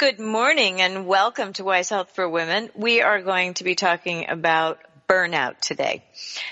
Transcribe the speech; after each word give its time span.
Good 0.00 0.18
morning 0.18 0.80
and 0.80 1.06
welcome 1.06 1.52
to 1.52 1.64
Wise 1.64 1.90
Health 1.90 2.12
for 2.14 2.26
Women. 2.26 2.70
We 2.74 3.02
are 3.02 3.20
going 3.20 3.52
to 3.52 3.64
be 3.64 3.74
talking 3.74 4.30
about 4.30 4.78
burnout 5.06 5.60
today. 5.60 6.02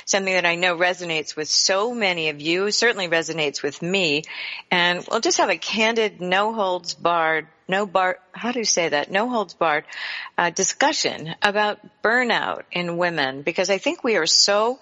Something 0.04 0.34
that 0.34 0.44
I 0.44 0.56
know 0.56 0.76
resonates 0.76 1.34
with 1.34 1.48
so 1.48 1.94
many 1.94 2.28
of 2.28 2.42
you, 2.42 2.70
certainly 2.70 3.08
resonates 3.08 3.62
with 3.62 3.80
me. 3.80 4.24
And 4.70 5.02
we'll 5.10 5.20
just 5.20 5.38
have 5.38 5.48
a 5.48 5.56
candid, 5.56 6.20
no 6.20 6.52
holds 6.52 6.92
barred, 6.92 7.46
no 7.66 7.86
bar, 7.86 8.18
how 8.32 8.52
do 8.52 8.58
you 8.58 8.66
say 8.66 8.90
that? 8.90 9.10
No 9.10 9.30
holds 9.30 9.54
barred, 9.54 9.84
uh, 10.36 10.50
discussion 10.50 11.34
about 11.40 11.78
burnout 12.04 12.64
in 12.70 12.98
women 12.98 13.40
because 13.40 13.70
I 13.70 13.78
think 13.78 14.04
we 14.04 14.16
are 14.16 14.26
so 14.26 14.78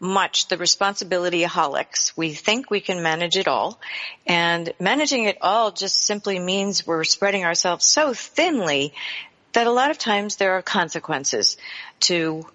much 0.00 0.48
the 0.48 0.56
responsibility 0.56 1.42
holics. 1.42 2.12
We 2.16 2.32
think 2.32 2.70
we 2.70 2.80
can 2.80 3.02
manage 3.02 3.36
it 3.36 3.48
all. 3.48 3.80
And 4.26 4.72
managing 4.78 5.24
it 5.24 5.38
all 5.40 5.72
just 5.72 6.02
simply 6.04 6.38
means 6.38 6.86
we're 6.86 7.04
spreading 7.04 7.44
ourselves 7.44 7.86
so 7.86 8.14
thinly 8.14 8.94
that 9.52 9.66
a 9.66 9.72
lot 9.72 9.90
of 9.90 9.98
times 9.98 10.36
there 10.36 10.52
are 10.52 10.62
consequences 10.62 11.56
to 12.00 12.46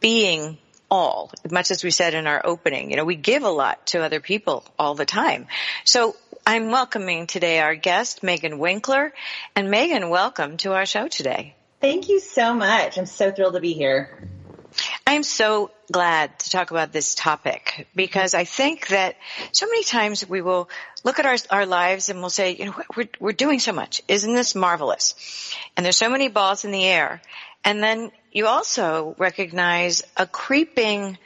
being 0.00 0.58
all, 0.90 1.32
much 1.50 1.70
as 1.70 1.82
we 1.82 1.90
said 1.90 2.14
in 2.14 2.26
our 2.26 2.42
opening. 2.44 2.90
You 2.90 2.96
know, 2.96 3.04
we 3.04 3.16
give 3.16 3.42
a 3.42 3.50
lot 3.50 3.86
to 3.88 4.02
other 4.02 4.20
people 4.20 4.64
all 4.78 4.94
the 4.94 5.06
time. 5.06 5.46
So 5.84 6.14
I'm 6.46 6.70
welcoming 6.70 7.26
today 7.26 7.60
our 7.60 7.74
guest, 7.74 8.22
Megan 8.22 8.58
Winkler. 8.58 9.12
And 9.56 9.70
Megan, 9.70 10.10
welcome 10.10 10.58
to 10.58 10.72
our 10.74 10.86
show 10.86 11.08
today. 11.08 11.54
Thank 11.80 12.08
you 12.08 12.20
so 12.20 12.54
much. 12.54 12.98
I'm 12.98 13.06
so 13.06 13.32
thrilled 13.32 13.54
to 13.54 13.60
be 13.60 13.72
here. 13.72 14.28
I'm 15.06 15.22
so 15.22 15.70
glad 15.92 16.36
to 16.40 16.50
talk 16.50 16.70
about 16.70 16.92
this 16.92 17.14
topic 17.14 17.86
because 17.94 18.34
I 18.34 18.44
think 18.44 18.88
that 18.88 19.16
so 19.52 19.66
many 19.66 19.84
times 19.84 20.28
we 20.28 20.42
will 20.42 20.68
look 21.04 21.18
at 21.18 21.26
our, 21.26 21.36
our 21.50 21.66
lives 21.66 22.08
and 22.08 22.20
we'll 22.20 22.30
say, 22.30 22.56
you 22.56 22.66
know, 22.66 22.82
we're, 22.96 23.08
we're 23.20 23.32
doing 23.32 23.60
so 23.60 23.72
much. 23.72 24.02
Isn't 24.08 24.34
this 24.34 24.54
marvelous? 24.54 25.14
And 25.76 25.84
there's 25.84 25.96
so 25.96 26.10
many 26.10 26.28
balls 26.28 26.64
in 26.64 26.72
the 26.72 26.84
air. 26.84 27.22
And 27.64 27.82
then 27.82 28.10
you 28.32 28.46
also 28.46 29.14
recognize 29.18 30.02
a 30.16 30.26
creeping 30.26 31.18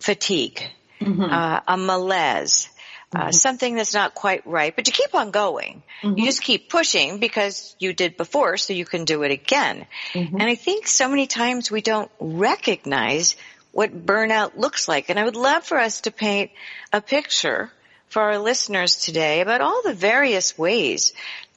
fatigue, 0.00 0.62
mm-hmm. 1.00 1.22
uh, 1.22 1.60
a 1.66 1.76
malaise, 1.76 2.68
uh, 3.14 3.18
mm-hmm. 3.18 3.30
something 3.30 3.74
that's 3.76 3.94
not 3.94 4.14
quite 4.14 4.46
right, 4.46 4.74
but 4.74 4.86
you 4.86 4.92
keep 4.92 5.14
on 5.14 5.30
going. 5.30 5.82
Mm-hmm. 6.02 6.18
You 6.18 6.24
just 6.24 6.42
keep 6.42 6.68
pushing 6.68 7.18
because 7.18 7.76
you 7.78 7.92
did 7.92 8.16
before, 8.16 8.56
so 8.56 8.72
you 8.72 8.84
can 8.84 9.04
do 9.04 9.22
it 9.22 9.30
again. 9.30 9.86
Mm-hmm. 10.14 10.34
And 10.34 10.44
I 10.44 10.54
think 10.54 10.86
so 10.86 11.08
many 11.08 11.26
times 11.26 11.70
we 11.70 11.82
don't 11.82 12.10
recognize 12.18 13.36
what 13.72 14.06
burnout 14.06 14.56
looks 14.56 14.86
like. 14.86 15.08
And 15.08 15.18
I 15.18 15.24
would 15.24 15.36
love 15.36 15.64
for 15.64 15.78
us 15.78 16.02
to 16.02 16.10
paint 16.10 16.50
a 16.92 17.00
picture 17.00 17.72
for 18.08 18.22
our 18.22 18.38
listeners 18.38 18.96
today 18.96 19.40
about 19.40 19.60
all 19.60 19.82
the 19.82 19.94
various 19.94 20.56
ways 20.56 21.12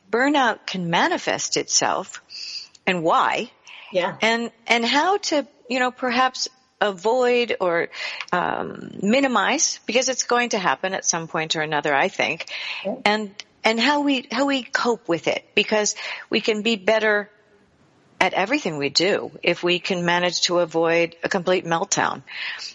burnout 0.10 0.66
can 0.66 0.90
manifest 0.90 1.58
itself 1.58 2.22
and 2.88 3.04
why. 3.04 3.52
Yeah. 3.92 4.18
And, 4.22 4.52
and 4.66 4.86
how 4.86 5.18
to, 5.18 5.46
you 5.70 5.80
know, 5.80 5.92
perhaps 5.92 6.48
avoid 6.82 7.56
or 7.60 7.90
um, 8.32 8.92
minimize 9.02 9.80
because 9.86 10.10
it's 10.10 10.24
going 10.24 10.50
to 10.50 10.58
happen 10.58 10.94
at 10.94 11.06
some 11.06 11.28
point 11.28 11.56
or 11.56 11.62
another 11.62 11.96
i 11.96 12.10
think 12.10 12.46
okay. 12.86 13.02
and 13.06 13.34
and 13.64 13.80
how 13.80 14.02
we 14.02 14.28
how 14.30 14.46
we 14.46 14.62
cope 14.62 15.08
with 15.08 15.28
it 15.28 15.46
because 15.56 15.96
we 16.30 16.42
can 16.42 16.62
be 16.62 16.76
better 16.76 17.30
at 18.20 18.34
everything 18.34 18.78
we 18.78 18.90
do 18.90 19.32
if 19.44 19.64
we 19.64 19.80
can 19.80 20.06
manage 20.06 20.42
to 20.44 20.60
avoid 20.60 21.16
a 21.24 21.30
complete 21.30 21.66
meltdown. 21.66 22.24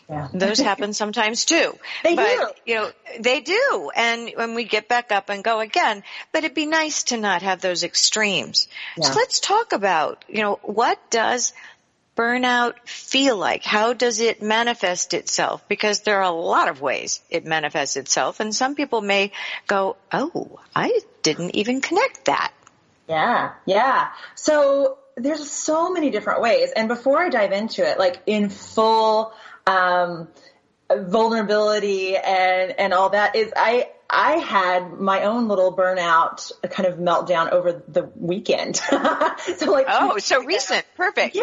Yeah. 0.08 0.28
Those 0.32 0.58
happen 0.70 0.92
sometimes 0.92 1.44
too. 1.44 1.78
They 2.04 2.14
but, 2.14 2.26
do. 2.26 2.46
You 2.66 2.74
know, 2.76 2.90
they 3.18 3.40
do. 3.40 3.90
And 3.94 4.32
when 4.34 4.54
we 4.54 4.64
get 4.64 4.88
back 4.88 5.12
up 5.12 5.28
and 5.28 5.42
go 5.42 5.60
again, 5.60 6.02
but 6.32 6.44
it'd 6.44 6.54
be 6.54 6.66
nice 6.66 7.04
to 7.04 7.16
not 7.16 7.42
have 7.42 7.60
those 7.60 7.84
extremes. 7.84 8.68
Yeah. 8.96 9.06
So 9.06 9.14
let's 9.14 9.40
talk 9.40 9.72
about, 9.72 10.24
you 10.28 10.42
know, 10.42 10.58
what 10.62 10.98
does 11.10 11.52
burnout 12.16 12.74
feel 12.84 13.36
like? 13.36 13.64
How 13.64 13.94
does 13.94 14.20
it 14.20 14.42
manifest 14.42 15.14
itself? 15.14 15.66
Because 15.68 16.00
there 16.00 16.18
are 16.18 16.30
a 16.30 16.30
lot 16.30 16.68
of 16.68 16.82
ways 16.82 17.20
it 17.30 17.46
manifests 17.46 17.96
itself 17.96 18.40
and 18.40 18.54
some 18.54 18.74
people 18.74 19.00
may 19.00 19.32
go, 19.66 19.96
oh, 20.12 20.60
I 20.76 21.00
didn't 21.22 21.56
even 21.56 21.80
connect 21.80 22.26
that. 22.26 22.52
Yeah, 23.08 23.54
yeah. 23.66 24.08
So 24.36 24.98
there's 25.16 25.50
so 25.50 25.91
many 25.91 26.10
different 26.10 26.41
ways. 26.41 26.71
And 26.75 26.88
before 26.88 27.19
I 27.19 27.28
dive 27.28 27.53
into 27.53 27.88
it, 27.88 27.98
like 27.98 28.21
in 28.26 28.48
full, 28.48 29.32
um, 29.66 30.28
vulnerability 30.91 32.16
and, 32.16 32.72
and 32.78 32.93
all 32.93 33.10
that 33.10 33.37
is 33.37 33.53
I, 33.56 33.91
I 34.12 34.32
had 34.38 34.94
my 34.94 35.22
own 35.22 35.47
little 35.47 35.75
burnout 35.75 36.50
kind 36.69 36.88
of 36.88 36.99
meltdown 36.99 37.53
over 37.53 37.82
the 37.87 38.10
weekend. 38.16 38.76
so 38.76 39.70
like 39.70 39.87
Oh, 39.88 40.19
so 40.19 40.43
recent. 40.43 40.84
Perfect. 40.97 41.37
Yeah. 41.37 41.43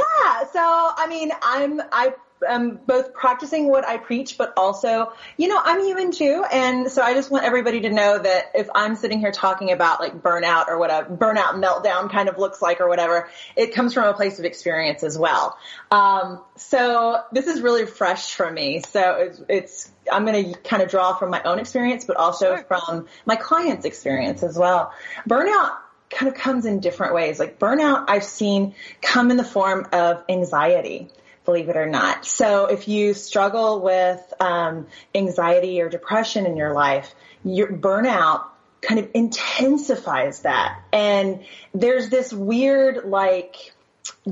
So 0.51 0.59
I 0.61 1.07
mean, 1.07 1.31
I'm 1.41 1.81
I 1.91 2.13
am 2.47 2.79
both 2.85 3.13
practicing 3.13 3.67
what 3.67 3.87
I 3.87 3.97
preach, 3.97 4.37
but 4.37 4.53
also, 4.57 5.13
you 5.37 5.47
know, 5.47 5.59
I'm 5.63 5.83
human 5.83 6.11
too. 6.11 6.43
And 6.51 6.91
so 6.91 7.01
I 7.01 7.13
just 7.13 7.31
want 7.31 7.45
everybody 7.45 7.81
to 7.81 7.89
know 7.89 8.17
that 8.19 8.51
if 8.55 8.67
I'm 8.73 8.95
sitting 8.95 9.19
here 9.19 9.31
talking 9.31 9.71
about 9.71 9.99
like 9.99 10.21
burnout 10.21 10.67
or 10.67 10.77
what 10.77 10.89
a 10.89 11.05
burnout 11.09 11.63
meltdown 11.63 12.11
kind 12.11 12.29
of 12.29 12.37
looks 12.37 12.61
like 12.61 12.81
or 12.81 12.87
whatever, 12.87 13.29
it 13.55 13.73
comes 13.73 13.93
from 13.93 14.05
a 14.05 14.13
place 14.13 14.39
of 14.39 14.45
experience 14.45 15.03
as 15.03 15.17
well. 15.17 15.57
Um, 15.91 16.41
so 16.55 17.21
this 17.31 17.47
is 17.47 17.61
really 17.61 17.85
fresh 17.85 18.35
for 18.35 18.51
me. 18.51 18.81
So 18.81 19.15
it's, 19.15 19.41
it's 19.49 19.91
I'm 20.11 20.25
going 20.25 20.53
to 20.53 20.59
kind 20.61 20.81
of 20.81 20.89
draw 20.89 21.15
from 21.15 21.31
my 21.31 21.41
own 21.43 21.59
experience, 21.59 22.05
but 22.05 22.17
also 22.17 22.55
sure. 22.55 22.63
from 22.63 23.07
my 23.25 23.35
clients' 23.35 23.85
experience 23.85 24.43
as 24.43 24.57
well. 24.57 24.93
Burnout 25.27 25.77
kind 26.09 26.31
of 26.31 26.37
comes 26.37 26.65
in 26.65 26.79
different 26.79 27.13
ways. 27.13 27.39
Like 27.39 27.59
burnout 27.59 28.05
I've 28.07 28.23
seen 28.23 28.75
come 29.01 29.31
in 29.31 29.37
the 29.37 29.43
form 29.43 29.87
of 29.91 30.23
anxiety 30.29 31.09
believe 31.47 31.69
it 31.69 31.77
or 31.77 31.87
not. 31.87 32.25
So 32.25 32.65
if 32.65 32.89
you 32.89 33.13
struggle 33.13 33.79
with 33.79 34.21
um, 34.41 34.87
anxiety 35.15 35.79
or 35.81 35.87
depression 35.87 36.45
in 36.45 36.57
your 36.57 36.73
life, 36.73 37.15
your 37.45 37.71
burnout 37.71 38.43
kind 38.81 38.99
of 38.99 39.09
intensifies 39.13 40.41
that. 40.41 40.77
And 40.91 41.45
there's 41.73 42.09
this 42.09 42.33
weird 42.33 43.05
like 43.05 43.73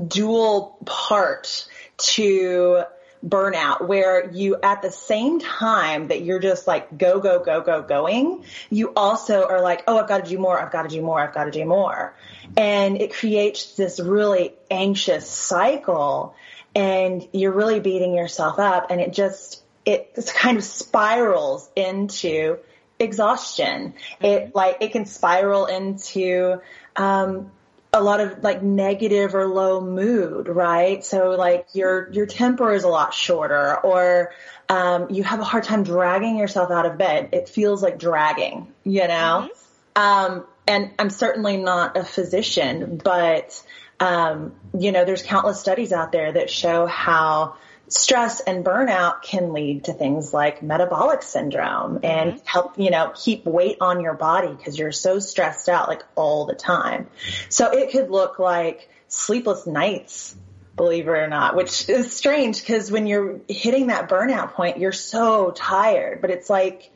dual 0.06 0.78
part 0.84 1.66
to 1.96 2.82
burnout 3.26 3.88
where 3.88 4.30
you 4.30 4.58
at 4.62 4.82
the 4.82 4.92
same 4.92 5.40
time 5.40 6.08
that 6.08 6.20
you're 6.20 6.38
just 6.38 6.66
like 6.66 6.98
go 6.98 7.18
go 7.18 7.42
go 7.42 7.62
go 7.62 7.82
going 7.82 8.44
you 8.70 8.92
also 8.94 9.48
are 9.48 9.62
like 9.62 9.82
oh 9.88 9.98
i've 9.98 10.06
got 10.06 10.22
to 10.22 10.30
do 10.30 10.38
more 10.38 10.60
i've 10.60 10.70
got 10.70 10.82
to 10.82 10.88
do 10.88 11.02
more 11.02 11.18
i've 11.20 11.34
got 11.34 11.44
to 11.44 11.50
do 11.50 11.64
more 11.64 12.14
and 12.56 13.00
it 13.00 13.14
creates 13.14 13.74
this 13.74 13.98
really 13.98 14.52
anxious 14.70 15.28
cycle 15.28 16.34
and 16.76 17.26
you're 17.32 17.52
really 17.52 17.80
beating 17.80 18.14
yourself 18.14 18.60
up 18.60 18.90
and 18.90 19.00
it 19.00 19.12
just 19.12 19.62
it 19.84 20.14
kind 20.34 20.58
of 20.58 20.62
spirals 20.62 21.68
into 21.74 22.58
exhaustion 23.00 23.92
mm-hmm. 23.92 24.24
it 24.24 24.54
like 24.54 24.76
it 24.80 24.92
can 24.92 25.06
spiral 25.06 25.66
into 25.66 26.60
um 26.94 27.50
a 27.92 28.02
lot 28.02 28.20
of 28.20 28.42
like 28.42 28.62
negative 28.62 29.34
or 29.34 29.46
low 29.46 29.80
mood, 29.80 30.48
right? 30.48 31.04
So 31.04 31.30
like 31.30 31.66
your 31.72 32.12
your 32.12 32.26
temper 32.26 32.72
is 32.72 32.84
a 32.84 32.88
lot 32.88 33.14
shorter, 33.14 33.76
or 33.78 34.32
um, 34.68 35.10
you 35.10 35.24
have 35.24 35.40
a 35.40 35.44
hard 35.44 35.64
time 35.64 35.82
dragging 35.82 36.36
yourself 36.36 36.70
out 36.70 36.86
of 36.86 36.98
bed. 36.98 37.30
It 37.32 37.48
feels 37.48 37.82
like 37.82 37.98
dragging, 37.98 38.72
you 38.84 39.08
know. 39.08 39.48
Mm-hmm. 39.48 40.02
Um, 40.02 40.46
and 40.68 40.90
I'm 40.98 41.10
certainly 41.10 41.56
not 41.56 41.96
a 41.96 42.04
physician, 42.04 43.00
but 43.02 43.62
um, 44.00 44.54
you 44.78 44.92
know, 44.92 45.04
there's 45.04 45.22
countless 45.22 45.60
studies 45.60 45.92
out 45.92 46.12
there 46.12 46.32
that 46.32 46.50
show 46.50 46.86
how 46.86 47.56
stress 47.88 48.40
and 48.40 48.64
burnout 48.64 49.22
can 49.22 49.52
lead 49.52 49.84
to 49.84 49.92
things 49.92 50.34
like 50.34 50.62
metabolic 50.62 51.22
syndrome 51.22 52.00
and 52.02 52.32
mm-hmm. 52.32 52.46
help, 52.46 52.78
you 52.78 52.90
know, 52.90 53.12
keep 53.14 53.44
weight 53.44 53.78
on 53.80 54.00
your 54.00 54.14
body 54.14 54.52
because 54.52 54.78
you're 54.78 54.92
so 54.92 55.18
stressed 55.18 55.68
out 55.68 55.88
like 55.88 56.02
all 56.14 56.46
the 56.46 56.54
time. 56.54 57.06
So 57.48 57.70
it 57.70 57.92
could 57.92 58.10
look 58.10 58.38
like 58.38 58.88
sleepless 59.08 59.66
nights, 59.66 60.36
believe 60.74 61.06
it 61.06 61.10
or 61.10 61.28
not, 61.28 61.54
which 61.54 61.88
is 61.88 62.12
strange 62.12 62.60
because 62.60 62.90
when 62.90 63.06
you're 63.06 63.40
hitting 63.48 63.86
that 63.86 64.08
burnout 64.08 64.52
point, 64.52 64.78
you're 64.78 64.92
so 64.92 65.52
tired, 65.52 66.20
but 66.20 66.30
it's 66.30 66.50
like 66.50 66.90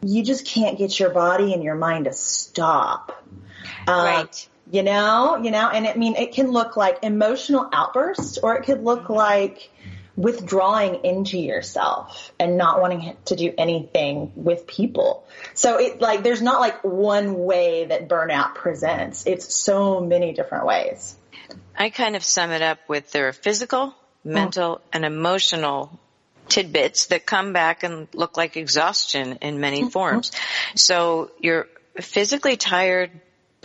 you 0.00 0.22
just 0.22 0.46
can't 0.46 0.78
get 0.78 0.98
your 0.98 1.10
body 1.10 1.52
and 1.52 1.62
your 1.62 1.74
mind 1.74 2.04
to 2.04 2.12
stop. 2.12 3.24
Um, 3.88 4.04
right 4.04 4.48
You 4.70 4.82
know, 4.82 5.36
you 5.36 5.52
know, 5.52 5.68
and 5.68 5.86
I 5.86 5.94
mean, 5.94 6.16
it 6.16 6.32
can 6.32 6.50
look 6.50 6.76
like 6.76 6.98
emotional 7.02 7.68
outbursts 7.72 8.38
or 8.38 8.56
it 8.56 8.64
could 8.64 8.82
look 8.82 9.08
like 9.08 9.70
withdrawing 10.16 11.04
into 11.04 11.38
yourself 11.38 12.32
and 12.40 12.56
not 12.56 12.80
wanting 12.80 13.16
to 13.26 13.36
do 13.36 13.52
anything 13.56 14.32
with 14.34 14.66
people. 14.66 15.26
So 15.54 15.78
it 15.78 16.00
like, 16.00 16.22
there's 16.22 16.42
not 16.42 16.60
like 16.60 16.82
one 16.82 17.34
way 17.38 17.84
that 17.84 18.08
burnout 18.08 18.54
presents. 18.54 19.26
It's 19.26 19.54
so 19.54 20.00
many 20.00 20.32
different 20.32 20.66
ways. 20.66 21.16
I 21.76 21.90
kind 21.90 22.16
of 22.16 22.24
sum 22.24 22.50
it 22.50 22.62
up 22.62 22.78
with 22.88 23.12
there 23.12 23.28
are 23.28 23.32
physical, 23.32 23.94
mental, 24.24 24.80
and 24.92 25.04
emotional 25.04 26.00
tidbits 26.48 27.06
that 27.06 27.26
come 27.26 27.52
back 27.52 27.82
and 27.82 28.08
look 28.14 28.36
like 28.36 28.56
exhaustion 28.56 29.38
in 29.42 29.60
many 29.60 29.80
mm-hmm. 29.80 29.90
forms. 29.90 30.32
So 30.74 31.30
you're 31.40 31.68
physically 32.00 32.56
tired 32.56 33.10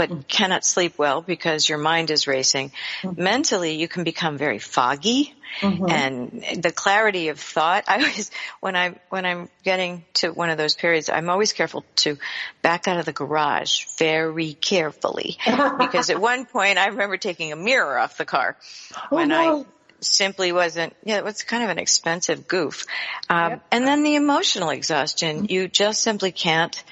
but 0.07 0.27
cannot 0.27 0.65
sleep 0.65 0.97
well 0.97 1.21
because 1.21 1.69
your 1.69 1.77
mind 1.77 2.09
is 2.09 2.25
racing. 2.25 2.71
Mm-hmm. 3.03 3.21
Mentally, 3.21 3.75
you 3.75 3.87
can 3.87 4.03
become 4.03 4.35
very 4.35 4.57
foggy 4.57 5.35
mm-hmm. 5.59 5.85
and 5.87 6.63
the 6.63 6.71
clarity 6.71 7.27
of 7.27 7.39
thought. 7.39 7.83
I 7.87 7.97
always, 7.97 8.31
when 8.61 8.75
I, 8.75 8.95
when 9.09 9.27
I'm 9.27 9.47
getting 9.63 10.03
to 10.15 10.31
one 10.31 10.49
of 10.49 10.57
those 10.57 10.73
periods, 10.73 11.07
I'm 11.09 11.29
always 11.29 11.53
careful 11.53 11.85
to 11.97 12.17
back 12.63 12.87
out 12.87 12.97
of 12.97 13.05
the 13.05 13.13
garage 13.13 13.85
very 13.99 14.53
carefully 14.53 15.37
because 15.45 16.09
at 16.09 16.19
one 16.19 16.47
point 16.47 16.79
I 16.79 16.87
remember 16.87 17.17
taking 17.17 17.51
a 17.51 17.55
mirror 17.55 17.99
off 17.99 18.17
the 18.17 18.25
car 18.25 18.57
oh, 18.95 19.15
when 19.15 19.27
no. 19.29 19.61
I 19.61 19.65
simply 19.99 20.51
wasn't, 20.51 20.95
yeah, 21.03 21.17
it 21.17 21.23
was 21.23 21.43
kind 21.43 21.63
of 21.63 21.69
an 21.69 21.77
expensive 21.77 22.47
goof. 22.47 22.87
Um, 23.29 23.51
yep. 23.51 23.67
and 23.71 23.85
then 23.85 24.01
the 24.01 24.15
emotional 24.15 24.71
exhaustion, 24.71 25.43
mm-hmm. 25.43 25.53
you 25.53 25.67
just 25.67 26.01
simply 26.01 26.31
can't, 26.31 26.83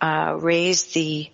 uh, 0.00 0.36
raise 0.38 0.92
the 0.92 1.30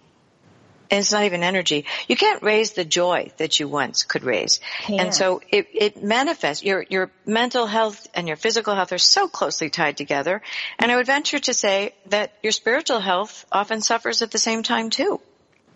and 0.91 1.01
it's 1.01 1.13
not 1.13 1.25
even 1.25 1.43
energy. 1.43 1.85
You 2.09 2.17
can't 2.17 2.43
raise 2.43 2.73
the 2.73 2.85
joy 2.85 3.31
that 3.37 3.61
you 3.61 3.69
once 3.69 4.05
could 4.05 4.25
raise. 4.25 4.61
And 4.89 5.15
so 5.15 5.41
it, 5.51 5.69
it 5.75 6.03
manifests, 6.03 6.65
your, 6.65 6.85
your 6.89 7.11
mental 7.27 7.67
health 7.67 8.07
and 8.15 8.27
your 8.27 8.37
physical 8.37 8.75
health 8.75 8.93
are 8.93 8.99
so 8.99 9.29
closely 9.29 9.71
tied 9.71 9.97
together. 9.97 10.43
And 10.79 10.91
I 10.91 10.97
would 10.97 11.07
venture 11.07 11.39
to 11.39 11.55
say 11.55 11.95
that 12.07 12.33
your 12.43 12.53
spiritual 12.53 13.01
health 13.01 13.45
often 13.53 13.81
suffers 13.83 14.23
at 14.23 14.31
the 14.31 14.39
same 14.39 14.63
time 14.63 14.91
too. 14.91 15.21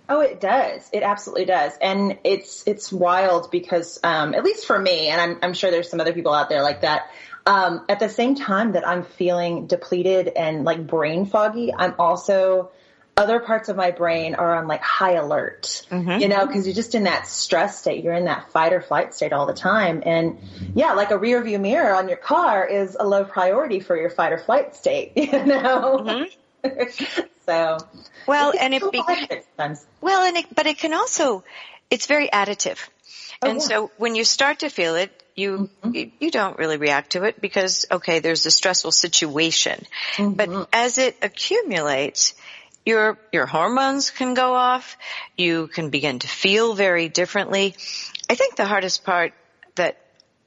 Oh, 0.09 0.21
it 0.21 0.41
does. 0.41 0.91
It 0.93 1.03
absolutely 1.03 1.45
does. 1.45 1.73
And 1.81 2.19
it's, 2.25 2.65
it's 2.67 2.93
wild 2.93 3.51
because, 3.51 4.01
um, 4.03 4.35
at 4.35 4.45
least 4.45 4.67
for 4.67 4.79
me, 4.79 5.09
and 5.09 5.21
I'm, 5.21 5.39
I'm 5.43 5.55
sure 5.55 5.71
there's 5.71 5.89
some 5.89 6.01
other 6.01 6.13
people 6.13 6.35
out 6.35 6.49
there 6.49 6.63
like 6.63 6.83
that, 6.83 7.11
um, 7.47 7.85
at 7.89 7.99
the 7.99 8.09
same 8.09 8.35
time 8.35 8.73
that 8.73 8.87
I'm 8.87 9.05
feeling 9.05 9.67
depleted 9.67 10.29
and 10.29 10.65
like 10.65 10.87
brain 10.87 11.27
foggy, 11.27 11.73
I'm 11.73 11.95
also 11.99 12.73
other 13.17 13.41
parts 13.41 13.69
of 13.69 13.77
my 13.77 13.91
brain 13.91 14.35
are 14.35 14.57
on 14.57 14.67
like 14.67 14.81
high 14.81 15.13
alert, 15.13 15.87
mm-hmm. 15.91 16.21
you 16.21 16.29
know, 16.29 16.47
cause 16.47 16.67
you're 16.67 16.75
just 16.75 16.95
in 16.95 17.05
that 17.05 17.27
stress 17.27 17.79
state. 17.79 18.03
You're 18.03 18.15
in 18.15 18.25
that 18.25 18.51
fight 18.53 18.73
or 18.73 18.81
flight 18.81 19.15
state 19.15 19.33
all 19.33 19.47
the 19.47 19.55
time. 19.55 20.03
And 20.05 20.39
yeah, 20.75 20.95
like 20.95 21.11
a 21.11 21.19
rear 21.19 21.43
view 21.43 21.59
mirror 21.59 21.95
on 21.95 22.09
your 22.09 22.17
car 22.17 22.67
is 22.67 22.97
a 22.99 23.07
low 23.07 23.25
priority 23.25 23.81
for 23.81 23.97
your 23.97 24.09
fight 24.09 24.33
or 24.33 24.39
flight 24.39 24.75
state, 24.75 25.13
you 25.17 25.45
know? 25.45 26.29
Mm-hmm. 26.65 27.23
so. 27.47 27.79
Well, 28.27 28.53
and 28.59 28.73
it, 28.73 28.91
be- 28.91 29.03
well, 30.01 30.23
and 30.23 30.37
it, 30.39 30.47
but 30.55 30.67
it 30.67 30.79
can 30.79 30.95
also, 30.95 31.45
it's 31.91 32.07
very 32.07 32.29
additive. 32.29 32.79
Oh, 33.43 33.51
and 33.51 33.61
yeah. 33.61 33.67
so 33.67 33.91
when 33.99 34.15
you 34.15 34.25
start 34.25 34.61
to 34.61 34.71
feel 34.71 34.95
it, 34.95 35.11
you, 35.35 35.71
mm-hmm. 35.83 35.95
you, 35.95 36.13
you 36.19 36.31
don't 36.31 36.59
really 36.59 36.77
react 36.77 37.13
to 37.13 37.25
it 37.25 37.41
because 37.41 37.87
okay, 37.91 38.21
there's 38.21 38.47
a 38.47 38.51
stressful 38.51 38.93
situation. 38.93 39.85
Mm-hmm. 40.17 40.33
But 40.33 40.69
as 40.73 40.99
it 40.99 41.17
accumulates, 41.23 42.35
your 42.85 43.19
your 43.33 43.47
hormones 43.47 44.11
can 44.11 44.35
go 44.35 44.55
off. 44.55 44.97
You 45.37 45.69
can 45.69 45.91
begin 45.91 46.19
to 46.21 46.29
feel 46.29 46.75
very 46.75 47.09
differently. 47.09 47.75
I 48.29 48.35
think 48.35 48.57
the 48.57 48.67
hardest 48.67 49.05
part 49.05 49.33
that 49.77 49.99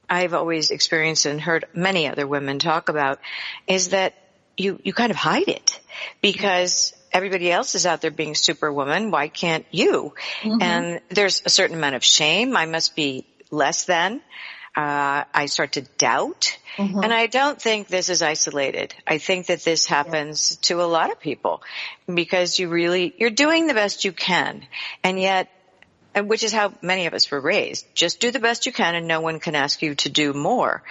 I've 0.08 0.34
always 0.34 0.70
experienced 0.70 1.26
and 1.26 1.40
heard 1.40 1.64
many 1.74 2.08
other 2.08 2.26
women 2.26 2.58
talk 2.58 2.88
about 2.88 3.18
is 3.66 3.90
that 3.90 4.14
you 4.56 4.80
you 4.84 4.92
kind 4.92 5.10
of 5.10 5.16
hide 5.16 5.48
it 5.48 5.80
because 6.20 6.94
everybody 7.12 7.50
else 7.50 7.74
is 7.74 7.86
out 7.86 8.00
there 8.02 8.10
being 8.10 8.34
superwoman. 8.34 9.10
Why 9.10 9.28
can't 9.28 9.66
you? 9.70 10.14
Mm-hmm. 10.42 10.62
And 10.62 11.00
there's 11.08 11.42
a 11.44 11.50
certain 11.50 11.76
amount 11.76 11.94
of 11.94 12.04
shame. 12.04 12.56
I 12.56 12.66
must 12.66 12.94
be 12.94 13.26
less 13.50 13.84
than. 13.86 14.20
Uh, 14.76 15.24
I 15.32 15.46
start 15.46 15.72
to 15.72 15.82
doubt. 15.82 16.58
Mm-hmm. 16.76 17.02
And 17.02 17.12
I 17.12 17.26
don't 17.26 17.60
think 17.60 17.88
this 17.88 18.10
is 18.10 18.20
isolated. 18.20 18.94
I 19.06 19.16
think 19.16 19.46
that 19.46 19.64
this 19.64 19.86
happens 19.86 20.52
yeah. 20.52 20.66
to 20.68 20.82
a 20.82 20.84
lot 20.84 21.10
of 21.10 21.18
people 21.18 21.62
because 22.12 22.58
you 22.58 22.68
really, 22.68 23.14
you're 23.16 23.30
doing 23.30 23.66
the 23.66 23.74
best 23.74 24.04
you 24.04 24.12
can. 24.12 24.66
And 25.02 25.18
yet, 25.18 25.50
which 26.14 26.42
is 26.42 26.52
how 26.52 26.74
many 26.82 27.06
of 27.06 27.14
us 27.14 27.30
were 27.30 27.40
raised. 27.40 27.86
Just 27.94 28.20
do 28.20 28.30
the 28.30 28.38
best 28.38 28.66
you 28.66 28.72
can 28.72 28.94
and 28.94 29.08
no 29.08 29.22
one 29.22 29.40
can 29.40 29.54
ask 29.54 29.80
you 29.80 29.94
to 29.96 30.10
do 30.10 30.34
more. 30.34 30.82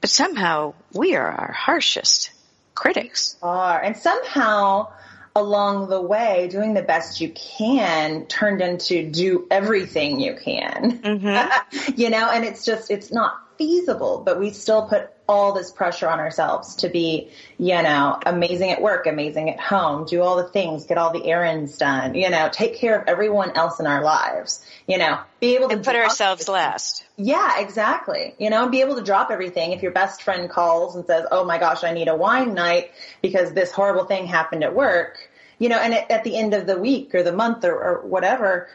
But 0.00 0.10
somehow 0.10 0.74
we 0.94 1.14
are 1.14 1.30
our 1.30 1.52
harshest 1.52 2.30
critics. 2.74 3.36
Are. 3.42 3.82
And 3.82 3.96
somehow 3.96 4.92
along 5.34 5.88
the 5.88 6.00
way, 6.00 6.48
doing 6.48 6.74
the 6.74 6.82
best 6.82 7.20
you 7.20 7.30
can 7.30 8.26
turned 8.26 8.60
into 8.60 9.08
do 9.10 9.46
everything 9.50 10.20
you 10.20 10.34
can. 10.34 11.00
Mm-hmm. 11.00 11.92
you 11.96 12.10
know, 12.10 12.30
and 12.30 12.44
it's 12.44 12.64
just, 12.64 12.90
it's 12.90 13.12
not 13.12 13.38
feasible, 13.58 14.22
but 14.24 14.38
we 14.38 14.50
still 14.50 14.86
put 14.86 15.10
all 15.28 15.52
this 15.52 15.70
pressure 15.70 16.08
on 16.08 16.18
ourselves 16.20 16.76
to 16.76 16.88
be, 16.88 17.28
you 17.58 17.82
know, 17.82 18.18
amazing 18.24 18.70
at 18.70 18.80
work, 18.80 19.06
amazing 19.06 19.50
at 19.50 19.60
home, 19.60 20.06
do 20.06 20.22
all 20.22 20.36
the 20.36 20.48
things, 20.48 20.86
get 20.86 20.96
all 20.96 21.12
the 21.12 21.26
errands 21.26 21.76
done, 21.76 22.14
you 22.14 22.30
know, 22.30 22.48
take 22.50 22.76
care 22.76 22.98
of 22.98 23.06
everyone 23.06 23.50
else 23.52 23.78
in 23.78 23.86
our 23.86 24.02
lives, 24.02 24.64
you 24.86 24.96
know, 24.96 25.20
be 25.38 25.56
able 25.56 25.68
to 25.68 25.76
and 25.76 25.84
put 25.84 25.94
ourselves 25.94 26.48
everything. 26.48 26.54
last. 26.54 27.04
Yeah, 27.16 27.60
exactly. 27.60 28.34
You 28.38 28.48
know, 28.48 28.68
be 28.70 28.80
able 28.80 28.96
to 28.96 29.02
drop 29.02 29.30
everything. 29.30 29.72
If 29.72 29.82
your 29.82 29.92
best 29.92 30.22
friend 30.22 30.48
calls 30.48 30.96
and 30.96 31.04
says, 31.04 31.26
"Oh 31.30 31.44
my 31.44 31.58
gosh, 31.58 31.84
I 31.84 31.92
need 31.92 32.08
a 32.08 32.16
wine 32.16 32.54
night 32.54 32.92
because 33.20 33.52
this 33.52 33.70
horrible 33.70 34.06
thing 34.06 34.26
happened 34.26 34.64
at 34.64 34.74
work," 34.74 35.18
you 35.58 35.68
know, 35.68 35.78
and 35.78 35.92
at, 35.92 36.10
at 36.10 36.24
the 36.24 36.36
end 36.36 36.54
of 36.54 36.66
the 36.66 36.78
week 36.78 37.14
or 37.14 37.22
the 37.22 37.32
month 37.32 37.64
or, 37.64 37.74
or 37.74 38.00
whatever, 38.06 38.68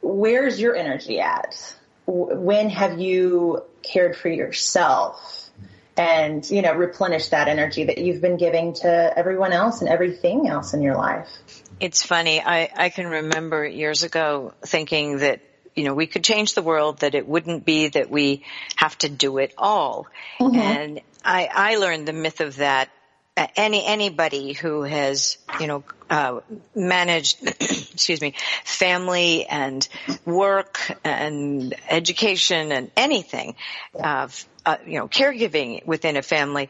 where's 0.00 0.60
your 0.60 0.74
energy 0.74 1.20
at? 1.20 1.74
When 2.06 2.70
have 2.70 2.98
you 2.98 3.62
cared 3.82 4.16
for 4.16 4.28
yourself? 4.28 5.39
And, 6.00 6.48
you 6.50 6.62
know, 6.62 6.72
replenish 6.72 7.28
that 7.28 7.46
energy 7.46 7.84
that 7.84 7.98
you've 7.98 8.22
been 8.22 8.38
giving 8.38 8.72
to 8.72 9.12
everyone 9.18 9.52
else 9.52 9.82
and 9.82 9.88
everything 9.90 10.48
else 10.48 10.72
in 10.72 10.80
your 10.80 10.96
life. 10.96 11.28
It's 11.78 12.02
funny. 12.02 12.40
I, 12.40 12.70
I 12.74 12.88
can 12.88 13.06
remember 13.06 13.66
years 13.66 14.02
ago 14.02 14.54
thinking 14.62 15.18
that 15.18 15.40
you 15.74 15.84
know, 15.84 15.94
we 15.94 16.06
could 16.06 16.24
change 16.24 16.54
the 16.54 16.62
world, 16.62 16.98
that 16.98 17.14
it 17.14 17.28
wouldn't 17.28 17.64
be 17.64 17.88
that 17.88 18.10
we 18.10 18.44
have 18.76 18.98
to 18.98 19.08
do 19.08 19.38
it 19.38 19.54
all. 19.56 20.06
Mm-hmm. 20.40 20.56
And 20.56 21.00
I, 21.24 21.48
I 21.52 21.76
learned 21.76 22.08
the 22.08 22.12
myth 22.12 22.40
of 22.40 22.56
that. 22.56 22.90
Any, 23.56 23.84
anybody 23.84 24.52
who 24.52 24.82
has, 24.82 25.38
you 25.60 25.66
know, 25.66 25.84
uh, 26.08 26.40
managed, 26.74 27.38
excuse 27.60 28.20
me, 28.20 28.34
family 28.64 29.46
and 29.46 29.86
work 30.24 30.92
and 31.04 31.74
education 31.88 32.72
and 32.72 32.90
anything, 32.96 33.54
uh, 33.98 34.28
uh, 34.66 34.76
you 34.86 34.98
know, 34.98 35.08
caregiving 35.08 35.86
within 35.86 36.16
a 36.16 36.22
family 36.22 36.68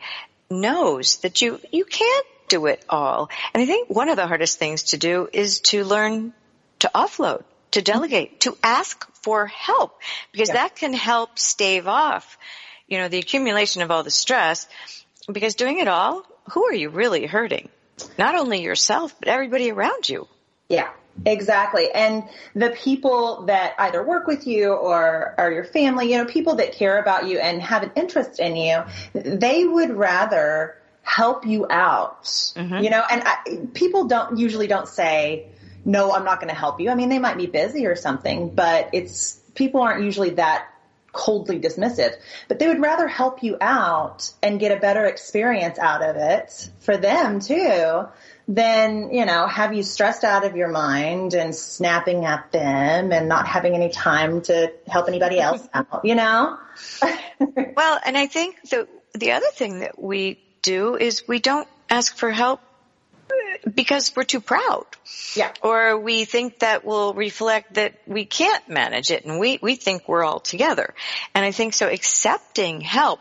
knows 0.51 1.19
that 1.19 1.41
you, 1.43 1.61
you 1.73 1.85
can't 1.85 2.27
do 2.49 2.67
it 2.67 2.85
all. 2.89 3.31
And 3.55 3.63
I 3.63 3.67
think 3.67 3.89
one 3.89 4.09
of 4.09 4.17
the 4.17 4.27
hardest 4.27 4.59
things 4.59 4.83
to 4.85 4.99
do 4.99 5.29
is 5.33 5.61
to 5.61 5.85
learn 5.85 6.35
to 6.81 6.91
offload, 6.95 7.45
to 7.71 7.83
delegate, 7.83 8.41
to 8.41 8.57
ask 8.63 9.07
for 9.23 9.47
help 9.47 9.99
because 10.33 10.49
yeah. 10.49 10.55
that 10.55 10.77
can 10.77 10.93
help 10.93 11.39
stave 11.39 11.87
off, 11.87 12.37
you 12.89 12.99
know, 12.99 13.09
the 13.09 13.19
accumulation 13.19 13.83
of 13.83 13.91
all 13.91 14.03
the 14.03 14.11
stress 14.11 14.67
because 15.33 15.55
doing 15.55 15.79
it 15.79 15.89
all, 15.89 16.25
who 16.53 16.65
are 16.67 16.75
you 16.75 16.91
really 16.91 17.27
hurting? 17.27 17.69
Not 18.19 18.35
only 18.35 18.63
yourself, 18.63 19.15
but 19.19 19.29
everybody 19.29 19.71
around 19.71 20.09
you. 20.09 20.27
Yeah. 20.69 20.91
Exactly. 21.27 21.91
And 21.91 22.25
the 22.55 22.71
people 22.71 23.45
that 23.47 23.75
either 23.79 24.03
work 24.03 24.27
with 24.27 24.47
you 24.47 24.73
or 24.73 25.35
are 25.37 25.53
your 25.53 25.65
family, 25.65 26.11
you 26.11 26.19
know, 26.19 26.25
people 26.25 26.55
that 26.57 26.73
care 26.73 26.99
about 26.99 27.27
you 27.27 27.39
and 27.39 27.61
have 27.61 27.83
an 27.83 27.91
interest 27.97 28.39
in 28.39 28.57
you, 28.57 28.85
they 29.13 29.65
would 29.65 29.91
rather 29.91 30.77
help 31.03 31.45
you 31.45 31.67
out, 31.69 32.23
mm-hmm. 32.23 32.79
you 32.79 32.91
know, 32.91 33.03
and 33.11 33.23
I, 33.25 33.67
people 33.75 34.05
don't 34.05 34.39
usually 34.39 34.67
don't 34.67 34.89
say, 34.89 35.47
no, 35.85 36.13
I'm 36.13 36.25
not 36.25 36.41
going 36.41 36.49
to 36.49 36.59
help 36.59 36.81
you. 36.81 36.91
I 36.91 36.95
mean, 36.95 37.09
they 37.09 37.19
might 37.19 37.37
be 37.37 37.47
busy 37.47 37.87
or 37.87 37.97
something, 37.97 38.55
but 38.55 38.91
it's, 38.93 39.41
people 39.55 39.81
aren't 39.81 40.05
usually 40.05 40.31
that 40.31 40.69
coldly 41.13 41.61
dismissive, 41.61 42.15
but 42.49 42.59
they 42.59 42.69
would 42.69 42.81
rather 42.81 43.09
help 43.09 43.43
you 43.43 43.57
out 43.61 44.33
and 44.43 44.61
get 44.61 44.77
a 44.77 44.81
better 44.81 45.05
experience 45.05 45.79
out 45.79 46.03
of 46.03 46.17
it 46.17 46.71
for 46.81 46.97
them 46.97 47.41
too 47.41 48.07
than, 48.49 49.13
you 49.13 49.25
know, 49.25 49.47
have 49.47 49.73
you 49.73 49.83
stressed 49.83 50.25
out 50.25 50.45
of 50.45 50.57
your 50.57 50.69
mind 50.69 51.35
and 51.35 51.55
snapping 51.55 52.25
at 52.25 52.51
them 52.51 53.13
and 53.13 53.29
not 53.29 53.47
having 53.47 53.75
any 53.75 53.91
time 53.91 54.43
to 54.43 54.73
help 54.89 55.09
anybody 55.09 55.39
else 55.39 55.67
out, 55.75 56.05
you 56.05 56.15
know? 56.15 56.59
well, 57.77 58.01
and 58.05 58.19
I 58.19 58.27
think 58.27 58.57
the, 58.69 58.89
the 59.15 59.33
other 59.33 59.51
thing 59.53 59.81
that 59.81 60.03
we 60.03 60.41
do 60.63 60.97
is 60.97 61.27
we 61.29 61.39
don't 61.39 61.69
ask 61.89 62.17
for 62.17 62.31
help 62.31 62.61
because 63.75 64.13
we're 64.15 64.25
too 64.25 64.41
proud. 64.41 64.87
Yeah. 65.35 65.53
Or 65.63 65.99
we 65.99 66.25
think 66.25 66.61
that 66.61 66.85
will 66.85 67.15
reflect 67.15 67.75
that 67.75 67.95
we 68.07 68.25
can't 68.25 68.69
manage 68.69 69.11
it 69.11 69.25
and 69.25 69.39
we, 69.39 69.59
we 69.63 69.77
think 69.77 70.09
we're 70.09 70.25
all 70.25 70.41
together. 70.41 70.95
And 71.35 71.45
I 71.45 71.53
think 71.53 71.75
so 71.75 71.89
accepting 71.89 72.81
help. 72.81 73.21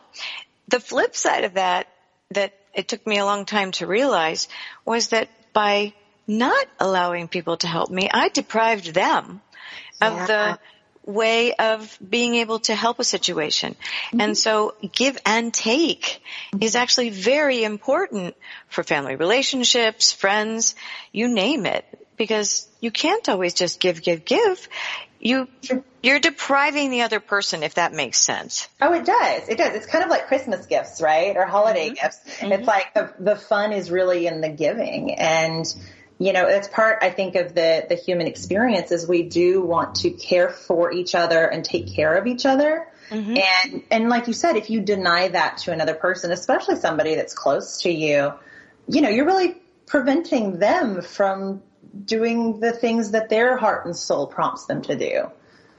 The 0.67 0.79
flip 0.79 1.15
side 1.15 1.43
of 1.43 1.55
that, 1.55 1.87
that 2.31 2.53
it 2.73 2.87
took 2.87 3.05
me 3.05 3.17
a 3.17 3.25
long 3.25 3.45
time 3.45 3.71
to 3.73 3.87
realize 3.87 4.47
was 4.85 5.09
that 5.09 5.29
by 5.53 5.93
not 6.27 6.67
allowing 6.79 7.27
people 7.27 7.57
to 7.57 7.67
help 7.67 7.89
me, 7.89 8.09
I 8.11 8.29
deprived 8.29 8.93
them 8.93 9.41
of 10.01 10.13
yeah. 10.13 10.25
the 10.27 10.59
way 11.09 11.53
of 11.53 11.97
being 12.07 12.35
able 12.35 12.59
to 12.59 12.75
help 12.75 12.99
a 12.99 13.03
situation. 13.03 13.73
Mm-hmm. 13.73 14.21
And 14.21 14.37
so 14.37 14.75
give 14.91 15.17
and 15.25 15.53
take 15.53 16.21
is 16.61 16.75
actually 16.75 17.09
very 17.09 17.63
important 17.63 18.35
for 18.67 18.83
family 18.83 19.15
relationships, 19.15 20.11
friends, 20.11 20.75
you 21.11 21.27
name 21.27 21.65
it, 21.65 21.85
because 22.15 22.67
you 22.79 22.91
can't 22.91 23.27
always 23.27 23.55
just 23.55 23.79
give, 23.79 24.03
give, 24.03 24.23
give. 24.23 24.69
You, 25.19 25.49
you're 26.01 26.19
depriving 26.19 26.91
the 26.91 27.01
other 27.01 27.19
person 27.19 27.63
if 27.63 27.73
that 27.73 27.91
makes 27.91 28.19
sense. 28.19 28.69
Oh, 28.79 28.93
it 28.93 29.03
does. 29.03 29.49
It 29.49 29.57
does. 29.57 29.73
It's 29.75 29.87
kind 29.87 30.03
of 30.03 30.09
like 30.09 30.27
Christmas 30.27 30.65
gifts, 30.67 31.01
right? 31.01 31.35
Or 31.35 31.45
holiday 31.45 31.87
mm-hmm. 31.87 31.95
gifts. 31.95 32.19
Mm-hmm. 32.39 32.51
It's 32.53 32.67
like 32.67 32.93
the, 32.93 33.13
the 33.19 33.35
fun 33.35 33.73
is 33.73 33.91
really 33.91 34.27
in 34.27 34.41
the 34.41 34.49
giving 34.49 35.15
and 35.15 35.65
you 36.19 36.33
know, 36.33 36.47
it's 36.47 36.67
part, 36.67 36.99
I 37.01 37.11
think, 37.11 37.35
of 37.35 37.55
the, 37.55 37.85
the 37.87 37.95
human 37.95 38.27
experience 38.27 38.91
is 38.91 39.07
we 39.07 39.23
do 39.23 39.61
want 39.61 39.95
to 39.95 40.11
care 40.11 40.49
for 40.49 40.91
each 40.91 41.15
other 41.15 41.45
and 41.45 41.63
take 41.63 41.95
care 41.95 42.17
of 42.17 42.27
each 42.27 42.45
other. 42.45 42.87
Mm-hmm. 43.09 43.37
And, 43.37 43.83
and 43.89 44.09
like 44.09 44.27
you 44.27 44.33
said, 44.33 44.57
if 44.57 44.69
you 44.69 44.81
deny 44.81 45.29
that 45.29 45.59
to 45.59 45.71
another 45.71 45.95
person, 45.95 46.31
especially 46.31 46.75
somebody 46.75 47.15
that's 47.15 47.33
close 47.33 47.81
to 47.83 47.89
you, 47.89 48.33
you 48.87 49.01
know, 49.01 49.09
you're 49.09 49.25
really 49.25 49.55
preventing 49.85 50.59
them 50.59 51.01
from 51.01 51.63
doing 52.05 52.59
the 52.59 52.73
things 52.73 53.11
that 53.11 53.29
their 53.29 53.55
heart 53.55 53.85
and 53.85 53.95
soul 53.95 54.27
prompts 54.27 54.65
them 54.65 54.81
to 54.83 54.97
do. 54.97 55.31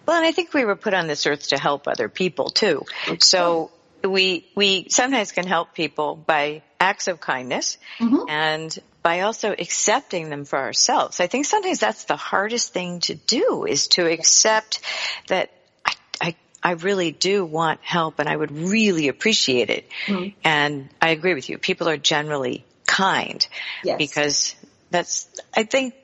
Well, 0.07 0.17
and 0.17 0.27
I 0.27 0.33
think 0.33 0.55
we 0.55 0.65
were 0.65 0.75
put 0.75 0.95
on 0.95 1.07
this 1.07 1.27
earth 1.27 1.49
to 1.49 1.59
help 1.59 1.87
other 1.87 2.09
people 2.09 2.49
too. 2.49 2.85
So 3.21 3.71
we, 4.03 4.47
we 4.57 4.89
sometimes 4.89 5.33
can 5.33 5.47
help 5.47 5.75
people 5.75 6.17
by 6.17 6.63
acts 6.81 7.09
of 7.09 7.21
kindness 7.21 7.77
mm-hmm. 7.99 8.29
and 8.29 8.77
by 9.03 9.21
also 9.21 9.53
accepting 9.53 10.29
them 10.29 10.45
for 10.45 10.59
ourselves. 10.59 11.21
I 11.21 11.27
think 11.27 11.47
sometimes 11.47 11.81
that's 11.81 12.05
the 12.05 12.17
hardest 12.17 12.73
thing 12.73 13.01
to 13.01 13.15
do 13.15 13.65
is 13.65 13.89
to 13.89 14.07
accept 14.07 14.81
that 15.29 15.51
I, 15.85 15.95
I, 16.21 16.37
I 16.63 16.73
really 16.73 17.11
do 17.11 17.45
want 17.45 17.81
help 17.83 18.19
and 18.19 18.29
I 18.29 18.37
would 18.37 18.53
really 18.53 19.09
appreciate 19.09 19.71
it. 19.71 19.89
Mm-hmm. 20.07 20.39
And 20.45 20.89
I 21.01 21.11
agree 21.11 21.35
with 21.35 21.49
you. 21.49 21.59
People 21.59 21.89
are 21.89 21.97
generally 21.97 22.65
kind 22.87 23.47
yes. 23.85 23.97
because 23.97 24.55
that's, 24.91 25.29
I 25.55 25.63
think 25.63 25.95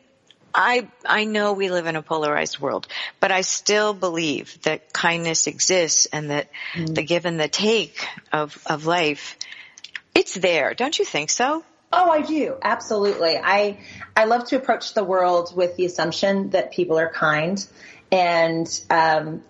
I, 0.55 0.89
I 1.05 1.25
know 1.25 1.53
we 1.53 1.71
live 1.71 1.87
in 1.87 1.97
a 1.97 2.03
polarized 2.03 2.59
world, 2.59 2.87
but 3.21 3.31
I 3.31 3.43
still 3.43 3.93
believe 3.93 4.59
that 4.63 4.91
kindness 4.91 5.47
exists 5.47 6.07
and 6.07 6.31
that 6.31 6.49
mm-hmm. 6.73 6.95
the 6.95 7.03
give 7.03 7.27
and 7.27 7.39
the 7.39 7.49
take 7.49 8.07
of, 8.33 8.59
of 8.65 8.87
life, 8.87 9.37
it's 10.15 10.35
there. 10.35 10.73
Don't 10.73 10.99
you 10.99 11.05
think 11.05 11.29
so? 11.29 11.63
Oh, 11.99 12.11
I 12.11 12.21
do. 12.21 12.59
Absolutely. 12.63 13.39
I, 13.43 13.79
I 14.15 14.27
love 14.27 14.45
to 14.49 14.57
approach 14.57 14.93
the 14.93 15.03
world 15.03 15.57
with 15.57 15.77
the 15.77 15.87
assumption 15.87 16.51
that 16.51 16.71
people 16.71 16.99
are 16.99 17.11
kind. 17.11 17.67
And, 18.13 18.69
um, 18.91 19.43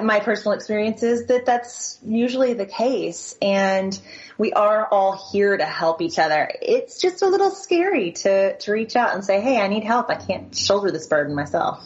my 0.00 0.20
personal 0.20 0.56
experience 0.56 1.02
is 1.02 1.26
that 1.26 1.44
that's 1.44 1.98
usually 2.04 2.54
the 2.54 2.66
case. 2.66 3.36
And 3.42 3.98
we 4.38 4.52
are 4.52 4.86
all 4.86 5.28
here 5.32 5.56
to 5.56 5.64
help 5.64 6.00
each 6.00 6.18
other. 6.18 6.50
It's 6.62 7.00
just 7.00 7.20
a 7.22 7.26
little 7.26 7.50
scary 7.50 8.12
to, 8.12 8.56
to 8.56 8.72
reach 8.72 8.96
out 8.96 9.14
and 9.14 9.24
say, 9.24 9.40
Hey, 9.40 9.60
I 9.60 9.68
need 9.68 9.84
help. 9.84 10.08
I 10.08 10.14
can't 10.14 10.56
shoulder 10.56 10.90
this 10.90 11.06
burden 11.08 11.34
myself. 11.34 11.84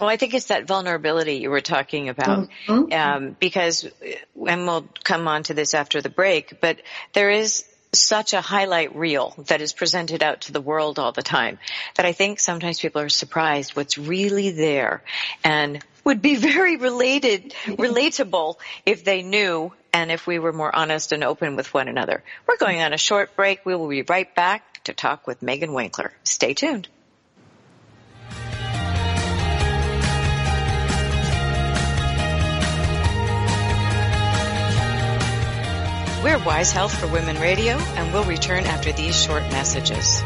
Well, 0.00 0.10
I 0.10 0.16
think 0.16 0.34
it's 0.34 0.46
that 0.46 0.66
vulnerability 0.66 1.34
you 1.34 1.50
were 1.50 1.60
talking 1.60 2.08
about, 2.08 2.48
mm-hmm. 2.66 2.92
um, 2.92 3.36
because, 3.38 3.86
and 4.34 4.66
we'll 4.66 4.88
come 5.04 5.28
on 5.28 5.44
to 5.44 5.54
this 5.54 5.72
after 5.72 6.02
the 6.02 6.08
break, 6.08 6.60
but 6.60 6.80
there 7.12 7.30
is 7.30 7.64
such 8.00 8.32
a 8.32 8.40
highlight 8.40 8.94
reel 8.96 9.34
that 9.46 9.60
is 9.60 9.72
presented 9.72 10.22
out 10.22 10.42
to 10.42 10.52
the 10.52 10.60
world 10.60 10.98
all 10.98 11.12
the 11.12 11.22
time 11.22 11.58
that 11.96 12.06
I 12.06 12.12
think 12.12 12.40
sometimes 12.40 12.80
people 12.80 13.02
are 13.02 13.08
surprised 13.08 13.76
what's 13.76 13.98
really 13.98 14.50
there 14.50 15.02
and 15.42 15.84
would 16.04 16.22
be 16.22 16.36
very 16.52 16.76
related, 16.76 17.54
relatable 17.66 18.56
if 18.86 19.04
they 19.04 19.22
knew 19.22 19.72
and 19.92 20.10
if 20.10 20.26
we 20.26 20.38
were 20.38 20.52
more 20.52 20.74
honest 20.74 21.12
and 21.12 21.22
open 21.24 21.56
with 21.56 21.72
one 21.72 21.88
another. 21.88 22.22
We're 22.46 22.56
going 22.56 22.80
on 22.80 22.92
a 22.92 22.98
short 22.98 23.36
break. 23.36 23.64
We 23.64 23.76
will 23.76 23.88
be 23.88 24.02
right 24.02 24.32
back 24.34 24.82
to 24.84 24.92
talk 24.92 25.26
with 25.26 25.42
Megan 25.42 25.72
Winkler. 25.72 26.12
Stay 26.24 26.54
tuned. 26.54 26.88
We're 36.24 36.42
Wise 36.42 36.72
Health 36.72 36.98
for 36.98 37.06
Women 37.08 37.38
Radio, 37.38 37.76
and 37.76 38.10
we'll 38.14 38.24
return 38.24 38.64
after 38.64 38.90
these 38.92 39.14
short 39.14 39.42
messages. 39.52 40.22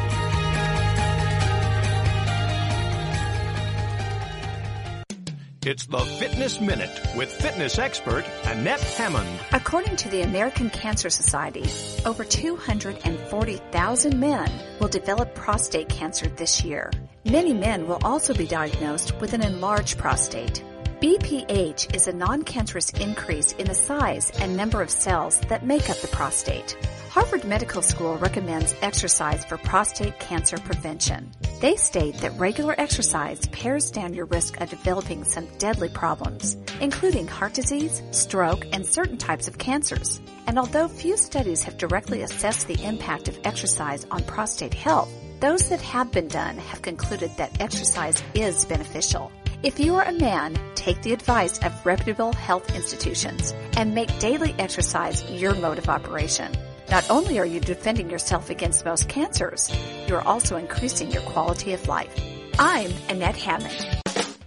It's 5.67 5.87
the 5.87 5.99
Fitness 5.99 6.61
Minute 6.61 7.01
with 7.17 7.33
fitness 7.33 7.81
expert 7.81 8.25
Annette 8.45 8.79
Hammond. 8.79 9.41
According 9.51 9.97
to 9.97 10.09
the 10.09 10.23
American 10.23 10.71
Cancer 10.71 11.11
Society, 11.11 11.65
over 12.07 12.23
240,000 12.23 14.21
men 14.21 14.53
will 14.79 14.87
develop 14.87 15.35
prostate 15.35 15.89
cancer 15.89 16.29
this 16.29 16.63
year. 16.63 16.93
Many 17.25 17.53
men 17.53 17.89
will 17.89 17.99
also 18.05 18.35
be 18.35 18.47
diagnosed 18.47 19.21
with 19.21 19.33
an 19.33 19.43
enlarged 19.43 19.99
prostate. 19.99 20.63
BPH 21.01 21.95
is 21.95 22.09
a 22.09 22.13
non-cancerous 22.13 22.91
increase 22.95 23.53
in 23.53 23.69
the 23.69 23.75
size 23.75 24.33
and 24.41 24.57
number 24.57 24.83
of 24.83 24.91
cells 24.91 25.39
that 25.43 25.65
make 25.65 25.89
up 25.89 25.97
the 25.99 26.09
prostate. 26.09 26.77
Harvard 27.09 27.45
Medical 27.45 27.83
School 27.83 28.19
recommends 28.19 28.75
exercise 28.83 29.45
for 29.45 29.59
prostate 29.59 30.19
cancer 30.19 30.59
prevention. 30.59 31.31
They 31.61 31.77
state 31.77 32.17
that 32.17 32.37
regular 32.37 32.75
exercise 32.77 33.47
pares 33.47 33.93
down 33.93 34.13
your 34.13 34.25
risk 34.25 34.61
of 34.61 34.71
developing 34.71 35.23
some 35.23 35.47
deadly 35.59 35.89
problems, 35.89 36.57
including 36.81 37.29
heart 37.29 37.55
disease, 37.55 38.03
stroke, 38.11 38.67
and 38.73 38.85
certain 38.85 39.19
types 39.19 39.47
of 39.47 39.57
cancers. 39.57 40.21
And 40.49 40.59
although 40.59 40.89
few 40.89 41.17
studies 41.17 41.63
have 41.63 41.79
directly 41.79 42.23
assessed 42.23 42.67
the 42.67 42.83
impact 42.85 43.29
of 43.29 43.39
exercise 43.45 44.05
on 44.11 44.25
prostate 44.25 44.75
health, 44.75 45.13
those 45.39 45.69
that 45.69 45.81
have 45.81 46.11
been 46.11 46.27
done 46.27 46.59
have 46.59 46.83
concluded 46.83 47.31
that 47.37 47.61
exercise 47.61 48.21
is 48.35 48.65
beneficial. 48.65 49.31
If 49.65 49.81
you 49.81 49.97
are 49.97 50.05
a 50.05 50.13
man, 50.13 50.57
take 50.77 51.03
the 51.03 51.13
advice 51.13 51.59
of 51.65 51.85
reputable 51.85 52.33
health 52.33 52.77
institutions 52.77 53.53
and 53.77 53.93
make 53.93 54.21
daily 54.21 54.55
exercise 54.57 55.29
your 55.33 55.53
mode 55.57 55.79
of 55.79 55.89
operation. 55.89 56.53
Not 56.89 57.11
only 57.11 57.41
are 57.41 57.45
you 57.45 57.59
defending 57.59 58.09
yourself 58.09 58.51
against 58.51 58.85
most 58.85 59.09
cancers, 59.09 59.69
you 60.07 60.15
are 60.15 60.23
also 60.23 60.57
increasing 60.57 61.11
your 61.11 61.23
quality 61.23 61.73
of 61.73 61.89
life. 61.89 62.15
I'm 62.57 62.93
Annette 63.09 63.37
Hammond. 63.37 63.85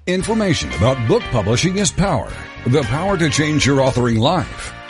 Information 0.08 0.72
about 0.76 1.06
book 1.10 1.24
publishing 1.24 1.78
is 1.78 1.92
power. 1.92 2.32
The 2.66 2.84
power 2.84 3.18
to 3.18 3.30
change 3.30 3.66
your 3.66 3.80
authoring 3.80 4.18
life 4.18 4.74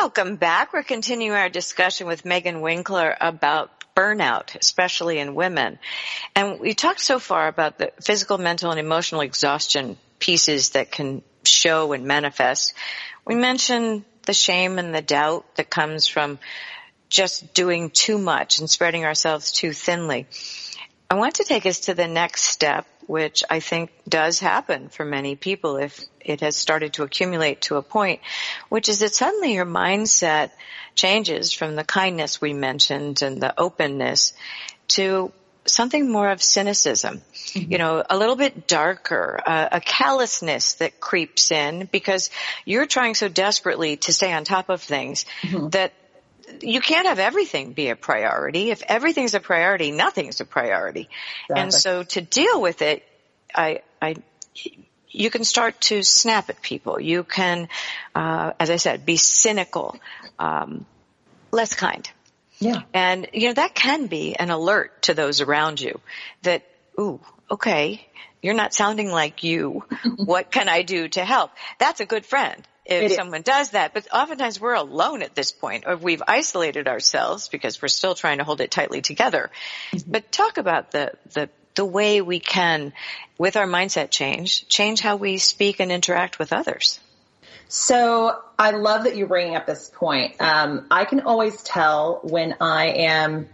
Welcome 0.00 0.36
back. 0.36 0.72
We're 0.72 0.84
continuing 0.84 1.36
our 1.36 1.48
discussion 1.48 2.06
with 2.06 2.24
Megan 2.24 2.60
Winkler 2.60 3.16
about 3.20 3.72
burnout, 3.96 4.54
especially 4.54 5.18
in 5.18 5.34
women. 5.34 5.80
And 6.36 6.60
we 6.60 6.74
talked 6.74 7.00
so 7.00 7.18
far 7.18 7.48
about 7.48 7.78
the 7.78 7.90
physical, 8.00 8.38
mental, 8.38 8.70
and 8.70 8.78
emotional 8.78 9.22
exhaustion 9.22 9.98
pieces 10.20 10.70
that 10.70 10.92
can 10.92 11.22
show 11.42 11.92
and 11.94 12.04
manifest. 12.04 12.74
We 13.26 13.34
mentioned 13.34 14.04
the 14.22 14.34
shame 14.34 14.78
and 14.78 14.94
the 14.94 15.02
doubt 15.02 15.56
that 15.56 15.68
comes 15.68 16.06
from 16.06 16.38
just 17.08 17.52
doing 17.52 17.90
too 17.90 18.18
much 18.18 18.60
and 18.60 18.70
spreading 18.70 19.04
ourselves 19.04 19.50
too 19.50 19.72
thinly. 19.72 20.28
I 21.10 21.16
want 21.16 21.34
to 21.36 21.44
take 21.44 21.66
us 21.66 21.80
to 21.80 21.94
the 21.94 22.06
next 22.06 22.44
step, 22.44 22.86
which 23.08 23.42
I 23.50 23.58
think 23.58 23.90
does 24.08 24.38
happen 24.38 24.90
for 24.90 25.04
many 25.04 25.34
people 25.34 25.76
if 25.76 26.04
it 26.28 26.40
has 26.40 26.56
started 26.56 26.94
to 26.94 27.02
accumulate 27.02 27.62
to 27.62 27.76
a 27.76 27.82
point, 27.82 28.20
which 28.68 28.88
is 28.88 29.00
that 29.00 29.14
suddenly 29.14 29.54
your 29.54 29.66
mindset 29.66 30.50
changes 30.94 31.52
from 31.52 31.76
the 31.76 31.84
kindness 31.84 32.40
we 32.40 32.52
mentioned 32.52 33.22
and 33.22 33.40
the 33.40 33.58
openness 33.58 34.32
to 34.88 35.32
something 35.66 36.10
more 36.10 36.30
of 36.30 36.42
cynicism, 36.42 37.18
mm-hmm. 37.18 37.72
you 37.72 37.78
know, 37.78 38.02
a 38.08 38.16
little 38.16 38.36
bit 38.36 38.66
darker, 38.66 39.40
uh, 39.44 39.68
a 39.72 39.80
callousness 39.80 40.74
that 40.74 41.00
creeps 41.00 41.50
in 41.50 41.88
because 41.92 42.30
you're 42.64 42.86
trying 42.86 43.14
so 43.14 43.28
desperately 43.28 43.96
to 43.96 44.12
stay 44.12 44.32
on 44.32 44.44
top 44.44 44.68
of 44.70 44.82
things 44.82 45.24
mm-hmm. 45.42 45.68
that 45.68 45.92
you 46.62 46.80
can't 46.80 47.06
have 47.06 47.18
everything 47.18 47.72
be 47.72 47.90
a 47.90 47.96
priority. 47.96 48.70
If 48.70 48.82
everything's 48.82 49.34
a 49.34 49.40
priority, 49.40 49.90
nothing's 49.90 50.40
a 50.40 50.44
priority. 50.44 51.08
Exactly. 51.44 51.62
And 51.62 51.74
so 51.74 52.02
to 52.02 52.20
deal 52.20 52.60
with 52.60 52.82
it, 52.82 53.04
I, 53.54 53.82
I, 54.00 54.16
you 55.10 55.30
can 55.30 55.44
start 55.44 55.80
to 55.82 56.02
snap 56.02 56.50
at 56.50 56.62
people. 56.62 57.00
You 57.00 57.24
can, 57.24 57.68
uh, 58.14 58.52
as 58.58 58.70
I 58.70 58.76
said, 58.76 59.06
be 59.06 59.16
cynical, 59.16 59.96
um, 60.38 60.86
less 61.50 61.74
kind. 61.74 62.08
Yeah. 62.58 62.82
And, 62.92 63.28
you 63.32 63.48
know, 63.48 63.54
that 63.54 63.74
can 63.74 64.06
be 64.06 64.36
an 64.36 64.50
alert 64.50 65.02
to 65.02 65.14
those 65.14 65.40
around 65.40 65.80
you 65.80 66.00
that, 66.42 66.64
ooh, 66.98 67.20
okay, 67.50 68.06
you're 68.42 68.54
not 68.54 68.74
sounding 68.74 69.10
like 69.10 69.42
you. 69.44 69.84
what 70.16 70.50
can 70.50 70.68
I 70.68 70.82
do 70.82 71.08
to 71.08 71.24
help? 71.24 71.50
That's 71.78 72.00
a 72.00 72.06
good 72.06 72.26
friend 72.26 72.66
if 72.84 73.12
someone 73.12 73.42
does 73.42 73.70
that. 73.70 73.92
But 73.94 74.08
oftentimes 74.12 74.60
we're 74.60 74.74
alone 74.74 75.22
at 75.22 75.34
this 75.34 75.52
point 75.52 75.84
or 75.86 75.96
we've 75.96 76.22
isolated 76.26 76.88
ourselves 76.88 77.48
because 77.48 77.80
we're 77.80 77.88
still 77.88 78.14
trying 78.14 78.38
to 78.38 78.44
hold 78.44 78.60
it 78.60 78.70
tightly 78.70 79.02
together. 79.02 79.50
Mm-hmm. 79.92 80.10
But 80.10 80.32
talk 80.32 80.58
about 80.58 80.90
the, 80.90 81.12
the, 81.34 81.50
the 81.78 81.84
way 81.84 82.20
we 82.20 82.40
can, 82.40 82.92
with 83.38 83.56
our 83.56 83.66
mindset 83.66 84.10
change, 84.10 84.66
change 84.66 85.00
how 85.00 85.14
we 85.14 85.38
speak 85.38 85.78
and 85.78 85.92
interact 85.92 86.40
with 86.40 86.52
others. 86.52 86.98
So 87.68 88.36
I 88.58 88.72
love 88.72 89.04
that 89.04 89.16
you're 89.16 89.28
bringing 89.28 89.54
up 89.54 89.64
this 89.64 89.88
point. 89.94 90.34
Um, 90.40 90.86
I 90.90 91.04
can 91.04 91.20
always 91.20 91.62
tell 91.62 92.18
when 92.24 92.56
I 92.60 92.88
am 92.88 93.48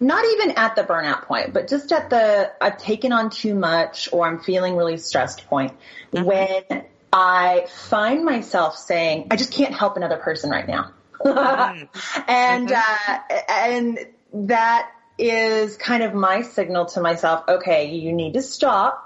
not 0.00 0.24
even 0.24 0.52
at 0.52 0.74
the 0.74 0.84
burnout 0.84 1.24
point, 1.24 1.52
but 1.52 1.68
just 1.68 1.92
at 1.92 2.08
the 2.08 2.50
I've 2.62 2.78
taken 2.78 3.12
on 3.12 3.28
too 3.28 3.54
much 3.54 4.08
or 4.10 4.26
I'm 4.26 4.40
feeling 4.40 4.74
really 4.74 4.96
stressed 4.96 5.46
point 5.46 5.72
mm-hmm. 6.14 6.24
when 6.24 6.84
I 7.12 7.66
find 7.90 8.24
myself 8.24 8.78
saying, 8.78 9.26
I 9.30 9.36
just 9.36 9.52
can't 9.52 9.74
help 9.74 9.98
another 9.98 10.16
person 10.16 10.48
right 10.48 10.66
now. 10.66 10.92
mm-hmm. 11.20 12.20
and, 12.26 12.68
mm-hmm. 12.68 13.34
uh, 13.34 13.40
and 13.50 13.98
that 14.48 14.90
is 15.18 15.76
kind 15.76 16.02
of 16.02 16.14
my 16.14 16.42
signal 16.42 16.86
to 16.86 17.00
myself, 17.00 17.44
okay, 17.48 17.90
you 17.94 18.12
need 18.12 18.34
to 18.34 18.42
stop 18.42 19.05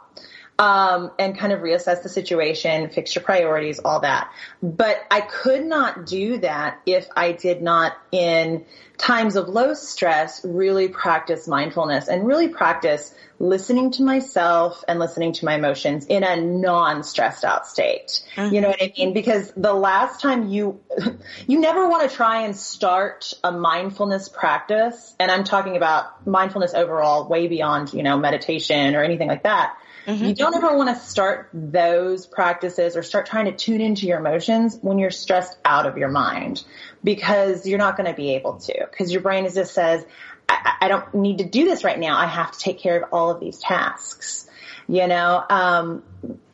um, 0.61 1.11
and 1.19 1.39
kind 1.39 1.55
of 1.55 1.61
reassess 1.61 2.03
the 2.03 2.11
situation, 2.11 2.91
fix 2.91 3.15
your 3.15 3.25
priorities, 3.25 3.79
all 3.79 4.01
that. 4.01 4.31
But 4.63 5.01
I 5.11 5.23
could 5.23 5.65
not 5.65 6.05
do 6.05 6.37
that 6.41 6.83
if 6.85 7.09
I 7.17 7.33
did 7.33 7.63
not, 7.63 7.97
in 8.13 8.67
times 8.99 9.37
of 9.37 9.49
low 9.49 9.73
stress, 9.73 10.45
really 10.45 10.89
practice 10.89 11.49
mindfulness 11.49 12.09
and 12.09 12.27
really 12.27 12.49
practice 12.49 13.15
listening 13.39 13.91
to 13.93 14.03
myself 14.03 14.85
and 14.87 14.99
listening 14.99 15.33
to 15.33 15.47
my 15.47 15.55
emotions 15.55 16.05
in 16.05 16.25
a 16.25 16.37
non-stressed 16.37 17.43
out 17.43 17.67
state. 17.67 18.23
Mm-hmm. 18.37 18.55
You 18.55 18.61
know 18.61 18.69
what 18.69 18.83
I 18.83 18.93
mean? 18.99 19.15
Because 19.15 19.51
the 19.57 19.73
last 19.73 20.21
time 20.21 20.51
you, 20.51 20.79
you 21.47 21.59
never 21.59 21.89
want 21.89 22.11
to 22.11 22.15
try 22.15 22.43
and 22.43 22.55
start 22.55 23.33
a 23.43 23.51
mindfulness 23.51 24.29
practice, 24.29 25.17
and 25.19 25.31
I'm 25.31 25.45
talking 25.45 25.79
about 25.79 26.27
mindfulness 26.27 26.75
overall, 26.75 27.27
way 27.27 27.49
beyond, 27.49 27.95
you 27.95 28.03
know, 28.03 28.19
meditation 28.19 28.95
or 28.95 29.03
anything 29.03 29.29
like 29.29 29.45
that 29.45 29.75
Mm-hmm. 30.11 30.25
You 30.25 30.35
don't 30.35 30.57
ever 30.57 30.77
want 30.77 30.89
to 30.89 31.01
start 31.05 31.51
those 31.53 32.27
practices 32.27 32.97
or 32.97 33.03
start 33.03 33.27
trying 33.27 33.45
to 33.45 33.53
tune 33.53 33.81
into 33.81 34.07
your 34.07 34.19
emotions 34.19 34.77
when 34.83 34.99
you're 34.99 35.13
stressed 35.13 35.57
out 35.65 35.87
of 35.87 35.97
your 35.97 36.09
mind 36.09 36.65
because 37.05 37.65
you're 37.65 37.79
not 37.79 37.97
going 37.97 38.09
to 38.09 38.17
be 38.17 38.35
able 38.35 38.55
to 38.55 38.89
because 38.91 39.13
your 39.13 39.23
brain 39.23 39.45
is 39.45 39.55
just 39.55 39.73
says, 39.73 40.05
I, 40.49 40.75
I, 40.81 40.89
don't 40.89 41.15
need 41.15 41.39
to 41.39 41.45
do 41.45 41.65
this 41.65 41.85
right 41.85 41.99
now. 41.99 42.19
I 42.19 42.27
have 42.27 42.51
to 42.51 42.59
take 42.59 42.81
care 42.81 43.01
of 43.01 43.13
all 43.13 43.31
of 43.31 43.39
these 43.39 43.61
tasks, 43.61 44.51
you 44.89 45.07
know? 45.07 45.45
Um, 45.49 46.03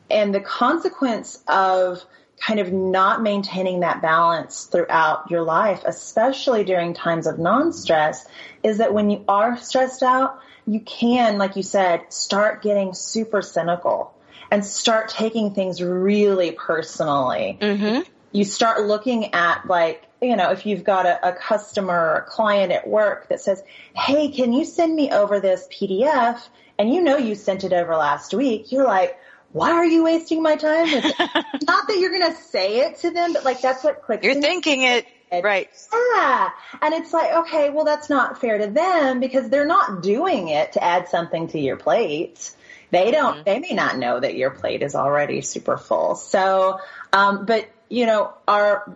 and 0.09 0.35
the 0.35 0.39
consequence 0.39 1.43
of 1.47 2.05
kind 2.39 2.59
of 2.59 2.71
not 2.71 3.21
maintaining 3.21 3.79
that 3.79 4.01
balance 4.01 4.65
throughout 4.65 5.29
your 5.31 5.41
life, 5.41 5.81
especially 5.85 6.63
during 6.63 6.93
times 6.93 7.27
of 7.27 7.39
non-stress, 7.39 8.27
is 8.63 8.77
that 8.77 8.93
when 8.93 9.09
you 9.09 9.23
are 9.27 9.57
stressed 9.57 10.03
out, 10.03 10.39
you 10.67 10.79
can, 10.81 11.37
like 11.37 11.55
you 11.55 11.63
said, 11.63 12.11
start 12.13 12.61
getting 12.61 12.93
super 12.93 13.41
cynical 13.41 14.13
and 14.51 14.63
start 14.63 15.09
taking 15.09 15.53
things 15.53 15.81
really 15.81 16.51
personally. 16.51 17.57
Mm-hmm. 17.59 18.01
You 18.33 18.43
start 18.43 18.85
looking 18.85 19.33
at 19.33 19.65
like, 19.65 20.03
you 20.21 20.35
know, 20.35 20.51
if 20.51 20.65
you've 20.65 20.83
got 20.83 21.05
a, 21.05 21.29
a 21.29 21.33
customer 21.33 21.93
or 21.93 22.15
a 22.17 22.23
client 22.23 22.71
at 22.71 22.87
work 22.87 23.29
that 23.29 23.41
says, 23.41 23.63
Hey, 23.95 24.29
can 24.29 24.53
you 24.53 24.65
send 24.65 24.95
me 24.95 25.11
over 25.11 25.39
this 25.39 25.67
PDF? 25.71 26.41
And 26.77 26.93
you 26.93 27.01
know 27.01 27.17
you 27.17 27.33
sent 27.33 27.63
it 27.63 27.73
over 27.73 27.95
last 27.95 28.33
week. 28.33 28.71
You're 28.71 28.85
like, 28.85 29.17
why 29.51 29.71
are 29.71 29.85
you 29.85 30.03
wasting 30.03 30.41
my 30.43 30.55
time? 30.55 30.87
Not 30.87 31.87
that 31.87 31.97
you're 31.99 32.11
going 32.11 32.31
to 32.31 32.37
say 32.39 32.81
it 32.81 32.97
to 32.99 33.11
them, 33.11 33.33
but 33.33 33.45
like 33.45 33.61
that's 33.61 33.83
what 33.83 34.01
clicks. 34.03 34.23
You're 34.23 34.41
thinking 34.41 34.83
it. 34.83 35.05
Right. 35.31 35.69
Yeah. 35.91 36.49
And 36.81 36.93
it's 36.93 37.11
like, 37.11 37.33
okay, 37.33 37.69
well, 37.69 37.83
that's 37.83 38.09
not 38.09 38.39
fair 38.39 38.59
to 38.59 38.67
them 38.67 39.19
because 39.19 39.49
they're 39.49 39.65
not 39.65 40.01
doing 40.01 40.47
it 40.47 40.73
to 40.73 40.83
add 40.83 41.09
something 41.09 41.49
to 41.49 41.59
your 41.59 41.75
plate. 41.75 42.55
They 42.91 43.11
don't, 43.11 43.35
mm-hmm. 43.35 43.43
they 43.43 43.59
may 43.59 43.73
not 43.73 43.97
know 43.97 44.19
that 44.19 44.35
your 44.35 44.51
plate 44.51 44.83
is 44.83 44.95
already 44.95 45.41
super 45.41 45.77
full. 45.77 46.15
So, 46.15 46.79
um, 47.11 47.45
but 47.45 47.67
you 47.89 48.05
know, 48.05 48.33
our, 48.47 48.95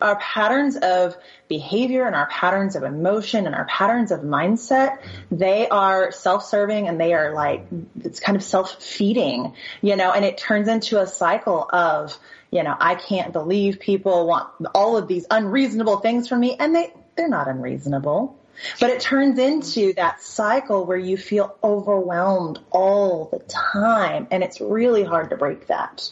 our 0.00 0.16
patterns 0.16 0.76
of 0.76 1.16
behavior 1.48 2.06
and 2.06 2.14
our 2.14 2.26
patterns 2.28 2.76
of 2.76 2.82
emotion 2.82 3.46
and 3.46 3.54
our 3.54 3.64
patterns 3.64 4.10
of 4.10 4.20
mindset, 4.20 4.98
they 5.30 5.68
are 5.68 6.12
self-serving 6.12 6.88
and 6.88 7.00
they 7.00 7.14
are 7.14 7.32
like, 7.32 7.66
it's 8.04 8.20
kind 8.20 8.36
of 8.36 8.42
self-feeding, 8.42 9.54
you 9.80 9.96
know, 9.96 10.12
and 10.12 10.24
it 10.24 10.38
turns 10.38 10.68
into 10.68 11.00
a 11.00 11.06
cycle 11.06 11.68
of, 11.72 12.18
you 12.50 12.62
know, 12.62 12.76
I 12.78 12.94
can't 12.94 13.32
believe 13.32 13.80
people 13.80 14.26
want 14.26 14.48
all 14.74 14.96
of 14.96 15.08
these 15.08 15.26
unreasonable 15.30 15.98
things 15.98 16.28
from 16.28 16.40
me 16.40 16.56
and 16.58 16.74
they, 16.74 16.92
they're 17.16 17.28
not 17.28 17.48
unreasonable. 17.48 18.38
But 18.80 18.90
it 18.90 19.00
turns 19.00 19.38
into 19.38 19.92
that 19.94 20.22
cycle 20.22 20.86
where 20.86 20.96
you 20.96 21.18
feel 21.18 21.56
overwhelmed 21.62 22.58
all 22.70 23.28
the 23.30 23.40
time 23.40 24.28
and 24.30 24.42
it's 24.42 24.60
really 24.60 25.04
hard 25.04 25.30
to 25.30 25.36
break 25.36 25.66
that. 25.66 26.10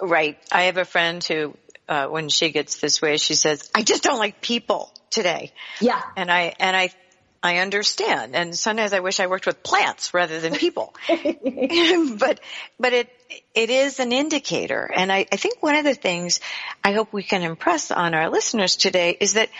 Right. 0.00 0.38
I 0.50 0.62
have 0.62 0.78
a 0.78 0.84
friend 0.84 1.22
who, 1.22 1.54
uh, 1.88 2.06
when 2.06 2.28
she 2.28 2.50
gets 2.50 2.80
this 2.80 3.02
way, 3.02 3.16
she 3.16 3.34
says, 3.34 3.70
I 3.74 3.82
just 3.82 4.02
don't 4.02 4.18
like 4.18 4.40
people 4.40 4.92
today. 5.10 5.52
Yeah. 5.80 6.00
And 6.16 6.30
I, 6.30 6.54
and 6.58 6.76
I 6.76 6.90
I 7.44 7.58
understand. 7.58 8.36
And 8.36 8.56
sometimes 8.56 8.92
I 8.92 9.00
wish 9.00 9.18
I 9.18 9.26
worked 9.26 9.46
with 9.46 9.64
plants 9.64 10.14
rather 10.14 10.38
than 10.38 10.54
people. 10.54 10.94
but, 11.08 12.40
but 12.78 12.92
it, 12.92 13.10
it 13.52 13.68
is 13.68 13.98
an 13.98 14.12
indicator. 14.12 14.88
And 14.94 15.10
I, 15.10 15.26
I 15.30 15.36
think 15.36 15.60
one 15.60 15.74
of 15.74 15.84
the 15.84 15.94
things 15.94 16.40
I 16.84 16.92
hope 16.92 17.12
we 17.12 17.24
can 17.24 17.42
impress 17.42 17.90
on 17.90 18.14
our 18.14 18.30
listeners 18.30 18.76
today 18.76 19.16
is 19.18 19.34
that 19.34 19.50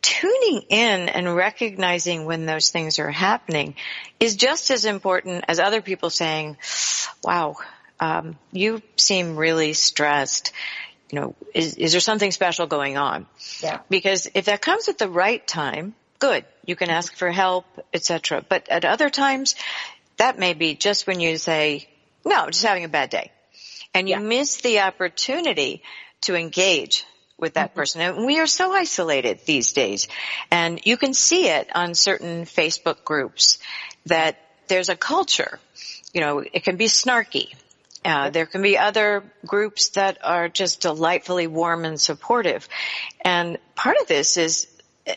tuning 0.00 0.62
in 0.70 1.08
and 1.08 1.34
recognizing 1.34 2.24
when 2.24 2.46
those 2.46 2.70
things 2.70 2.98
are 2.98 3.10
happening 3.10 3.74
is 4.18 4.36
just 4.36 4.70
as 4.70 4.84
important 4.84 5.44
as 5.48 5.58
other 5.58 5.82
people 5.82 6.08
saying, 6.08 6.56
wow, 7.22 7.56
um, 8.00 8.38
you 8.52 8.80
seem 8.96 9.36
really 9.36 9.74
stressed. 9.74 10.52
You 11.10 11.20
know, 11.20 11.34
is, 11.54 11.74
is 11.76 11.92
there 11.92 12.00
something 12.00 12.32
special 12.32 12.66
going 12.66 12.96
on? 12.96 13.26
Yeah. 13.62 13.80
Because 13.88 14.28
if 14.34 14.46
that 14.46 14.60
comes 14.60 14.88
at 14.88 14.98
the 14.98 15.08
right 15.08 15.46
time, 15.46 15.94
good. 16.18 16.44
You 16.64 16.76
can 16.76 16.90
ask 16.90 17.14
for 17.16 17.30
help, 17.30 17.64
etc. 17.92 18.44
But 18.48 18.68
at 18.68 18.84
other 18.84 19.08
times, 19.10 19.54
that 20.16 20.38
may 20.38 20.54
be 20.54 20.74
just 20.74 21.06
when 21.06 21.20
you 21.20 21.36
say, 21.38 21.88
no, 22.24 22.46
just 22.50 22.64
having 22.64 22.84
a 22.84 22.88
bad 22.88 23.10
day. 23.10 23.30
And 23.94 24.08
you 24.08 24.16
yeah. 24.16 24.20
miss 24.20 24.60
the 24.60 24.80
opportunity 24.80 25.82
to 26.22 26.34
engage 26.34 27.04
with 27.38 27.54
that 27.54 27.70
mm-hmm. 27.70 27.78
person. 27.78 28.00
And 28.00 28.26
we 28.26 28.40
are 28.40 28.46
so 28.46 28.72
isolated 28.72 29.40
these 29.44 29.72
days. 29.72 30.08
And 30.50 30.80
you 30.84 30.96
can 30.96 31.14
see 31.14 31.48
it 31.48 31.68
on 31.74 31.94
certain 31.94 32.44
Facebook 32.44 33.04
groups 33.04 33.58
that 34.06 34.38
there's 34.68 34.88
a 34.88 34.96
culture. 34.96 35.60
You 36.12 36.20
know, 36.20 36.38
it 36.40 36.64
can 36.64 36.76
be 36.76 36.86
snarky. 36.86 37.54
Uh, 38.06 38.30
there 38.30 38.46
can 38.46 38.62
be 38.62 38.78
other 38.78 39.24
groups 39.44 39.90
that 39.90 40.18
are 40.22 40.48
just 40.48 40.80
delightfully 40.80 41.46
warm 41.46 41.84
and 41.84 42.00
supportive. 42.00 42.68
And 43.22 43.58
part 43.74 43.96
of 44.00 44.06
this 44.06 44.36
is 44.36 44.68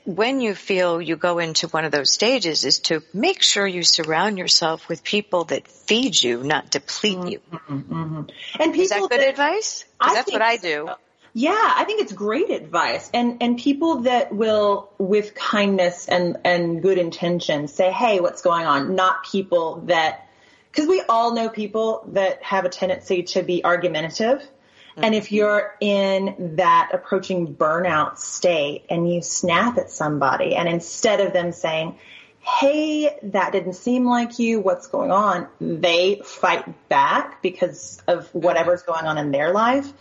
when 0.06 0.40
you 0.40 0.54
feel 0.54 1.02
you 1.02 1.16
go 1.16 1.40
into 1.40 1.68
one 1.68 1.86
of 1.86 1.92
those 1.92 2.12
stages 2.12 2.64
is 2.64 2.80
to 2.80 3.02
make 3.14 3.42
sure 3.42 3.66
you 3.66 3.84
surround 3.84 4.38
yourself 4.38 4.88
with 4.88 5.04
people 5.04 5.46
that 5.46 5.68
feed 5.68 6.22
you, 6.22 6.44
not 6.44 6.70
deplete 6.70 7.28
you. 7.28 7.40
Mm-hmm, 7.52 7.94
mm-hmm. 7.94 8.62
And 8.62 8.74
people 8.74 8.82
is 8.82 8.90
that 8.90 9.00
good 9.02 9.12
that, 9.12 9.30
advice? 9.30 9.86
I 10.00 10.14
that's 10.14 10.32
what 10.32 10.42
I 10.42 10.58
do. 10.58 10.86
So. 10.88 10.96
Yeah, 11.34 11.74
I 11.78 11.84
think 11.86 12.02
it's 12.02 12.12
great 12.12 12.50
advice. 12.50 13.10
And 13.14 13.42
and 13.42 13.58
people 13.58 14.02
that 14.02 14.34
will 14.34 14.92
with 14.98 15.36
kindness 15.36 16.08
and 16.08 16.38
and 16.44 16.82
good 16.82 16.98
intention 16.98 17.68
say, 17.68 17.92
"Hey, 17.92 18.20
what's 18.20 18.42
going 18.42 18.66
on?" 18.66 18.96
Not 18.96 19.24
people 19.24 19.82
that 19.86 20.28
cuz 20.74 20.88
we 20.88 21.02
all 21.08 21.34
know 21.34 21.50
people 21.50 22.04
that 22.14 22.42
have 22.44 22.66
a 22.66 22.70
tendency 22.70 23.24
to 23.24 23.44
be 23.44 23.64
argumentative. 23.64 24.40
Mm-hmm. 24.40 25.04
And 25.04 25.16
if 25.16 25.32
you're 25.32 25.76
in 25.80 26.56
that 26.58 26.92
approaching 26.94 27.56
burnout 27.56 28.18
state 28.18 28.86
and 28.90 29.12
you 29.12 29.22
snap 29.22 29.78
at 29.78 29.92
somebody 29.92 30.56
and 30.56 30.68
instead 30.68 31.22
of 31.22 31.34
them 31.34 31.52
saying, 31.52 31.98
Hey, 32.42 33.20
that 33.22 33.52
didn't 33.52 33.74
seem 33.74 34.06
like 34.06 34.40
you. 34.40 34.62
What's 34.62 34.88
going 34.88 35.12
on? 35.12 35.48
They 35.60 36.22
fight 36.24 36.88
back 36.88 37.42
because 37.42 38.02
of 38.08 38.34
whatever's 38.34 38.82
going 38.82 39.06
on 39.06 39.18
in 39.18 39.32
their 39.32 39.52
life 39.52 39.92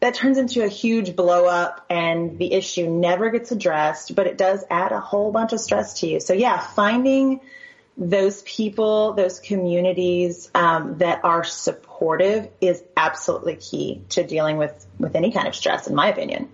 that 0.00 0.14
turns 0.14 0.38
into 0.38 0.64
a 0.64 0.68
huge 0.68 1.14
blow 1.14 1.44
up 1.46 1.84
and 1.90 2.38
the 2.38 2.52
issue 2.52 2.88
never 2.88 3.30
gets 3.30 3.52
addressed, 3.52 4.14
but 4.14 4.26
it 4.26 4.38
does 4.38 4.64
add 4.70 4.92
a 4.92 5.00
whole 5.00 5.30
bunch 5.30 5.52
of 5.52 5.60
stress 5.60 6.00
to 6.00 6.06
you. 6.06 6.20
So 6.20 6.32
yeah, 6.32 6.58
finding 6.58 7.40
those 7.96 8.42
people, 8.42 9.12
those 9.12 9.40
communities 9.40 10.50
um, 10.54 10.98
that 10.98 11.24
are 11.24 11.44
supportive 11.44 12.48
is 12.60 12.82
absolutely 12.96 13.56
key 13.56 14.02
to 14.10 14.24
dealing 14.24 14.56
with 14.56 14.86
with 14.98 15.14
any 15.14 15.32
kind 15.32 15.48
of 15.48 15.54
stress, 15.54 15.86
in 15.86 15.94
my 15.94 16.08
opinion. 16.08 16.48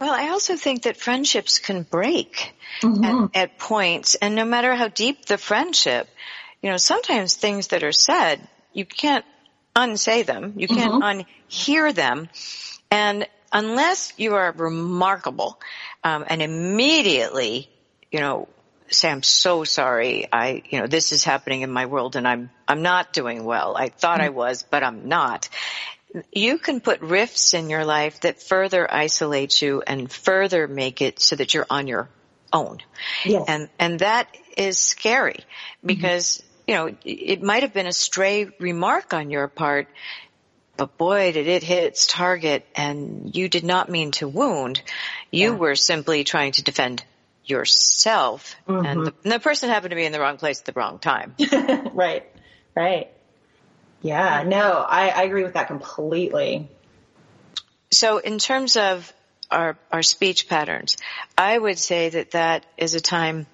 Well, 0.00 0.12
I 0.12 0.30
also 0.30 0.56
think 0.56 0.82
that 0.82 0.96
friendships 0.96 1.58
can 1.58 1.82
break 1.82 2.54
mm-hmm. 2.82 3.04
at, 3.34 3.36
at 3.36 3.58
points, 3.58 4.14
and 4.16 4.34
no 4.34 4.44
matter 4.44 4.74
how 4.74 4.88
deep 4.88 5.26
the 5.26 5.38
friendship, 5.38 6.08
you 6.60 6.70
know, 6.70 6.76
sometimes 6.76 7.36
things 7.36 7.68
that 7.68 7.82
are 7.82 7.92
said 7.92 8.40
you 8.72 8.84
can't 8.84 9.24
unsay 9.74 10.22
them, 10.22 10.54
you 10.56 10.68
can't 10.68 11.02
mm-hmm. 11.02 11.22
unhear 11.50 11.94
them, 11.94 12.28
and 12.90 13.26
unless 13.52 14.12
you 14.16 14.34
are 14.34 14.52
remarkable 14.52 15.60
um, 16.04 16.24
and 16.26 16.42
immediately, 16.42 17.68
you 18.10 18.20
know, 18.20 18.48
say, 18.94 19.10
I'm 19.10 19.22
so 19.22 19.64
sorry. 19.64 20.26
I, 20.32 20.62
you 20.68 20.80
know, 20.80 20.86
this 20.86 21.12
is 21.12 21.24
happening 21.24 21.62
in 21.62 21.70
my 21.70 21.86
world 21.86 22.16
and 22.16 22.26
I'm, 22.26 22.50
I'm 22.66 22.82
not 22.82 23.12
doing 23.12 23.44
well. 23.44 23.76
I 23.76 23.88
thought 23.88 24.20
I 24.20 24.30
was, 24.30 24.62
but 24.62 24.82
I'm 24.82 25.08
not. 25.08 25.48
You 26.32 26.58
can 26.58 26.80
put 26.80 27.00
rifts 27.00 27.54
in 27.54 27.70
your 27.70 27.84
life 27.84 28.20
that 28.20 28.42
further 28.42 28.92
isolate 28.92 29.60
you 29.62 29.82
and 29.86 30.10
further 30.10 30.68
make 30.68 31.00
it 31.00 31.20
so 31.20 31.36
that 31.36 31.54
you're 31.54 31.66
on 31.70 31.86
your 31.86 32.08
own. 32.52 32.78
Yes. 33.24 33.44
And, 33.48 33.68
and 33.78 33.98
that 34.00 34.28
is 34.56 34.78
scary 34.78 35.40
because, 35.84 36.42
mm-hmm. 36.68 36.70
you 36.70 36.76
know, 36.76 36.96
it 37.04 37.42
might 37.42 37.62
have 37.62 37.72
been 37.72 37.86
a 37.86 37.92
stray 37.92 38.50
remark 38.58 39.14
on 39.14 39.30
your 39.30 39.48
part 39.48 39.88
but 40.76 40.96
boy, 40.96 41.32
did 41.32 41.46
it 41.46 41.62
hit 41.62 41.84
its 41.84 42.06
target 42.06 42.66
and 42.74 43.36
you 43.36 43.48
did 43.48 43.64
not 43.64 43.88
mean 43.88 44.10
to 44.12 44.26
wound. 44.26 44.82
You 45.30 45.52
yeah. 45.52 45.56
were 45.56 45.76
simply 45.76 46.24
trying 46.24 46.52
to 46.52 46.62
defend 46.62 47.04
yourself 47.44 48.54
mm-hmm. 48.68 48.86
and, 48.86 49.06
the, 49.06 49.14
and 49.24 49.32
the 49.32 49.40
person 49.40 49.68
happened 49.68 49.90
to 49.90 49.96
be 49.96 50.04
in 50.04 50.12
the 50.12 50.20
wrong 50.20 50.36
place 50.36 50.60
at 50.60 50.66
the 50.66 50.72
wrong 50.72 50.98
time. 50.98 51.34
right. 51.92 52.24
Right. 52.74 53.10
Yeah, 54.02 54.42
no, 54.44 54.84
I, 54.86 55.08
I 55.08 55.22
agree 55.22 55.44
with 55.44 55.54
that 55.54 55.68
completely. 55.68 56.68
So 57.92 58.18
in 58.18 58.38
terms 58.38 58.76
of 58.76 59.12
our, 59.50 59.78
our 59.92 60.02
speech 60.02 60.48
patterns, 60.48 60.96
I 61.38 61.56
would 61.56 61.78
say 61.78 62.08
that 62.08 62.32
that 62.32 62.66
is 62.76 62.94
a 62.94 63.00
time 63.00 63.46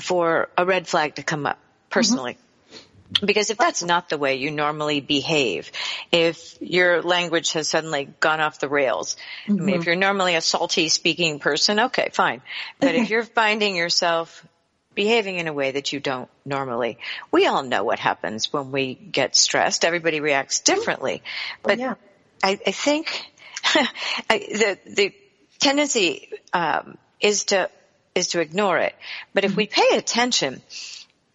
for 0.00 0.48
a 0.56 0.64
red 0.64 0.88
flag 0.88 1.16
to 1.16 1.22
come 1.22 1.46
up 1.46 1.58
personally. 1.90 2.32
Mm-hmm. 2.32 2.42
Because 3.24 3.50
if 3.50 3.56
that's 3.56 3.82
not 3.82 4.08
the 4.08 4.18
way 4.18 4.36
you 4.36 4.50
normally 4.50 5.00
behave, 5.00 5.72
if 6.12 6.60
your 6.60 7.02
language 7.02 7.52
has 7.52 7.68
suddenly 7.68 8.08
gone 8.20 8.40
off 8.40 8.60
the 8.60 8.68
rails, 8.68 9.16
mm-hmm. 9.46 9.52
I 9.52 9.64
mean, 9.64 9.68
if 9.68 9.80
mm-hmm. 9.80 9.88
you're 9.88 9.96
normally 9.96 10.34
a 10.34 10.40
salty 10.40 10.88
speaking 10.88 11.38
person, 11.38 11.80
okay, 11.80 12.10
fine. 12.12 12.42
But 12.80 12.94
if 12.94 13.10
you're 13.10 13.24
finding 13.24 13.76
yourself 13.76 14.46
behaving 14.94 15.38
in 15.38 15.46
a 15.46 15.52
way 15.52 15.70
that 15.70 15.92
you 15.92 16.00
don't 16.00 16.28
normally, 16.44 16.98
we 17.30 17.46
all 17.46 17.62
know 17.62 17.82
what 17.82 17.98
happens 17.98 18.52
when 18.52 18.72
we 18.72 18.94
get 18.94 19.34
stressed. 19.34 19.84
Everybody 19.84 20.20
reacts 20.20 20.60
differently. 20.60 21.22
But 21.62 21.78
yeah. 21.78 21.94
I, 22.42 22.58
I, 22.66 22.72
think 22.72 23.26
I, 24.28 24.38
the, 24.38 24.78
the 24.86 25.14
tendency, 25.60 26.30
um, 26.52 26.98
is 27.20 27.44
to, 27.44 27.70
is 28.14 28.28
to 28.28 28.40
ignore 28.40 28.78
it. 28.78 28.94
But 29.32 29.44
if 29.44 29.56
we 29.56 29.66
mm-hmm. 29.66 29.80
pay 29.92 29.96
attention, 29.96 30.60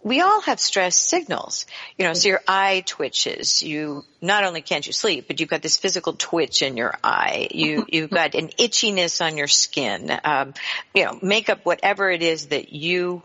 we 0.03 0.19
all 0.19 0.41
have 0.41 0.59
stress 0.59 0.97
signals. 0.97 1.65
You 1.97 2.05
know, 2.05 2.13
so 2.13 2.27
your 2.27 2.41
eye 2.47 2.83
twitches. 2.85 3.63
You 3.63 4.03
not 4.21 4.43
only 4.43 4.61
can't 4.61 4.85
you 4.85 4.93
sleep, 4.93 5.27
but 5.27 5.39
you've 5.39 5.49
got 5.49 5.61
this 5.61 5.77
physical 5.77 6.13
twitch 6.13 6.61
in 6.61 6.77
your 6.77 6.93
eye. 7.03 7.47
You 7.51 7.85
you've 7.89 8.09
got 8.09 8.35
an 8.35 8.49
itchiness 8.49 9.25
on 9.25 9.37
your 9.37 9.47
skin. 9.47 10.11
Um, 10.23 10.53
you 10.93 11.05
know, 11.05 11.17
makeup, 11.21 11.61
whatever 11.63 12.09
it 12.11 12.21
is 12.21 12.47
that 12.47 12.73
you 12.73 13.23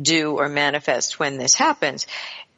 do 0.00 0.38
or 0.38 0.48
manifest 0.48 1.18
when 1.18 1.36
this 1.36 1.54
happens, 1.54 2.06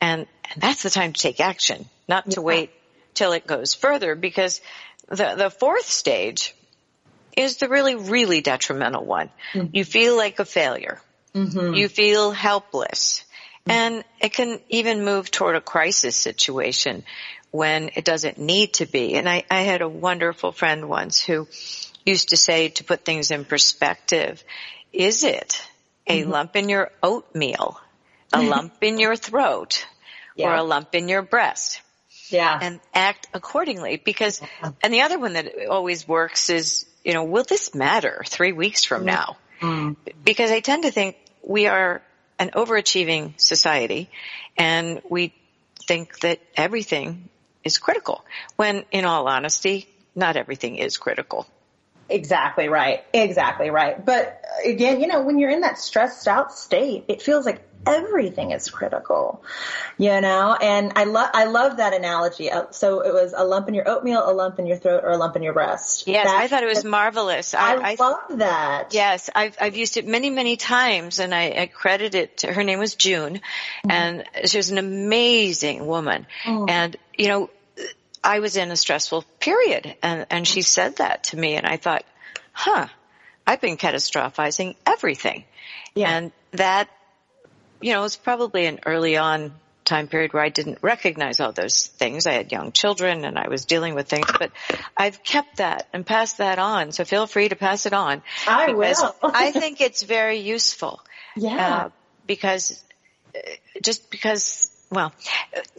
and, 0.00 0.26
and 0.52 0.62
that's 0.62 0.82
the 0.82 0.90
time 0.90 1.12
to 1.12 1.20
take 1.20 1.40
action, 1.40 1.86
not 2.08 2.30
to 2.30 2.40
yeah. 2.40 2.44
wait 2.44 2.70
till 3.14 3.32
it 3.32 3.46
goes 3.46 3.74
further, 3.74 4.14
because 4.14 4.60
the 5.08 5.34
the 5.36 5.50
fourth 5.50 5.86
stage 5.86 6.54
is 7.36 7.56
the 7.56 7.68
really 7.68 7.94
really 7.94 8.42
detrimental 8.42 9.04
one. 9.04 9.30
Mm-hmm. 9.54 9.74
You 9.74 9.84
feel 9.84 10.16
like 10.16 10.38
a 10.38 10.44
failure. 10.44 11.00
Mm-hmm. 11.34 11.72
You 11.72 11.88
feel 11.88 12.30
helpless. 12.30 13.24
And 13.66 14.04
it 14.20 14.32
can 14.32 14.60
even 14.68 15.04
move 15.04 15.30
toward 15.30 15.56
a 15.56 15.60
crisis 15.60 16.16
situation 16.16 17.04
when 17.50 17.90
it 17.94 18.04
doesn't 18.04 18.38
need 18.38 18.74
to 18.74 18.86
be. 18.86 19.14
And 19.14 19.28
I, 19.28 19.44
I 19.50 19.60
had 19.60 19.82
a 19.82 19.88
wonderful 19.88 20.52
friend 20.52 20.88
once 20.88 21.22
who 21.22 21.46
used 22.04 22.30
to 22.30 22.36
say 22.36 22.70
to 22.70 22.84
put 22.84 23.04
things 23.04 23.30
in 23.30 23.44
perspective, 23.44 24.42
is 24.92 25.22
it 25.22 25.64
a 26.06 26.22
mm-hmm. 26.22 26.30
lump 26.30 26.56
in 26.56 26.68
your 26.68 26.90
oatmeal, 27.02 27.80
a 28.32 28.42
lump 28.48 28.82
in 28.82 28.98
your 28.98 29.14
throat, 29.14 29.86
yeah. 30.34 30.50
or 30.50 30.56
a 30.56 30.62
lump 30.62 30.94
in 30.94 31.08
your 31.08 31.22
breast? 31.22 31.82
Yeah. 32.28 32.58
And 32.60 32.80
act 32.94 33.28
accordingly 33.34 34.00
because, 34.02 34.40
and 34.82 34.92
the 34.92 35.02
other 35.02 35.18
one 35.18 35.34
that 35.34 35.66
always 35.68 36.08
works 36.08 36.48
is, 36.48 36.86
you 37.04 37.12
know, 37.12 37.24
will 37.24 37.44
this 37.44 37.74
matter 37.74 38.22
three 38.26 38.52
weeks 38.52 38.82
from 38.84 39.04
mm-hmm. 39.04 39.06
now? 39.06 39.36
Mm. 39.60 39.96
Because 40.24 40.50
I 40.50 40.60
tend 40.60 40.84
to 40.84 40.90
think 40.90 41.16
we 41.46 41.66
are 41.66 42.02
an 42.42 42.50
overachieving 42.50 43.40
society 43.40 44.10
and 44.58 45.00
we 45.08 45.32
think 45.86 46.18
that 46.20 46.40
everything 46.56 47.28
is 47.62 47.78
critical 47.78 48.24
when 48.56 48.84
in 48.90 49.04
all 49.04 49.28
honesty, 49.28 49.88
not 50.16 50.36
everything 50.36 50.76
is 50.76 50.96
critical. 50.96 51.46
Exactly 52.12 52.68
right. 52.68 53.04
Exactly 53.12 53.70
right. 53.70 54.04
But 54.04 54.44
again, 54.64 55.00
you 55.00 55.06
know, 55.06 55.22
when 55.22 55.38
you're 55.38 55.50
in 55.50 55.60
that 55.60 55.78
stressed 55.78 56.28
out 56.28 56.52
state, 56.52 57.04
it 57.08 57.22
feels 57.22 57.46
like 57.46 57.62
everything 57.84 58.52
is 58.52 58.70
critical, 58.70 59.42
you 59.98 60.20
know, 60.20 60.56
and 60.60 60.92
I 60.94 61.04
love, 61.04 61.30
I 61.34 61.46
love 61.46 61.78
that 61.78 61.92
analogy. 61.92 62.50
Uh, 62.50 62.66
so 62.70 63.00
it 63.00 63.12
was 63.12 63.34
a 63.36 63.44
lump 63.44 63.66
in 63.66 63.74
your 63.74 63.88
oatmeal, 63.88 64.22
a 64.24 64.30
lump 64.32 64.58
in 64.58 64.66
your 64.66 64.76
throat, 64.76 65.02
or 65.04 65.10
a 65.10 65.16
lump 65.16 65.34
in 65.34 65.42
your 65.42 65.52
breast. 65.52 66.06
Yes, 66.06 66.28
I 66.28 66.46
thought 66.46 66.62
it 66.62 66.68
was 66.68 66.84
marvelous. 66.84 67.54
I, 67.54 67.74
I, 67.74 67.90
I 67.90 67.96
love 67.98 68.38
that. 68.38 68.94
Yes, 68.94 69.30
I've, 69.34 69.56
I've 69.60 69.76
used 69.76 69.96
it 69.96 70.06
many, 70.06 70.30
many 70.30 70.56
times 70.56 71.18
and 71.18 71.34
I, 71.34 71.50
I 71.50 71.66
credit 71.66 72.14
it 72.14 72.36
to, 72.38 72.52
her 72.52 72.62
name 72.62 72.78
was 72.78 72.94
June 72.94 73.34
mm-hmm. 73.34 73.90
and 73.90 74.24
she 74.44 74.58
was 74.58 74.70
an 74.70 74.78
amazing 74.78 75.86
woman. 75.86 76.26
Mm-hmm. 76.44 76.68
And, 76.68 76.96
you 77.18 77.28
know, 77.28 77.50
I 78.24 78.38
was 78.40 78.56
in 78.56 78.70
a 78.70 78.76
stressful 78.76 79.24
period 79.40 79.96
and, 80.02 80.26
and 80.30 80.46
she 80.46 80.62
said 80.62 80.96
that 80.96 81.24
to 81.24 81.36
me 81.36 81.56
and 81.56 81.66
I 81.66 81.76
thought, 81.76 82.04
huh, 82.52 82.86
I've 83.46 83.60
been 83.60 83.76
catastrophizing 83.76 84.76
everything. 84.86 85.44
Yeah. 85.94 86.16
And 86.16 86.32
that 86.52 86.88
you 87.82 87.92
know, 87.92 88.04
it's 88.04 88.16
probably 88.16 88.66
an 88.66 88.80
early 88.86 89.16
on 89.16 89.52
time 89.84 90.06
period 90.06 90.32
where 90.32 90.42
I 90.42 90.48
didn't 90.48 90.78
recognize 90.80 91.40
all 91.40 91.52
those 91.52 91.88
things. 91.88 92.26
I 92.26 92.32
had 92.32 92.52
young 92.52 92.70
children 92.72 93.24
and 93.24 93.36
I 93.36 93.48
was 93.48 93.64
dealing 93.64 93.94
with 93.94 94.08
things, 94.08 94.26
but 94.38 94.52
I've 94.96 95.22
kept 95.24 95.56
that 95.56 95.88
and 95.92 96.06
passed 96.06 96.38
that 96.38 96.60
on. 96.60 96.92
So 96.92 97.04
feel 97.04 97.26
free 97.26 97.48
to 97.48 97.56
pass 97.56 97.84
it 97.84 97.92
on. 97.92 98.22
I 98.46 98.72
will. 98.72 99.16
I 99.22 99.50
think 99.50 99.80
it's 99.80 100.04
very 100.04 100.38
useful. 100.38 101.00
Yeah. 101.36 101.76
Uh, 101.76 101.88
because 102.26 102.82
uh, 103.34 103.40
just 103.82 104.10
because, 104.10 104.70
well, 104.90 105.12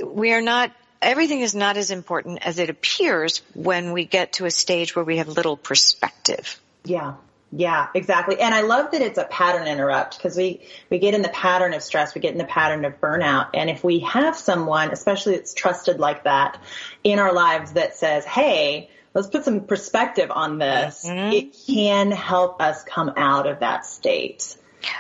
we 0.04 0.34
are 0.34 0.42
not, 0.42 0.72
everything 1.04 1.42
is 1.42 1.54
not 1.56 1.78
as 1.78 1.92
important 1.92 2.46
as 2.46 2.60
it 2.60 2.70
appears 2.70 3.42
when 3.54 3.92
we 3.92 4.06
get 4.06 4.34
to 4.34 4.46
a 4.46 4.52
stage 4.52 4.96
where 4.96 5.06
we 5.06 5.18
have 5.18 5.28
little 5.28 5.58
perspective. 5.58 6.60
Yeah. 6.84 7.16
Yeah, 7.56 7.88
exactly. 7.94 8.40
And 8.40 8.54
I 8.54 8.62
love 8.62 8.92
that 8.92 9.02
it's 9.04 9.20
a 9.20 9.26
pattern 9.26 9.68
interrupt 9.68 10.18
because 10.18 10.36
we, 10.36 10.62
we 10.90 10.98
get 10.98 11.14
in 11.14 11.22
the 11.22 11.30
pattern 11.30 11.76
of 11.76 11.84
stress, 11.84 12.16
we 12.16 12.22
get 12.22 12.32
in 12.32 12.40
the 12.40 12.46
pattern 12.46 12.84
of 12.84 13.00
burnout. 13.00 13.50
And 13.54 13.70
if 13.70 13.84
we 13.84 14.00
have 14.00 14.36
someone, 14.36 14.90
especially 14.90 15.36
that's 15.36 15.54
trusted 15.54 16.00
like 16.00 16.24
that 16.24 16.60
in 17.04 17.20
our 17.20 17.32
lives 17.32 17.74
that 17.74 17.96
says, 17.96 18.26
Hey, 18.26 18.90
let's 19.14 19.28
put 19.28 19.46
some 19.46 19.62
perspective 19.66 20.32
on 20.32 20.58
this. 20.58 21.06
Mhm. 21.08 21.32
It 21.32 21.56
can 21.68 22.10
help 22.12 22.60
us 22.60 22.84
come 22.84 23.14
out 23.18 23.46
of 23.46 23.60
that 23.60 23.86
state. 23.86 24.56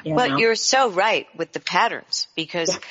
you 0.05 0.13
Well, 0.13 0.29
know? 0.29 0.37
you're 0.37 0.55
so 0.55 0.91
right 0.91 1.27
with 1.35 1.53
the 1.53 1.59
patterns 1.59 2.27
because 2.35 2.69
it, 2.75 2.83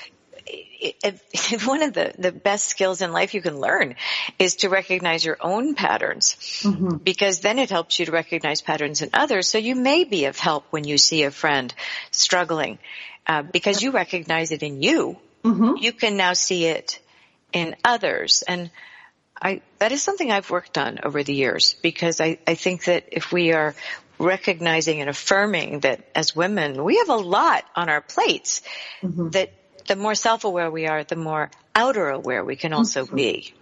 one 1.64 1.82
of 1.82 1.92
the, 1.92 2.12
the 2.18 2.32
best 2.32 2.66
skills 2.66 3.00
in 3.00 3.12
life 3.12 3.34
you 3.34 3.42
can 3.42 3.58
learn 3.58 3.94
is 4.38 4.56
to 4.56 4.68
recognize 4.68 5.24
your 5.24 5.38
own 5.40 5.74
patterns 5.74 6.36
Mm-hmm. 6.62 6.96
because 6.98 7.40
then 7.40 7.58
it 7.58 7.70
helps 7.70 7.98
you 7.98 8.06
to 8.06 8.12
recognize 8.12 8.60
patterns 8.60 9.02
in 9.02 9.10
others. 9.12 9.48
So 9.48 9.58
you 9.58 9.74
may 9.74 10.04
be 10.04 10.26
of 10.26 10.38
help 10.38 10.64
when 10.70 10.84
you 10.84 10.98
see 10.98 11.24
a 11.24 11.30
friend 11.30 11.72
struggling 12.10 12.78
uh, 13.26 13.42
because 13.42 13.82
you 13.82 13.90
recognize 13.90 14.52
it 14.52 14.62
in 14.62 14.82
you. 14.82 15.18
Mm-hmm. 15.44 15.76
You 15.78 15.92
can 15.92 16.16
now 16.16 16.32
see 16.34 16.66
it 16.66 17.00
in 17.52 17.74
others. 17.84 18.42
And 18.46 18.70
I, 19.40 19.60
that 19.78 19.92
is 19.92 20.02
something 20.02 20.30
I've 20.30 20.50
worked 20.50 20.78
on 20.78 21.00
over 21.02 21.22
the 21.22 21.34
years 21.34 21.74
because 21.82 22.20
I, 22.20 22.38
I 22.46 22.54
think 22.54 22.84
that 22.84 23.04
if 23.12 23.32
we 23.32 23.52
are 23.52 23.74
recognizing 24.18 25.00
and 25.00 25.10
affirming 25.10 25.80
that 25.80 26.00
as 26.14 26.36
women, 26.36 26.84
we 26.84 26.98
have 26.98 27.08
a 27.08 27.16
lot 27.16 27.64
on 27.74 27.88
our 27.88 28.00
plates 28.00 28.62
that 29.02 29.52
the 29.86 29.96
more 29.96 30.14
self-aware 30.14 30.70
we 30.70 30.86
are, 30.86 31.04
the 31.04 31.16
more 31.16 31.50
outer 31.74 32.08
aware 32.08 32.44
we 32.44 32.56
can 32.56 32.72
also 32.72 33.04
mm-hmm. 33.04 33.16
be. 33.16 33.54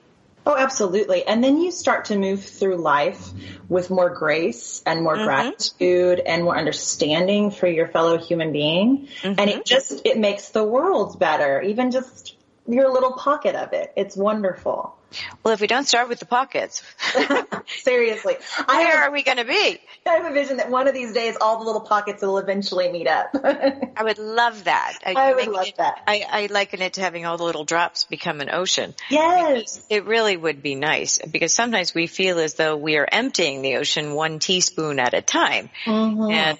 Oh, 0.47 0.57
absolutely. 0.57 1.27
And 1.27 1.45
then 1.45 1.59
you 1.59 1.71
start 1.71 2.07
to 2.07 2.19
move 2.19 2.43
through 2.43 2.77
life 2.77 3.31
with 3.69 3.91
more 3.91 4.11
grace 4.11 4.83
and 4.87 5.03
more 5.03 5.15
mm-hmm. 5.15 5.25
gratitude 5.25 6.21
and 6.21 6.45
more 6.45 6.57
understanding 6.57 7.51
for 7.51 7.67
your 7.67 7.87
fellow 7.87 8.17
human 8.17 8.51
being. 8.51 9.09
And 9.23 9.39
it 9.39 9.49
mm-hmm. 9.49 9.61
just, 9.65 10.07
it 10.07 10.19
makes 10.19 10.49
the 10.49 10.65
world 10.65 11.19
better, 11.19 11.61
even 11.61 11.91
just 11.91 12.37
your 12.67 12.91
little 12.91 13.13
pocket 13.13 13.55
of 13.55 13.75
it. 13.75 13.93
It's 13.97 14.17
wonderful. 14.17 14.97
Well, 15.43 15.55
if 15.55 15.61
we 15.61 15.67
don't 15.67 15.87
start 15.87 16.09
with 16.09 16.19
the 16.19 16.27
pockets, 16.27 16.83
Seriously. 17.83 18.37
Where 18.67 18.87
have, 18.87 19.09
are 19.09 19.13
we 19.13 19.23
going 19.23 19.39
to 19.39 19.45
be? 19.45 19.79
I 20.07 20.17
have 20.17 20.27
a 20.27 20.33
vision 20.35 20.59
that 20.59 20.71
one 20.71 20.89
of 20.89 20.95
these 20.95 21.13
days 21.13 21.37
all 21.41 21.59
the 21.59 21.65
little 21.65 21.81
pockets 21.81 22.23
will 22.23 22.39
eventually 22.39 22.91
meet 22.91 23.07
up. 23.07 23.31
I 23.45 24.03
would 24.03 24.19
love 24.19 24.65
that. 24.65 24.99
I 25.05 25.35
would 25.35 25.49
love 25.49 25.67
it- 25.67 25.77
that. 25.77 26.03
I, 26.07 26.25
I 26.29 26.47
liken 26.51 26.83
it 26.83 26.95
to 26.95 27.01
having 27.01 27.27
all 27.27 27.37
the 27.37 27.45
little 27.45 27.65
drops 27.65 28.05
become 28.05 28.41
an 28.41 28.51
ocean. 28.51 28.95
yes. 29.11 29.85
It 29.89 30.05
really 30.05 30.37
would 30.37 30.63
be 30.63 30.75
nice 30.75 31.19
because 31.19 31.55
sometimes 31.55 31.95
we 31.95 32.07
feel 32.07 32.39
as 32.39 32.55
though 32.55 32.77
we 32.77 32.97
are 32.97 33.09
emptying 33.11 33.63
the 33.63 33.77
ocean 33.77 34.15
one 34.15 34.39
teaspoon 34.39 34.99
at 34.99 35.15
a 35.15 35.23
time. 35.23 35.71
Mm-hmm. 35.85 36.31
And 36.31 36.59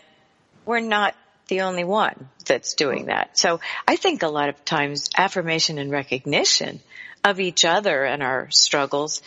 we're 0.65 0.81
not 0.81 1.15
the 1.49 1.63
only 1.63 1.85
one 1.85 2.29
that's 2.47 2.75
doing 2.75 3.01
mm-hmm. 3.01 3.09
that. 3.09 3.39
So 3.39 3.61
I 3.87 3.97
think 3.97 4.23
a 4.23 4.29
lot 4.29 4.49
of 4.49 4.65
times 4.65 5.11
affirmation 5.17 5.79
and 5.79 5.91
recognition 5.91 6.81
of 7.25 7.41
each 7.41 7.65
other 7.65 8.05
and 8.05 8.23
our 8.23 8.51
struggles, 8.51 9.23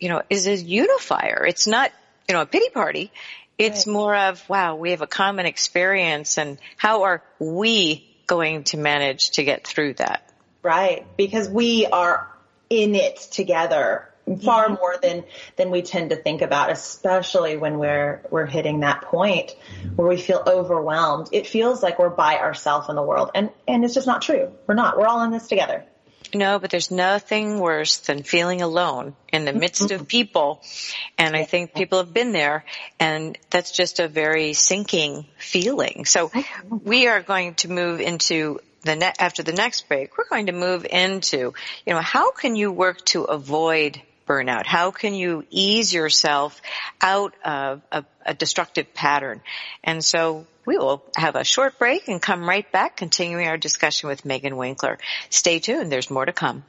you 0.00 0.08
know, 0.08 0.22
is 0.28 0.46
a 0.46 0.56
unifier. 0.56 1.44
It's 1.46 1.66
not, 1.66 1.92
you 2.28 2.34
know, 2.34 2.42
a 2.42 2.46
pity 2.46 2.70
party. 2.70 3.12
It's 3.58 3.86
more 3.86 4.14
of, 4.14 4.46
wow, 4.48 4.76
we 4.76 4.90
have 4.90 5.00
a 5.00 5.06
common 5.06 5.46
experience 5.46 6.36
and 6.36 6.58
how 6.76 7.04
are 7.04 7.22
we 7.38 8.06
going 8.26 8.64
to 8.64 8.76
manage 8.76 9.30
to 9.32 9.44
get 9.44 9.66
through 9.66 9.94
that? 9.94 10.28
Right. 10.62 11.06
Because 11.16 11.48
we 11.48 11.86
are 11.86 12.30
in 12.68 12.94
it 12.94 13.16
together 13.16 14.10
far 14.42 14.64
mm-hmm. 14.64 14.74
more 14.74 14.96
than, 15.00 15.24
than 15.54 15.70
we 15.70 15.82
tend 15.82 16.10
to 16.10 16.16
think 16.16 16.42
about, 16.42 16.70
especially 16.70 17.56
when 17.56 17.78
we're, 17.78 18.22
we're 18.30 18.46
hitting 18.46 18.80
that 18.80 19.02
point 19.02 19.54
where 19.94 20.08
we 20.08 20.16
feel 20.16 20.42
overwhelmed. 20.46 21.28
It 21.32 21.46
feels 21.46 21.82
like 21.82 21.98
we're 21.98 22.10
by 22.10 22.38
ourselves 22.38 22.88
in 22.88 22.96
the 22.96 23.02
world 23.02 23.30
and, 23.34 23.50
and 23.68 23.84
it's 23.84 23.94
just 23.94 24.06
not 24.06 24.20
true. 24.22 24.52
We're 24.66 24.74
not. 24.74 24.98
We're 24.98 25.06
all 25.06 25.22
in 25.22 25.30
this 25.30 25.46
together. 25.46 25.84
No, 26.34 26.58
but 26.58 26.70
there's 26.70 26.90
nothing 26.90 27.58
worse 27.58 27.98
than 27.98 28.22
feeling 28.22 28.62
alone 28.62 29.14
in 29.32 29.44
the 29.44 29.52
midst 29.52 29.90
of 29.90 30.00
mm-hmm. 30.00 30.04
people. 30.04 30.62
And 31.18 31.36
I 31.36 31.44
think 31.44 31.74
people 31.74 31.98
have 31.98 32.12
been 32.12 32.32
there 32.32 32.64
and 32.98 33.38
that's 33.50 33.70
just 33.70 34.00
a 34.00 34.08
very 34.08 34.52
sinking 34.52 35.26
feeling. 35.38 36.04
So 36.04 36.30
we 36.70 37.08
are 37.08 37.22
going 37.22 37.54
to 37.56 37.70
move 37.70 38.00
into 38.00 38.60
the 38.82 38.96
ne- 38.96 39.12
after 39.18 39.42
the 39.42 39.52
next 39.52 39.88
break, 39.88 40.16
we're 40.16 40.28
going 40.28 40.46
to 40.46 40.52
move 40.52 40.86
into, 40.88 41.52
you 41.84 41.92
know, 41.92 42.00
how 42.00 42.30
can 42.30 42.56
you 42.56 42.72
work 42.72 43.04
to 43.06 43.24
avoid 43.24 44.00
burnout? 44.26 44.66
How 44.66 44.90
can 44.90 45.14
you 45.14 45.44
ease 45.50 45.92
yourself 45.92 46.60
out 47.00 47.34
of 47.44 47.82
a, 47.92 48.04
a 48.24 48.34
destructive 48.34 48.94
pattern? 48.94 49.40
And 49.84 50.04
so 50.04 50.46
we 50.66 50.76
will 50.76 51.02
have 51.16 51.36
a 51.36 51.44
short 51.44 51.78
break 51.78 52.08
and 52.08 52.20
come 52.20 52.46
right 52.46 52.70
back, 52.72 52.96
continuing 52.96 53.46
our 53.46 53.56
discussion 53.56 54.08
with 54.08 54.24
Megan 54.24 54.56
Winkler. 54.56 54.98
Stay 55.30 55.60
tuned. 55.60 55.90
There's 55.90 56.10
more 56.10 56.26
to 56.26 56.32
come. 56.32 56.64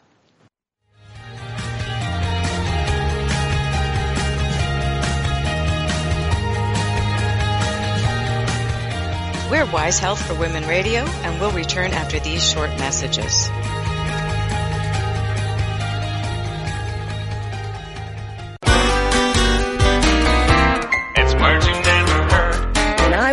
We're 9.50 9.66
Wise 9.72 9.98
Health 9.98 10.22
for 10.28 10.36
Women 10.36 10.68
Radio, 10.68 11.06
and 11.06 11.40
we'll 11.40 11.52
return 11.52 11.92
after 11.92 12.20
these 12.20 12.48
short 12.48 12.70
messages. 12.72 13.50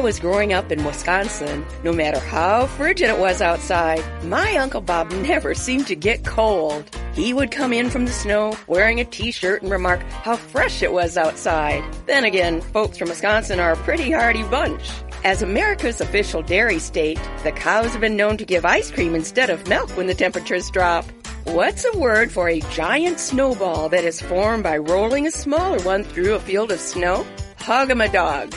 Was 0.05 0.21
growing 0.21 0.53
up 0.53 0.71
in 0.71 0.85
Wisconsin, 0.85 1.65
no 1.83 1.91
matter 1.91 2.19
how 2.19 2.67
frigid 2.67 3.09
it 3.09 3.19
was 3.19 3.41
outside, 3.41 4.05
my 4.23 4.55
Uncle 4.59 4.83
Bob 4.83 5.11
never 5.11 5.55
seemed 5.55 5.87
to 5.87 5.97
get 5.97 6.27
cold. 6.27 6.85
He 7.15 7.33
would 7.33 7.51
come 7.51 7.73
in 7.73 7.89
from 7.89 8.05
the 8.05 8.13
snow 8.13 8.55
wearing 8.67 9.01
a 9.01 9.07
t-shirt 9.07 9.63
and 9.63 9.71
remark 9.71 10.03
how 10.03 10.37
fresh 10.37 10.83
it 10.83 10.93
was 10.93 11.17
outside. 11.17 11.83
Then 12.05 12.25
again, 12.25 12.61
folks 12.61 12.99
from 12.99 13.09
Wisconsin 13.09 13.59
are 13.61 13.73
a 13.73 13.77
pretty 13.79 14.11
hardy 14.11 14.43
bunch. 14.43 14.91
As 15.25 15.41
America's 15.41 16.03
official 16.03 16.43
dairy 16.43 16.81
state, 16.81 17.19
the 17.43 17.53
cows 17.53 17.93
have 17.93 18.03
been 18.03 18.19
known 18.19 18.37
to 18.37 18.45
give 18.45 18.67
ice 18.67 18.91
cream 18.91 19.15
instead 19.15 19.49
of 19.49 19.67
milk 19.69 19.89
when 19.97 20.07
the 20.07 20.15
temperatures 20.15 20.69
drop. 20.69 21.07
What's 21.45 21.87
a 21.87 21.99
word 21.99 22.31
for 22.31 22.51
a 22.51 22.61
giant 22.73 23.21
snowball 23.21 23.89
that 23.89 24.05
is 24.05 24.21
formed 24.21 24.65
by 24.65 24.77
rolling 24.77 25.27
a 25.27 25.31
smaller 25.31 25.79
one 25.79 26.05
through 26.05 26.35
a 26.35 26.41
field 26.41 26.73
of 26.73 26.79
snow? 26.79 27.25
Hog-em-a-dog. 27.57 28.55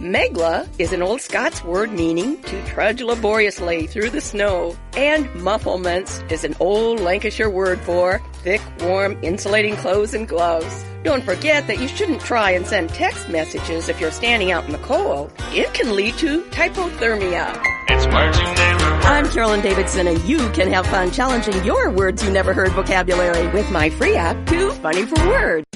Megla 0.00 0.66
is 0.78 0.94
an 0.94 1.02
old 1.02 1.20
Scots 1.20 1.62
word 1.62 1.92
meaning 1.92 2.40
to 2.44 2.64
trudge 2.64 3.02
laboriously 3.02 3.86
through 3.86 4.08
the 4.08 4.20
snow, 4.22 4.74
and 4.96 5.26
mufflements 5.34 6.22
is 6.32 6.42
an 6.42 6.56
old 6.58 7.00
Lancashire 7.00 7.50
word 7.50 7.78
for 7.80 8.18
thick, 8.42 8.62
warm, 8.80 9.18
insulating 9.22 9.76
clothes 9.76 10.14
and 10.14 10.26
gloves. 10.26 10.86
Don't 11.02 11.22
forget 11.22 11.66
that 11.66 11.80
you 11.80 11.86
shouldn't 11.86 12.22
try 12.22 12.52
and 12.52 12.66
send 12.66 12.88
text 12.88 13.28
messages 13.28 13.90
if 13.90 14.00
you're 14.00 14.10
standing 14.10 14.50
out 14.50 14.64
in 14.64 14.72
the 14.72 14.78
cold. 14.78 15.32
It 15.52 15.74
can 15.74 15.94
lead 15.94 16.14
to 16.14 16.44
hypothermia. 16.44 17.62
It's 17.90 18.06
and 18.06 18.14
hurt. 18.14 19.04
I'm 19.04 19.28
Carolyn 19.28 19.60
Davidson 19.60 20.06
and 20.06 20.22
you 20.24 20.48
can 20.52 20.72
have 20.72 20.86
fun 20.86 21.10
challenging 21.10 21.62
your 21.62 21.90
words 21.90 22.24
you 22.24 22.30
never 22.30 22.54
heard 22.54 22.72
vocabulary 22.72 23.48
with 23.48 23.70
my 23.70 23.90
free 23.90 24.16
app, 24.16 24.46
Too 24.46 24.70
Funny 24.70 25.04
for 25.04 25.28
Words. 25.28 25.66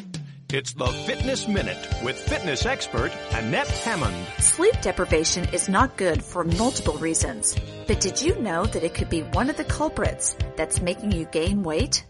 It's 0.54 0.72
the 0.72 0.86
Fitness 0.86 1.48
Minute 1.48 1.84
with 2.04 2.16
fitness 2.16 2.64
expert 2.64 3.10
Annette 3.32 3.66
Hammond. 3.66 4.14
Sleep 4.38 4.80
deprivation 4.82 5.52
is 5.52 5.68
not 5.68 5.96
good 5.96 6.22
for 6.22 6.44
multiple 6.44 6.94
reasons. 6.98 7.56
But 7.88 8.00
did 8.00 8.22
you 8.22 8.38
know 8.38 8.64
that 8.64 8.84
it 8.84 8.94
could 8.94 9.10
be 9.10 9.22
one 9.22 9.50
of 9.50 9.56
the 9.56 9.64
culprits 9.64 10.36
that's 10.54 10.80
making 10.80 11.10
you 11.10 11.24
gain 11.24 11.64
weight? 11.64 12.04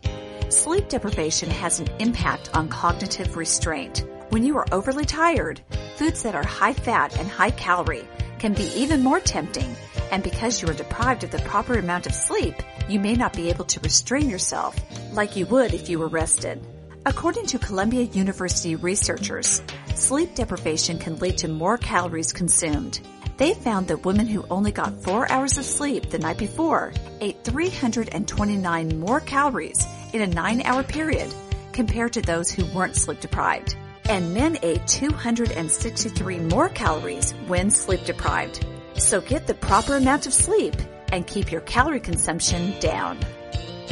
Sleep 0.51 0.91
deprivation 0.91 1.49
has 1.49 1.81
an 1.81 1.89
impact 2.01 2.51
on 2.53 2.69
cognitive 2.69 3.39
restraint. 3.39 4.05
When 4.29 4.45
you 4.45 4.59
are 4.59 4.67
overly 4.73 5.07
tired, 5.07 5.63
foods 5.97 6.23
that 6.25 6.35
are 6.35 6.45
high 6.45 6.75
fat 6.75 7.19
and 7.19 7.27
high 7.27 7.53
calorie 7.53 8.07
can 8.39 8.53
be 8.53 8.71
even 8.77 9.03
more 9.03 9.21
tempting. 9.21 9.75
And 10.13 10.23
because 10.23 10.61
you 10.61 10.69
are 10.69 10.75
deprived 10.75 11.25
of 11.25 11.31
the 11.31 11.39
proper 11.39 11.79
amount 11.79 12.07
of 12.07 12.13
sleep, 12.13 12.57
you 12.91 13.01
may 13.01 13.15
not 13.15 13.33
be 13.33 13.49
able 13.49 13.65
to 13.65 13.81
restrain 13.81 14.29
yourself 14.29 14.77
like 15.15 15.35
you 15.35 15.47
would 15.47 15.73
if 15.73 15.89
you 15.89 15.99
were 15.99 16.09
rested. 16.09 16.61
According 17.07 17.45
to 17.47 17.59
Columbia 17.59 18.05
University 18.05 18.77
researchers, 18.77 19.61
sleep 19.95 20.35
deprivation 20.35 20.99
can 20.99 21.19
lead 21.19 21.37
to 21.39 21.49
more 21.49 21.77
calories 21.77 22.33
consumed. 22.33 23.03
They 23.37 23.53
found 23.53 23.89
that 23.89 24.07
women 24.07 24.27
who 24.27 24.47
only 24.49 24.73
got 24.73 25.03
four 25.03 25.31
hours 25.31 25.59
of 25.59 25.67
sleep 25.67 26.09
the 26.09 26.19
night 26.19 26.39
before 26.39 26.95
ate 27.21 27.45
329 27.45 29.01
more 29.01 29.21
calories 29.21 29.87
in 30.15 30.23
a 30.23 30.27
nine 30.27 30.63
hour 30.63 30.83
period 30.83 31.35
compared 31.73 32.15
to 32.15 32.23
those 32.23 32.51
who 32.51 32.65
weren't 32.75 32.97
sleep 32.97 33.21
deprived. 33.21 33.77
And 34.07 34.33
men 34.33 34.59
ate 34.63 34.87
263 34.87 36.39
more 36.39 36.71
calories 36.71 37.33
when 37.49 37.71
sleep 37.71 38.05
deprived. 38.07 38.65
So 38.97 39.21
get 39.21 39.47
the 39.47 39.53
proper 39.53 39.97
amount 39.97 40.27
of 40.27 40.33
sleep 40.33 40.77
and 41.13 41.27
keep 41.27 41.53
your 41.53 41.61
calorie 41.63 42.01
consumption 42.01 42.81
down. 42.81 43.19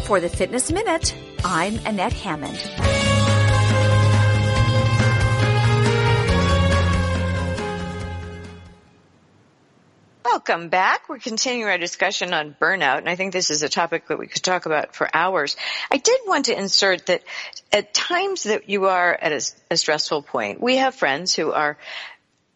For 0.04 0.18
the 0.18 0.30
Fitness 0.30 0.72
Minute, 0.72 1.14
I'm 1.44 1.78
Annette 1.84 2.12
Hammond. 2.14 3.01
Welcome 10.32 10.70
back. 10.70 11.10
We're 11.10 11.18
continuing 11.18 11.68
our 11.70 11.76
discussion 11.76 12.32
on 12.32 12.56
burnout, 12.58 12.96
and 12.96 13.08
I 13.08 13.16
think 13.16 13.34
this 13.34 13.50
is 13.50 13.62
a 13.62 13.68
topic 13.68 14.08
that 14.08 14.18
we 14.18 14.26
could 14.26 14.42
talk 14.42 14.64
about 14.64 14.94
for 14.96 15.06
hours. 15.12 15.58
I 15.90 15.98
did 15.98 16.20
want 16.26 16.46
to 16.46 16.58
insert 16.58 17.04
that 17.06 17.22
at 17.70 17.92
times 17.92 18.44
that 18.44 18.66
you 18.66 18.86
are 18.86 19.12
at 19.12 19.32
a, 19.32 19.52
a 19.72 19.76
stressful 19.76 20.22
point, 20.22 20.58
we 20.58 20.76
have 20.78 20.94
friends 20.94 21.34
who 21.34 21.52
are 21.52 21.76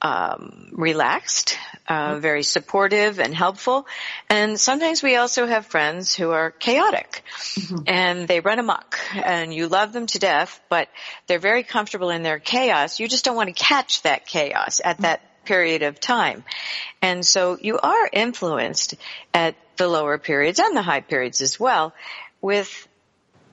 um, 0.01 0.71
relaxed, 0.73 1.59
uh, 1.87 2.19
very 2.19 2.45
supportive 2.45 3.21
and 3.21 3.35
helpful, 3.35 3.87
and 4.31 4.59
sometimes 4.59 5.03
we 5.03 5.17
also 5.17 5.47
have 5.47 5.67
friends 5.67 6.15
who 6.15 6.31
are 6.31 6.53
chaotic, 6.53 7.25
and 7.87 8.27
they 8.27 8.41
run 8.41 8.59
amok, 8.59 8.99
and 9.15 9.53
you 9.53 9.69
love 9.69 9.93
them 9.93 10.07
to 10.07 10.19
death, 10.19 10.63
but 10.71 10.89
they're 11.27 11.39
very 11.39 11.63
comfortable 11.63 12.09
in 12.09 12.23
their 12.23 12.39
chaos. 12.39 13.01
You 13.01 13.07
just 13.07 13.27
don't 13.27 13.37
want 13.37 13.55
to 13.55 13.65
catch 13.65 14.01
that 14.03 14.27
chaos 14.27 14.81
at 14.83 14.97
that 15.03 15.21
period 15.47 15.83
of 15.83 16.01
time. 16.01 16.45
And 17.01 17.25
so 17.25 17.59
you 17.61 17.79
are 17.79 18.09
influenced 18.13 18.95
at 19.33 19.55
the 19.77 19.89
lower 19.89 20.19
periods 20.19 20.59
and 20.59 20.77
the 20.77 20.83
high 20.83 21.01
periods 21.01 21.41
as 21.41 21.59
well 21.59 21.95
with 22.41 22.89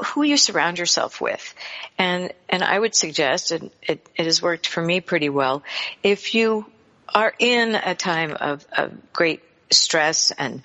who 0.03 0.23
you 0.23 0.37
surround 0.37 0.79
yourself 0.79 1.21
with. 1.21 1.53
And, 1.97 2.33
and 2.49 2.63
I 2.63 2.77
would 2.77 2.95
suggest, 2.95 3.51
and 3.51 3.69
it, 3.81 4.05
it 4.15 4.25
has 4.25 4.41
worked 4.41 4.67
for 4.67 4.81
me 4.81 5.01
pretty 5.01 5.29
well, 5.29 5.63
if 6.01 6.35
you 6.35 6.65
are 7.13 7.33
in 7.39 7.75
a 7.75 7.95
time 7.95 8.35
of, 8.39 8.65
of 8.75 9.13
great 9.13 9.41
stress 9.69 10.31
and 10.31 10.61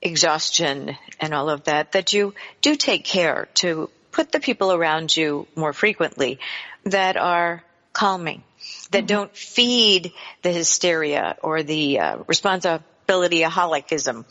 exhaustion 0.00 0.96
and 1.20 1.32
all 1.32 1.48
of 1.48 1.64
that, 1.64 1.92
that 1.92 2.12
you 2.12 2.34
do 2.60 2.76
take 2.76 3.04
care 3.04 3.48
to 3.54 3.88
put 4.10 4.32
the 4.32 4.40
people 4.40 4.72
around 4.72 5.16
you 5.16 5.46
more 5.56 5.72
frequently 5.72 6.38
that 6.84 7.16
are 7.16 7.62
calming 7.92 8.42
that 8.92 9.06
don't 9.06 9.34
feed 9.36 10.12
the 10.42 10.52
hysteria 10.52 11.36
or 11.42 11.62
the 11.62 11.98
uh, 11.98 12.18
responsibility 12.26 13.42
aholicism. 13.42 14.24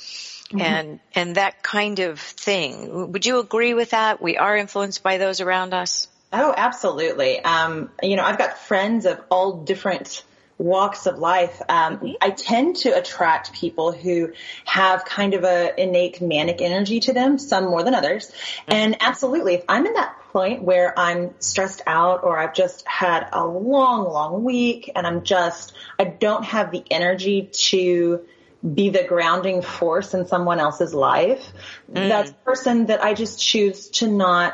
And, 0.54 1.00
and 1.16 1.36
that 1.36 1.64
kind 1.64 2.00
of 2.00 2.20
thing. 2.20 3.14
Would 3.14 3.26
you 3.26 3.40
agree 3.40 3.74
with 3.74 3.92
that? 3.92 4.22
We 4.22 4.36
are 4.36 4.58
influenced 4.58 5.02
by 5.02 5.18
those 5.18 5.40
around 5.40 5.74
us. 5.74 6.10
Oh, 6.34 6.54
absolutely. 6.56 7.40
Um, 7.40 7.90
you 8.04 8.18
know, 8.18 8.24
I've 8.24 8.38
got 8.38 8.58
friends 8.58 9.06
of 9.06 9.22
all 9.30 9.64
different 9.64 10.26
walks 10.62 11.08
of 11.08 11.18
life. 11.18 11.62
Um, 11.68 11.98
mm-hmm. 11.98 12.12
I 12.22 12.30
tend 12.30 12.78
to 12.78 12.90
attract 12.90 13.54
people 13.54 13.92
who 13.92 14.34
have 14.66 15.04
kind 15.04 15.34
of 15.34 15.44
a 15.44 15.82
innate 15.82 16.22
manic 16.22 16.62
energy 16.62 17.00
to 17.02 17.14
them, 17.14 17.40
some 17.40 17.66
more 17.66 17.84
than 17.84 17.96
others. 17.96 18.30
Mm-hmm. 18.30 18.74
And 18.74 18.98
absolutely, 19.02 19.56
if 19.56 19.66
I'm 19.68 19.86
in 19.86 19.94
that 19.94 20.16
point 20.32 20.64
where 20.64 20.98
I'm 20.98 21.34
stressed 21.40 21.82
out 21.88 22.24
or 22.24 22.38
I've 22.38 22.54
just 22.54 22.88
had 22.88 23.28
a 23.34 23.46
long, 23.46 24.04
long 24.04 24.44
week 24.44 24.92
and 24.96 25.06
I'm 25.06 25.24
just, 25.24 25.74
I 26.00 26.06
don't 26.06 26.46
have 26.46 26.72
the 26.72 26.84
energy 26.90 27.50
to 27.52 28.26
be 28.62 28.90
the 28.90 29.04
grounding 29.04 29.64
force 29.64 30.14
in 30.14 30.28
someone 30.28 30.60
else's 30.60 30.94
life, 30.94 31.52
that's 31.90 32.30
a 32.30 32.34
mm. 32.34 32.44
person 32.44 32.86
that 32.86 33.04
I 33.04 33.16
just 33.16 33.42
choose 33.42 33.90
to 33.90 34.08
not 34.08 34.54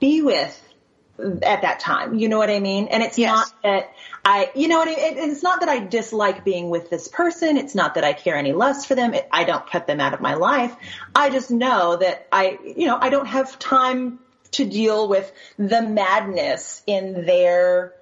be 0.00 0.22
with 0.22 0.58
at 1.18 1.62
that 1.62 1.80
time. 1.80 2.14
You 2.18 2.28
know 2.28 2.38
what 2.38 2.50
I 2.50 2.58
mean? 2.58 2.88
And 2.88 3.02
it's 3.02 3.18
Yes. 3.18 3.32
not 3.32 3.62
that 3.62 3.92
I, 4.24 4.50
you 4.54 4.68
know 4.68 4.78
what 4.78 4.88
I 4.88 4.94
mean? 4.94 5.18
It, 5.18 5.30
it's 5.30 5.42
not 5.42 5.60
that 5.60 5.68
I 5.68 5.78
dislike 5.80 6.44
being 6.44 6.70
with 6.70 6.90
this 6.90 7.08
person. 7.08 7.56
It's 7.56 7.74
not 7.74 7.94
that 7.94 8.04
I 8.04 8.12
care 8.12 8.36
any 8.36 8.52
less 8.52 8.86
for 8.86 8.94
them. 8.94 9.14
It, 9.14 9.28
I 9.30 9.44
don't 9.44 9.68
cut 9.68 9.86
them 9.86 10.00
out 10.00 10.14
of 10.14 10.20
my 10.20 10.34
life. 10.34 10.74
I 11.14 11.30
just 11.30 11.50
know 11.50 11.96
that 11.96 12.26
I, 12.32 12.58
you 12.64 12.86
know, 12.86 12.98
I 13.00 13.08
don't 13.10 13.26
have 13.26 13.58
time 13.58 14.20
to 14.52 14.64
deal 14.64 15.08
with 15.08 15.30
the 15.58 15.82
madness 15.82 16.82
in 16.86 17.26
their 17.26 17.94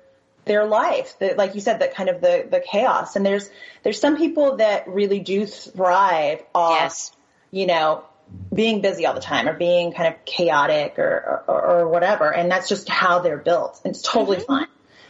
their 0.47 0.65
life 0.67 1.17
the, 1.21 1.35
like 1.37 1.55
you 1.55 1.61
said 1.61 1.81
that 1.81 1.95
kind 1.95 2.09
of 2.09 2.21
the 2.23 2.47
the 2.51 2.61
chaos 2.61 3.15
and 3.15 3.25
there's 3.25 3.49
there's 3.85 4.01
some 4.01 4.17
people 4.17 4.57
that 4.57 4.89
really 4.89 5.21
do 5.21 5.47
thrive 5.47 6.43
off 6.55 6.81
Yes. 6.81 7.13
you 7.53 7.67
know 7.67 8.03
being 8.53 8.81
busy 8.81 9.07
all 9.07 9.15
the 9.15 9.21
time 9.21 9.49
or 9.49 9.55
being 9.55 9.93
kind 9.93 10.13
of 10.13 10.25
chaotic 10.25 10.99
or 10.99 11.45
or, 11.47 11.63
or 11.63 11.89
whatever. 11.89 12.33
And 12.33 12.51
that's 12.51 12.69
just 12.69 12.89
how 12.89 13.21
they're 13.21 13.39
built. 13.39 13.81
And 13.85 13.95
it's 13.95 14.03
totally 14.03 14.39
mm-hmm. 14.39 14.47
fine. 14.47 14.67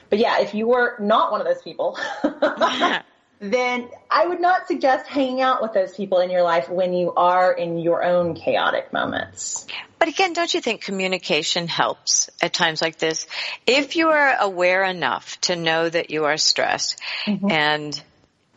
But 0.08 0.18
yeah 0.18 0.40
if 0.40 0.54
you 0.54 0.66
were 0.68 0.96
not 0.98 1.30
one 1.30 1.40
of 1.40 1.46
those 1.46 1.62
people 1.62 1.98
then 3.40 3.88
I 4.10 4.26
would 4.26 4.40
not 4.40 4.68
suggest 4.68 5.06
hanging 5.06 5.40
out 5.40 5.62
with 5.62 5.72
those 5.72 5.94
people 5.94 6.18
in 6.20 6.30
your 6.30 6.42
life 6.42 6.68
when 6.68 6.92
you 6.92 7.14
are 7.14 7.50
in 7.50 7.78
your 7.78 8.04
own 8.04 8.34
chaotic 8.34 8.92
moments. 8.92 9.66
But 9.98 10.08
again, 10.08 10.34
don't 10.34 10.52
you 10.52 10.60
think 10.60 10.82
communication 10.82 11.66
helps 11.66 12.28
at 12.42 12.52
times 12.52 12.82
like 12.82 12.98
this? 12.98 13.26
If 13.66 13.96
you 13.96 14.08
are 14.10 14.36
aware 14.40 14.84
enough 14.84 15.40
to 15.42 15.56
know 15.56 15.88
that 15.88 16.10
you 16.10 16.26
are 16.26 16.36
stressed 16.36 17.00
mm-hmm. 17.26 17.50
and 17.50 18.02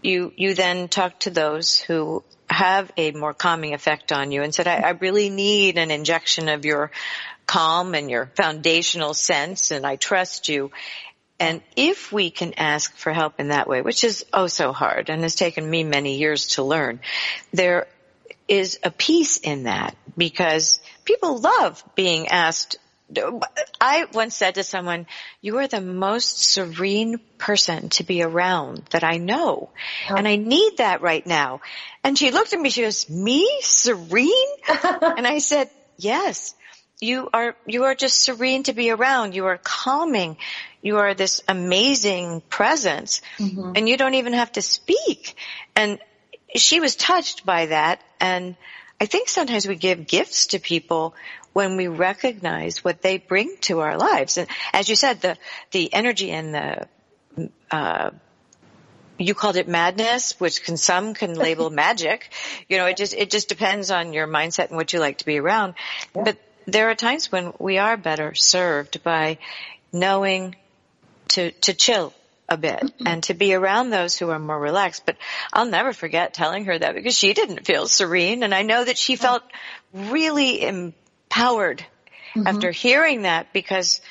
you, 0.06 0.34
you 0.36 0.54
then 0.54 0.88
talk 0.88 1.20
to 1.22 1.30
those 1.30 1.78
who 1.78 2.24
have 2.50 2.92
a 2.98 3.12
more 3.12 3.34
calming 3.34 3.74
effect 3.74 4.12
on 4.12 4.32
you 4.32 4.44
and 4.44 4.54
said, 4.54 4.68
I, 4.68 4.76
I 4.78 4.90
really 4.92 5.30
need 5.30 5.78
an 5.78 5.92
injection 5.92 6.50
of 6.50 6.66
your 6.66 6.92
calm 7.46 7.96
and 7.96 8.10
your 8.10 8.32
foundational 8.36 9.14
sense 9.14 9.72
and 9.72 9.86
I 9.86 9.96
trust 9.96 10.50
you. 10.50 10.72
And 11.40 11.62
if 11.76 12.12
we 12.12 12.30
can 12.30 12.54
ask 12.58 12.96
for 12.96 13.12
help 13.12 13.40
in 13.40 13.50
that 13.50 13.68
way, 13.68 13.82
which 13.82 14.04
is 14.04 14.26
oh 14.32 14.48
so 14.48 14.72
hard 14.72 15.10
and 15.10 15.24
has 15.24 15.36
taken 15.36 15.70
me 15.70 15.84
many 15.84 16.18
years 16.18 16.48
to 16.50 16.64
learn, 16.64 17.00
there 17.52 17.88
is 18.48 18.80
a 18.84 18.92
peace 18.92 19.38
in 19.38 19.64
that 19.64 19.96
because 20.16 20.80
people 21.06 21.40
love 21.40 21.84
being 21.96 22.28
asked. 22.28 22.78
I 23.82 24.06
once 24.14 24.36
said 24.36 24.56
to 24.56 24.64
someone, 24.64 25.08
you 25.42 25.58
are 25.60 25.68
the 25.68 25.82
most 25.82 26.44
serene 26.44 27.20
person 27.38 27.90
to 27.90 28.04
be 28.04 28.24
around 28.24 28.84
that 28.92 29.04
I 29.04 29.18
know. 29.18 29.70
And 30.18 30.28
I 30.28 30.36
need 30.36 30.78
that 30.78 31.02
right 31.02 31.26
now. 31.26 31.62
And 32.04 32.18
she 32.18 32.32
looked 32.32 32.54
at 32.54 32.60
me, 32.60 32.70
she 32.70 32.82
goes, 32.82 33.10
me 33.10 33.48
serene? 33.62 34.30
and 34.68 35.28
I 35.28 35.40
said, 35.40 35.70
yes, 35.98 36.56
you 37.02 37.30
are, 37.34 37.56
you 37.68 37.84
are 37.84 37.96
just 37.96 38.22
serene 38.22 38.64
to 38.64 38.74
be 38.74 38.90
around. 38.90 39.36
You 39.36 39.46
are 39.48 39.60
calming. 39.62 40.38
You 40.82 40.98
are 40.98 41.14
this 41.14 41.42
amazing 41.48 42.42
presence 42.50 43.22
mm-hmm. 43.38 43.74
and 43.76 43.88
you 43.88 43.98
don't 43.98 44.16
even 44.16 44.34
have 44.34 44.52
to 44.54 44.62
speak. 44.62 45.36
And 45.76 46.00
she 46.56 46.80
was 46.80 46.96
touched 46.96 47.46
by 47.46 47.68
that. 47.68 48.02
And 48.20 48.56
I 49.00 49.06
think 49.06 49.28
sometimes 49.28 49.68
we 49.68 49.76
give 49.76 50.08
gifts 50.08 50.48
to 50.48 50.60
people 50.60 51.16
when 51.54 51.78
we 51.78 51.88
recognize 51.88 52.84
what 52.84 53.02
they 53.02 53.18
bring 53.18 53.56
to 53.62 53.80
our 53.80 53.98
lives. 53.98 54.38
And 54.38 54.48
as 54.74 54.90
you 54.90 54.96
said, 54.96 55.22
the, 55.22 55.38
the 55.72 55.94
energy 55.94 56.32
and 56.32 56.54
the, 56.54 56.88
uh, 57.72 58.12
you 59.20 59.36
called 59.36 59.56
it 59.56 59.68
madness, 59.68 60.40
which 60.40 60.64
can, 60.64 60.78
some 60.78 61.14
can 61.14 61.36
label 61.36 61.70
magic. 61.84 62.32
You 62.68 62.78
know, 62.78 62.88
it 62.88 62.98
just, 62.98 63.14
it 63.14 63.30
just 63.30 63.50
depends 63.50 63.92
on 63.92 64.14
your 64.14 64.28
mindset 64.28 64.68
and 64.68 64.78
what 64.78 64.92
you 64.92 65.00
like 65.00 65.20
to 65.20 65.26
be 65.26 65.40
around. 65.40 65.76
But 66.14 66.38
there 66.66 66.90
are 66.90 66.96
times 66.96 67.32
when 67.32 67.54
we 67.60 67.78
are 67.78 67.98
better 67.98 68.34
served 68.34 69.04
by 69.04 69.38
knowing 69.92 70.56
to, 71.30 71.52
to 71.52 71.74
chill 71.74 72.14
a 72.50 72.58
bit 72.58 72.92
and 73.06 73.24
to 73.24 73.34
be 73.34 73.54
around 73.54 73.90
those 73.90 74.18
who 74.18 74.30
are 74.30 74.40
more 74.40 74.60
relaxed. 74.60 75.06
But 75.06 75.18
I'll 75.52 75.66
never 75.66 75.94
forget 75.94 76.34
telling 76.34 76.66
her 76.66 76.78
that 76.78 76.96
because 76.96 77.18
she 77.18 77.34
didn't 77.34 77.66
feel 77.66 77.88
serene 77.88 78.44
and 78.44 78.54
I 78.54 78.64
know 78.64 78.84
that 78.84 78.98
she 78.98 79.16
felt 79.16 79.44
really 79.94 80.62
empowered 81.34 81.86
mm-hmm. 82.36 82.48
after 82.48 82.72
hearing 82.72 83.24
that 83.24 83.54
because 83.54 84.02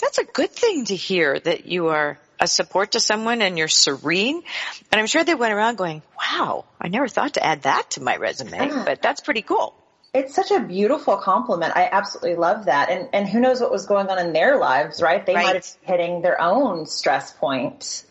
that's 0.00 0.18
a 0.18 0.24
good 0.24 0.50
thing 0.50 0.84
to 0.86 0.96
hear 0.96 1.38
that 1.38 1.66
you 1.66 1.88
are 1.88 2.18
a 2.38 2.46
support 2.46 2.92
to 2.92 3.00
someone 3.00 3.42
and 3.42 3.58
you're 3.58 3.68
serene. 3.68 4.42
And 4.90 5.00
I'm 5.00 5.06
sure 5.06 5.24
they 5.24 5.34
went 5.34 5.52
around 5.52 5.76
going, 5.76 6.02
wow, 6.18 6.64
I 6.80 6.88
never 6.88 7.08
thought 7.08 7.34
to 7.34 7.44
add 7.44 7.62
that 7.62 7.90
to 7.92 8.02
my 8.02 8.16
resume, 8.16 8.58
uh-huh. 8.58 8.84
but 8.86 9.02
that's 9.02 9.20
pretty 9.20 9.42
cool. 9.42 9.74
It's 10.12 10.34
such 10.34 10.50
a 10.50 10.60
beautiful 10.60 11.18
compliment. 11.18 11.76
I 11.76 11.88
absolutely 11.90 12.34
love 12.34 12.64
that. 12.64 12.90
And 12.90 13.10
and 13.12 13.28
who 13.28 13.38
knows 13.38 13.60
what 13.60 13.70
was 13.70 13.86
going 13.86 14.08
on 14.08 14.18
in 14.18 14.32
their 14.32 14.58
lives, 14.58 15.00
right? 15.00 15.24
They 15.24 15.34
Right. 15.34 15.46
might 15.46 15.54
have 15.54 15.76
been 15.86 15.98
hitting 15.98 16.22
their 16.22 16.40
own 16.40 16.86
stress 16.86 17.30
point 17.30 18.04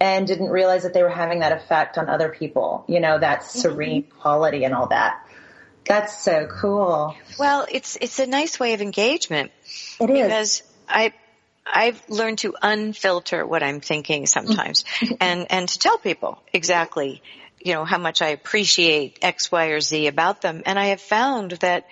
and 0.00 0.26
didn't 0.26 0.48
realize 0.48 0.84
that 0.84 0.94
they 0.94 1.02
were 1.02 1.10
having 1.10 1.40
that 1.40 1.52
effect 1.52 1.98
on 1.98 2.08
other 2.08 2.30
people. 2.30 2.84
You 2.88 3.00
know, 3.00 3.18
that 3.18 3.40
mm-hmm. 3.40 3.58
serene 3.58 4.02
quality 4.04 4.64
and 4.64 4.74
all 4.74 4.86
that. 4.86 5.26
That's 5.84 6.22
so 6.22 6.46
cool. 6.46 7.16
Well, 7.38 7.66
it's 7.70 7.96
it's 8.00 8.18
a 8.18 8.26
nice 8.26 8.58
way 8.60 8.74
of 8.74 8.80
engagement 8.80 9.52
It 10.00 10.10
is. 10.10 10.22
because 10.22 10.62
I 10.88 11.12
I've 11.66 12.02
learned 12.08 12.38
to 12.38 12.54
unfilter 12.62 13.46
what 13.46 13.62
I'm 13.62 13.80
thinking 13.80 14.26
sometimes 14.26 14.84
and 15.20 15.46
and 15.50 15.68
to 15.68 15.78
tell 15.78 15.98
people 15.98 16.42
exactly 16.52 17.22
you 17.64 17.74
know 17.74 17.84
how 17.84 17.98
much 17.98 18.22
I 18.22 18.28
appreciate 18.28 19.18
X, 19.22 19.50
Y, 19.52 19.66
or 19.66 19.80
Z 19.80 20.06
about 20.06 20.40
them, 20.40 20.62
and 20.66 20.78
I 20.78 20.86
have 20.86 21.00
found 21.00 21.52
that 21.52 21.86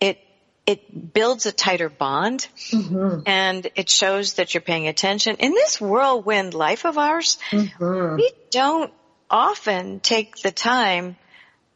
it 0.00 0.18
it 0.66 1.12
builds 1.14 1.46
a 1.46 1.52
tighter 1.52 1.88
bond 1.88 2.46
mm-hmm. 2.70 3.20
and 3.26 3.70
it 3.74 3.88
shows 3.88 4.34
that 4.34 4.52
you're 4.52 4.60
paying 4.60 4.88
attention 4.88 5.36
in 5.36 5.52
this 5.52 5.80
whirlwind 5.80 6.52
life 6.52 6.84
of 6.84 6.98
ours. 6.98 7.38
Mm-hmm. 7.50 8.16
We 8.16 8.30
don't 8.50 8.92
often 9.30 10.00
take 10.00 10.36
the 10.36 10.50
time 10.50 11.16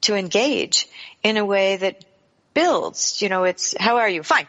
to 0.03 0.15
engage 0.15 0.89
in 1.23 1.37
a 1.37 1.45
way 1.45 1.77
that 1.77 2.05
builds. 2.55 3.23
You 3.23 3.29
know, 3.29 3.45
it's 3.45 3.75
how 3.79 3.99
are 3.99 4.09
you? 4.09 4.23
Fine. 4.23 4.47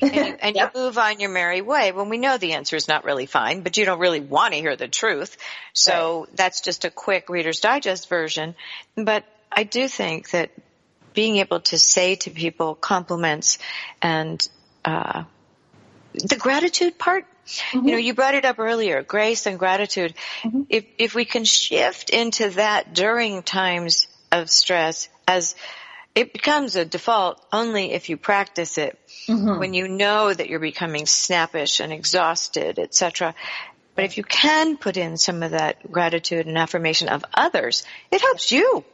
and, 0.00 0.14
you, 0.14 0.22
and 0.40 0.56
yep. 0.56 0.72
you 0.74 0.80
move 0.80 0.98
on 0.98 1.20
your 1.20 1.30
merry 1.30 1.60
way 1.60 1.92
when 1.92 2.08
we 2.08 2.18
know 2.18 2.38
the 2.38 2.52
answer 2.52 2.76
is 2.76 2.88
not 2.88 3.04
really 3.04 3.26
fine, 3.26 3.62
but 3.62 3.76
you 3.76 3.84
don't 3.84 4.00
really 4.00 4.20
want 4.20 4.54
to 4.54 4.60
hear 4.60 4.76
the 4.76 4.88
truth. 4.88 5.36
So 5.72 6.20
right. 6.20 6.36
that's 6.36 6.60
just 6.60 6.84
a 6.84 6.90
quick 6.90 7.28
Reader's 7.28 7.60
Digest 7.60 8.08
version. 8.08 8.54
But 8.96 9.24
I 9.52 9.64
do 9.64 9.88
think 9.88 10.30
that 10.30 10.50
being 11.12 11.36
able 11.38 11.60
to 11.60 11.78
say 11.78 12.14
to 12.16 12.30
people 12.30 12.74
compliments 12.74 13.58
and 14.00 14.46
uh, 14.84 15.24
the 16.14 16.36
gratitude 16.36 16.98
part. 16.98 17.26
Mm-hmm. 17.46 17.86
You 17.86 17.92
know, 17.92 17.98
you 17.98 18.14
brought 18.14 18.34
it 18.34 18.44
up 18.44 18.58
earlier, 18.60 19.02
grace 19.02 19.46
and 19.46 19.58
gratitude. 19.58 20.14
Mm-hmm. 20.42 20.62
If 20.68 20.84
if 20.98 21.14
we 21.14 21.24
can 21.24 21.44
shift 21.44 22.10
into 22.10 22.50
that 22.50 22.94
during 22.94 23.42
times 23.42 24.06
of 24.32 24.50
stress, 24.50 25.08
as 25.26 25.54
it 26.14 26.32
becomes 26.32 26.76
a 26.76 26.84
default 26.84 27.44
only 27.52 27.92
if 27.92 28.08
you 28.08 28.16
practice 28.16 28.78
it. 28.78 28.98
Mm-hmm. 29.26 29.58
When 29.58 29.74
you 29.74 29.88
know 29.88 30.32
that 30.32 30.48
you're 30.48 30.58
becoming 30.58 31.06
snappish 31.06 31.80
and 31.80 31.92
exhausted, 31.92 32.78
etc. 32.78 33.34
But 33.94 34.04
if 34.04 34.16
you 34.16 34.24
can 34.24 34.76
put 34.76 34.96
in 34.96 35.16
some 35.16 35.42
of 35.42 35.52
that 35.52 35.90
gratitude 35.90 36.46
and 36.46 36.58
affirmation 36.58 37.08
of 37.08 37.24
others, 37.34 37.84
it 38.10 38.20
helps 38.20 38.50
you. 38.50 38.84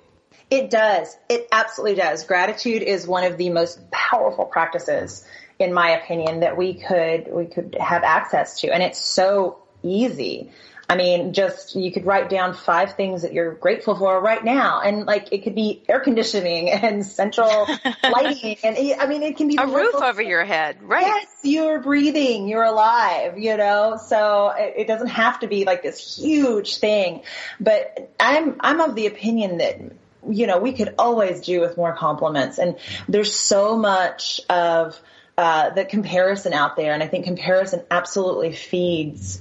It 0.51 0.71
does. 0.71 1.17
It 1.29 1.49
absolutely 1.51 1.97
does. 1.97 2.25
Gratitude 2.25 2.83
is 2.83 3.07
one 3.07 3.25
of 3.25 3.37
the 3.37 3.51
most 3.51 3.91
powerful 3.91 4.45
practices, 4.45 5.27
in 5.59 5.73
my 5.73 5.91
opinion, 5.91 6.41
that 6.41 6.57
we 6.57 6.75
could 6.75 7.29
we 7.33 7.47
could 7.47 7.77
have 7.81 8.05
access 8.05 8.61
to, 8.61 8.73
and 8.73 8.83
it's 8.83 8.99
so 8.99 9.59
easy. 9.83 10.51
I 10.89 10.97
mean, 10.97 11.33
just 11.33 11.75
you 11.75 11.91
could 11.91 12.07
write 12.07 12.31
down 12.31 12.55
five 12.55 12.95
things 12.95 13.23
that 13.23 13.33
you're 13.33 13.55
grateful 13.55 13.97
for 13.97 14.21
right 14.21 14.45
now, 14.45 14.81
and 14.81 15.05
like 15.05 15.33
it 15.33 15.43
could 15.43 15.55
be 15.55 15.83
air 15.89 16.01
conditioning 16.01 16.71
and 16.71 17.05
central 17.05 17.67
lighting, 18.05 18.57
and 18.63 18.77
I 19.01 19.07
mean, 19.07 19.23
it 19.23 19.37
can 19.37 19.49
be 19.49 19.57
a 19.59 19.67
roof 19.67 19.95
over 19.95 20.23
your 20.23 20.45
head, 20.45 20.83
right? 20.83 21.07
Yes, 21.07 21.27
you're 21.43 21.81
breathing, 21.81 22.47
you're 22.49 22.65
alive, 22.65 23.39
you 23.39 23.57
know. 23.57 23.99
So 24.07 24.53
it, 24.57 24.75
it 24.79 24.87
doesn't 24.87 25.09
have 25.09 25.41
to 25.41 25.49
be 25.49 25.65
like 25.65 25.83
this 25.83 26.17
huge 26.17 26.77
thing, 26.79 27.23
but 27.59 28.15
I'm 28.21 28.57
I'm 28.61 28.81
of 28.81 28.95
the 28.95 29.07
opinion 29.07 29.59
that 29.59 29.81
you 30.29 30.47
know, 30.49 30.59
we 30.59 30.73
could 30.73 30.95
always 30.99 31.41
do 31.43 31.61
with 31.61 31.77
more 31.77 31.95
compliments. 31.95 32.59
And 32.59 32.77
there's 33.09 33.33
so 33.33 33.77
much 33.77 34.41
of 34.51 35.01
uh, 35.39 35.71
the 35.71 35.85
comparison 35.85 36.53
out 36.53 36.77
there. 36.77 36.93
And 36.93 37.03
I 37.03 37.07
think 37.07 37.27
comparison 37.27 37.85
absolutely 37.91 38.53
feeds 38.53 39.41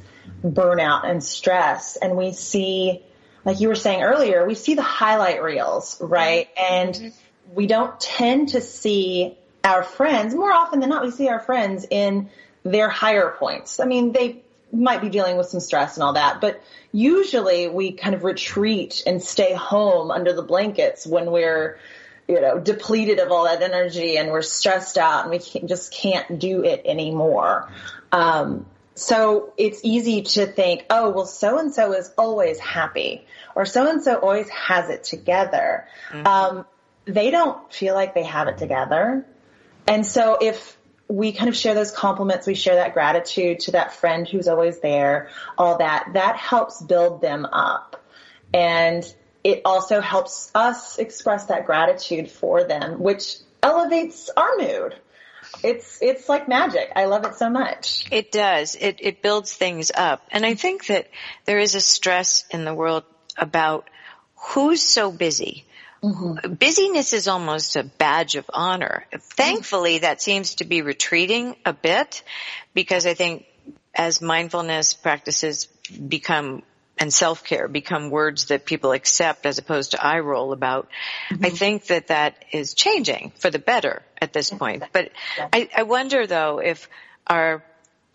burnout 0.54 1.10
and 1.10 1.24
stress. 1.24 1.96
And 1.96 2.16
we 2.16 2.34
see, 2.34 3.04
like 3.44 3.60
you 3.60 3.68
were 3.68 3.76
saying 3.76 4.04
earlier, 4.04 4.46
we 4.46 4.56
see 4.56 4.76
the 4.76 4.82
highlight 4.82 5.42
reels, 5.42 5.98
right? 6.02 6.50
And 6.58 6.94
mm-hmm. 6.94 7.56
we 7.56 7.68
don't 7.68 8.00
tend 8.00 8.50
to 8.50 8.62
see 8.62 9.38
our 9.66 9.84
friends, 9.84 10.36
more 10.36 10.52
often 10.52 10.80
than 10.80 10.90
not, 10.90 11.04
we 11.04 11.12
see 11.12 11.28
our 11.28 11.40
friends 11.40 11.86
in 11.90 12.30
their 12.64 12.88
higher 12.88 13.36
points. 13.38 13.80
I 13.80 13.86
mean, 13.86 14.12
they 14.12 14.44
might 14.72 15.02
be 15.02 15.10
dealing 15.10 15.38
with 15.38 15.48
some 15.48 15.60
stress 15.60 15.96
and 15.96 16.04
all 16.04 16.14
that, 16.14 16.42
but 16.42 16.62
usually 16.92 17.68
we 17.68 17.92
kind 17.92 18.14
of 18.16 18.24
retreat 18.24 19.04
and 19.06 19.22
stay 19.22 19.54
home 19.54 20.12
under 20.12 20.34
the 20.34 20.42
blankets 20.42 21.06
when 21.08 21.32
we're, 21.32 21.80
you 22.28 22.42
know, 22.42 22.60
depleted 22.60 23.20
of 23.20 23.32
all 23.32 23.46
that 23.46 23.62
energy 23.62 24.18
and 24.18 24.32
we're 24.32 24.42
stressed 24.42 24.98
out 24.98 25.24
and 25.24 25.32
we 25.32 25.40
can't, 25.40 25.68
just 25.68 25.94
can't 25.94 26.40
do 26.40 26.64
it 26.64 26.82
anymore. 26.86 27.72
Um, 28.12 28.66
so 28.96 29.54
it's 29.58 29.82
easy 29.84 30.24
to 30.24 30.46
think, 30.46 30.86
oh, 30.90 31.10
well, 31.10 31.26
so 31.26 31.60
and 31.60 31.74
so 31.74 31.94
is 31.94 32.12
always 32.18 32.58
happy 32.60 33.26
or 33.56 33.66
so 33.66 33.90
and 33.90 34.02
so 34.02 34.16
always 34.16 34.50
has 34.50 34.90
it 34.90 35.04
together. 35.04 35.88
Mm-hmm. 36.10 36.28
Um, 36.28 36.66
they 37.06 37.30
don't 37.30 37.72
feel 37.72 37.94
like 37.94 38.16
they 38.16 38.24
have 38.24 38.48
it 38.48 38.58
together. 38.58 39.26
And 39.88 40.06
so 40.06 40.38
if 40.42 40.78
we 41.08 41.32
kind 41.34 41.50
of 41.50 41.56
share 41.56 41.76
those 41.76 41.92
compliments. 41.92 42.48
We 42.48 42.56
share 42.56 42.76
that 42.76 42.94
gratitude 42.94 43.60
to 43.62 43.72
that 43.72 43.94
friend 43.94 44.28
who's 44.28 44.48
always 44.48 44.80
there, 44.80 45.30
all 45.58 45.78
that. 45.78 46.10
That 46.14 46.36
helps 46.36 46.82
build 46.82 47.22
them 47.22 47.46
up. 47.46 48.04
And 48.54 49.04
it 49.44 49.62
also 49.66 50.02
helps 50.02 50.50
us 50.56 50.98
express 50.98 51.46
that 51.46 51.66
gratitude 51.66 52.32
for 52.32 52.64
them, 52.64 53.00
which 53.00 53.38
elevates 53.62 54.30
our 54.36 54.58
mood. 54.58 54.96
It's, 55.64 56.00
it's 56.02 56.30
like 56.30 56.48
magic. 56.48 56.92
I 56.96 57.06
love 57.06 57.26
it 57.26 57.36
so 57.36 57.50
much. 57.50 58.08
It 58.12 58.32
does. 58.32 58.76
It, 58.76 58.98
it 59.00 59.22
builds 59.22 59.54
things 59.54 59.92
up. 59.96 60.26
And 60.32 60.46
I 60.46 60.56
think 60.56 60.88
that 60.88 61.10
there 61.46 61.60
is 61.60 61.76
a 61.76 61.82
stress 61.82 62.46
in 62.52 62.66
the 62.66 62.74
world 62.74 63.04
about 63.38 63.90
who's 64.36 64.82
so 64.82 65.12
busy 65.12 65.66
Mm-hmm. 66.06 66.54
Busyness 66.54 67.14
is 67.14 67.28
almost 67.28 67.76
a 67.76 67.84
badge 67.84 68.36
of 68.36 68.46
honor. 68.54 69.06
Thankfully, 69.20 70.00
that 70.00 70.22
seems 70.22 70.56
to 70.56 70.66
be 70.66 70.84
retreating 70.84 71.56
a 71.66 71.74
bit 71.74 72.22
because 72.76 73.08
I 73.08 73.16
think 73.16 73.46
as 73.94 74.22
mindfulness 74.22 74.94
practices 74.94 75.66
become 75.66 76.62
and 76.98 77.14
self-care 77.14 77.68
become 77.68 78.10
words 78.10 78.46
that 78.46 78.66
people 78.66 78.94
accept 78.94 79.46
as 79.46 79.58
opposed 79.58 79.92
to 79.92 80.04
eye 80.04 80.20
roll 80.20 80.54
about. 80.54 80.88
Mm-hmm. 81.30 81.46
I 81.46 81.50
think 81.50 81.88
that 81.88 82.08
that 82.08 82.46
is 82.52 82.74
changing 82.74 83.34
for 83.38 83.50
the 83.50 83.60
better 83.60 84.02
at 84.22 84.32
this 84.32 84.50
point. 84.50 84.84
But 84.94 85.12
I, 85.38 85.70
I 85.76 85.84
wonder 85.84 86.26
though 86.26 86.60
if 86.60 86.90
our 87.28 87.64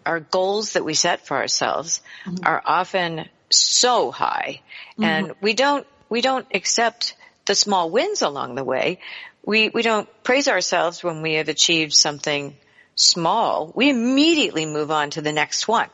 our 0.07 0.21
goals 0.21 0.73
that 0.73 0.85
we 0.85 0.95
set 0.95 1.27
for 1.27 1.37
ourselves 1.37 2.01
mm-hmm. 2.25 2.47
are 2.47 2.63
often 2.65 3.29
so 3.51 4.11
high 4.11 4.63
and 4.99 5.29
mm-hmm. 5.29 5.45
we 5.45 5.53
don't 5.53 5.87
we 6.09 6.23
don't 6.23 6.47
accept 6.55 7.15
the 7.47 7.55
small 7.55 7.91
wins 7.91 8.23
along 8.23 8.55
the 8.55 8.65
way. 8.65 9.01
We, 9.45 9.71
we 9.71 9.83
don't 9.83 10.09
praise 10.23 10.49
ourselves 10.49 11.03
when 11.03 11.23
we 11.23 11.35
have 11.35 11.49
achieved 11.49 11.95
something 11.95 12.57
small. 12.95 13.73
We 13.75 13.91
immediately 13.91 14.67
move 14.67 14.91
on 14.91 15.11
to 15.11 15.23
the 15.23 15.33
next 15.33 15.67
one. 15.67 15.89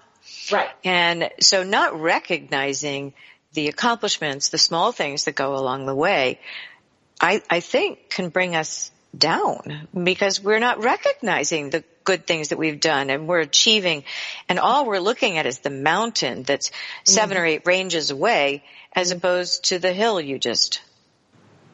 Right. 0.51 0.71
And 0.85 1.31
so 1.41 1.63
not 1.63 2.01
recognizing 2.01 3.15
the 3.53 3.69
accomplishments, 3.69 4.51
the 4.51 4.59
small 4.59 4.93
things 4.93 5.25
that 5.25 5.35
go 5.35 5.57
along 5.57 5.87
the 5.87 5.95
way, 5.95 6.41
I, 7.21 7.43
I 7.49 7.61
think 7.61 8.11
can 8.11 8.29
bring 8.29 8.55
us 8.55 8.91
down 9.17 9.89
because 10.05 10.43
we're 10.43 10.59
not 10.59 10.83
recognizing 10.83 11.71
the 11.71 11.83
good 12.05 12.27
things 12.27 12.49
that 12.49 12.59
we've 12.59 12.81
done 12.81 13.11
and 13.11 13.27
we're 13.27 13.41
achieving 13.41 14.05
and 14.49 14.59
all 14.59 14.87
we're 14.87 15.01
looking 15.01 15.39
at 15.39 15.47
is 15.47 15.61
the 15.61 15.71
mountain 15.71 16.43
that's 16.43 16.71
7 17.05 17.35
mm-hmm. 17.35 17.43
or 17.43 17.47
eight 17.47 17.67
ranges 17.67 18.11
away 18.11 18.63
as 18.93 19.11
opposed 19.11 19.65
to 19.65 19.79
the 19.79 19.93
hill 19.93 20.21
you 20.21 20.39
just 20.39 20.83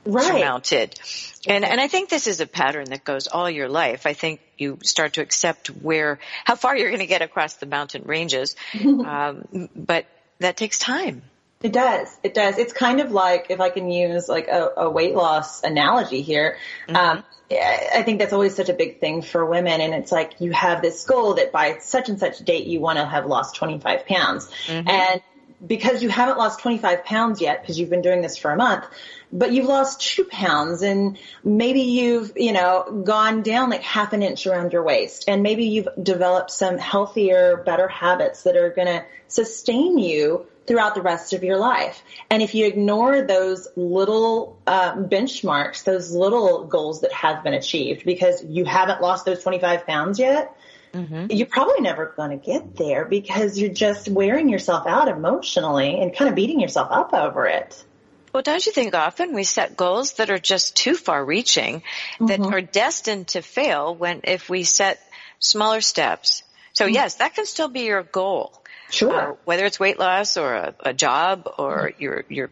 right. 0.05 0.25
surmounted. 0.25 0.99
And 1.47 1.65
and 1.65 1.81
I 1.81 1.89
think 1.89 2.09
this 2.09 2.27
is 2.27 2.41
a 2.41 2.47
pattern 2.47 2.91
that 2.91 3.05
goes 3.05 3.27
all 3.27 3.51
your 3.51 3.69
life. 3.69 4.07
I 4.07 4.13
think 4.13 4.41
you 4.59 4.79
start 4.83 5.15
to 5.15 5.23
accept 5.23 5.69
where 5.69 6.19
how 6.45 6.55
far 6.55 6.77
you're 6.77 6.91
going 6.91 7.01
to 7.01 7.07
get 7.07 7.23
across 7.23 7.55
the 7.55 7.67
mountain 7.67 8.03
ranges, 8.07 8.57
um, 8.85 9.69
but 9.75 10.07
that 10.39 10.57
takes 10.57 10.79
time. 10.79 11.23
It 11.63 11.73
does. 11.73 12.17
It 12.25 12.35
does. 12.35 12.59
It's 12.59 12.73
kind 12.73 13.01
of 13.01 13.13
like 13.13 13.47
if 13.51 13.61
I 13.61 13.71
can 13.71 13.89
use 13.89 14.29
like 14.29 14.49
a, 14.49 14.71
a 14.79 14.91
weight 14.91 15.15
loss 15.15 15.63
analogy 15.63 16.23
here. 16.23 16.59
Mm-hmm. 16.89 16.97
Um, 16.97 17.25
I 17.51 18.03
think 18.03 18.19
that's 18.19 18.33
always 18.33 18.57
such 18.57 18.69
a 18.69 18.73
big 18.73 18.99
thing 18.99 19.23
for 19.23 19.45
women. 19.45 19.81
And 19.81 19.95
it's 19.95 20.11
like 20.11 20.41
you 20.41 20.53
have 20.53 20.83
this 20.83 21.05
goal 21.05 21.35
that 21.35 21.53
by 21.53 21.79
such 21.79 22.09
and 22.09 22.19
such 22.19 22.39
date 22.39 22.67
you 22.67 22.81
want 22.81 22.99
to 22.99 23.05
have 23.05 23.27
lost 23.27 23.57
25 23.57 24.07
pounds. 24.07 24.51
Mm-hmm. 24.67 24.89
And 24.89 25.23
because 25.65 26.03
you 26.03 26.09
haven't 26.09 26.39
lost 26.39 26.61
25 26.61 27.05
pounds 27.05 27.41
yet 27.41 27.61
because 27.61 27.79
you've 27.79 27.91
been 27.91 28.03
doing 28.03 28.21
this 28.21 28.37
for 28.37 28.51
a 28.51 28.57
month, 28.57 28.85
but 29.33 29.53
you've 29.53 29.67
lost 29.67 30.01
two 30.01 30.25
pounds 30.25 30.83
and 30.83 31.19
maybe 31.45 31.83
you've, 31.83 32.33
you 32.37 32.53
know, 32.53 33.03
gone 33.05 33.43
down 33.43 33.71
like 33.71 33.83
half 33.83 34.13
an 34.13 34.23
inch 34.23 34.47
around 34.47 34.73
your 34.73 34.83
waist 34.83 35.25
and 35.29 35.43
maybe 35.43 35.65
you've 35.65 35.89
developed 36.03 36.51
some 36.51 36.79
healthier, 36.79 37.63
better 37.65 37.89
habits 37.89 38.43
that 38.43 38.57
are 38.57 38.71
going 38.71 38.89
to 38.89 39.05
sustain 39.29 39.99
you 39.99 40.47
throughout 40.67 40.95
the 40.95 41.03
rest 41.03 41.33
of 41.33 41.43
your 41.43 41.59
life. 41.59 42.03
And 42.31 42.43
if 42.43 42.55
you 42.55 42.67
ignore 42.67 43.23
those 43.23 43.67
little 43.77 44.59
uh, 44.67 44.95
benchmarks, 44.95 45.85
those 45.85 46.13
little 46.13 46.65
goals 46.65 47.01
that 47.01 47.13
have 47.13 47.43
been 47.43 47.55
achieved 47.55 48.05
because 48.05 48.45
you 48.45 48.65
haven't 48.65 49.01
lost 49.01 49.25
those 49.25 49.43
25 49.43 49.87
pounds 49.87 50.19
yet, 50.19 50.57
mm-hmm. 50.93 51.27
you're 51.31 51.47
probably 51.47 51.81
never 51.81 52.13
going 52.17 52.39
to 52.39 52.45
get 52.45 52.77
there 52.77 53.05
because 53.05 53.59
you're 53.59 53.73
just 53.73 54.09
wearing 54.09 54.49
yourself 54.49 54.87
out 54.87 55.09
emotionally 55.09 56.01
and 56.01 56.15
kind 56.15 56.29
of 56.29 56.35
beating 56.35 56.61
yourself 56.61 56.89
up 56.91 57.13
over 57.15 57.47
it. 57.47 57.85
Well, 58.33 58.43
don't 58.43 58.65
you 58.65 58.73
think 58.73 58.95
often 58.95 59.35
we 59.35 59.45
set 59.45 59.77
goals 59.77 60.15
that 60.15 60.31
are 60.31 60.39
just 60.39 60.75
too 60.75 60.95
far 60.95 61.23
reaching, 61.23 61.81
mm-hmm. 61.81 62.27
that 62.27 62.41
are 62.41 62.63
destined 62.63 63.29
to 63.29 63.43
fail 63.43 63.95
when 63.95 64.23
if 64.25 64.49
we 64.49 64.63
set 64.63 65.01
smaller 65.39 65.81
steps. 65.81 66.43
So 66.73 66.87
mm-hmm. 66.87 66.95
yes, 66.95 67.17
that 67.17 67.35
can 67.35 67.45
still 67.45 67.69
be 67.69 67.81
your 67.81 68.03
goal. 68.03 68.59
Sure. 68.91 69.33
Uh, 69.33 69.35
whether 69.45 69.65
it's 69.67 69.81
weight 69.81 69.99
loss 69.99 70.37
or 70.37 70.55
a, 70.55 70.75
a 70.81 70.95
job 70.95 71.49
or 71.59 71.89
mm-hmm. 71.89 72.03
your, 72.03 72.25
your 72.29 72.51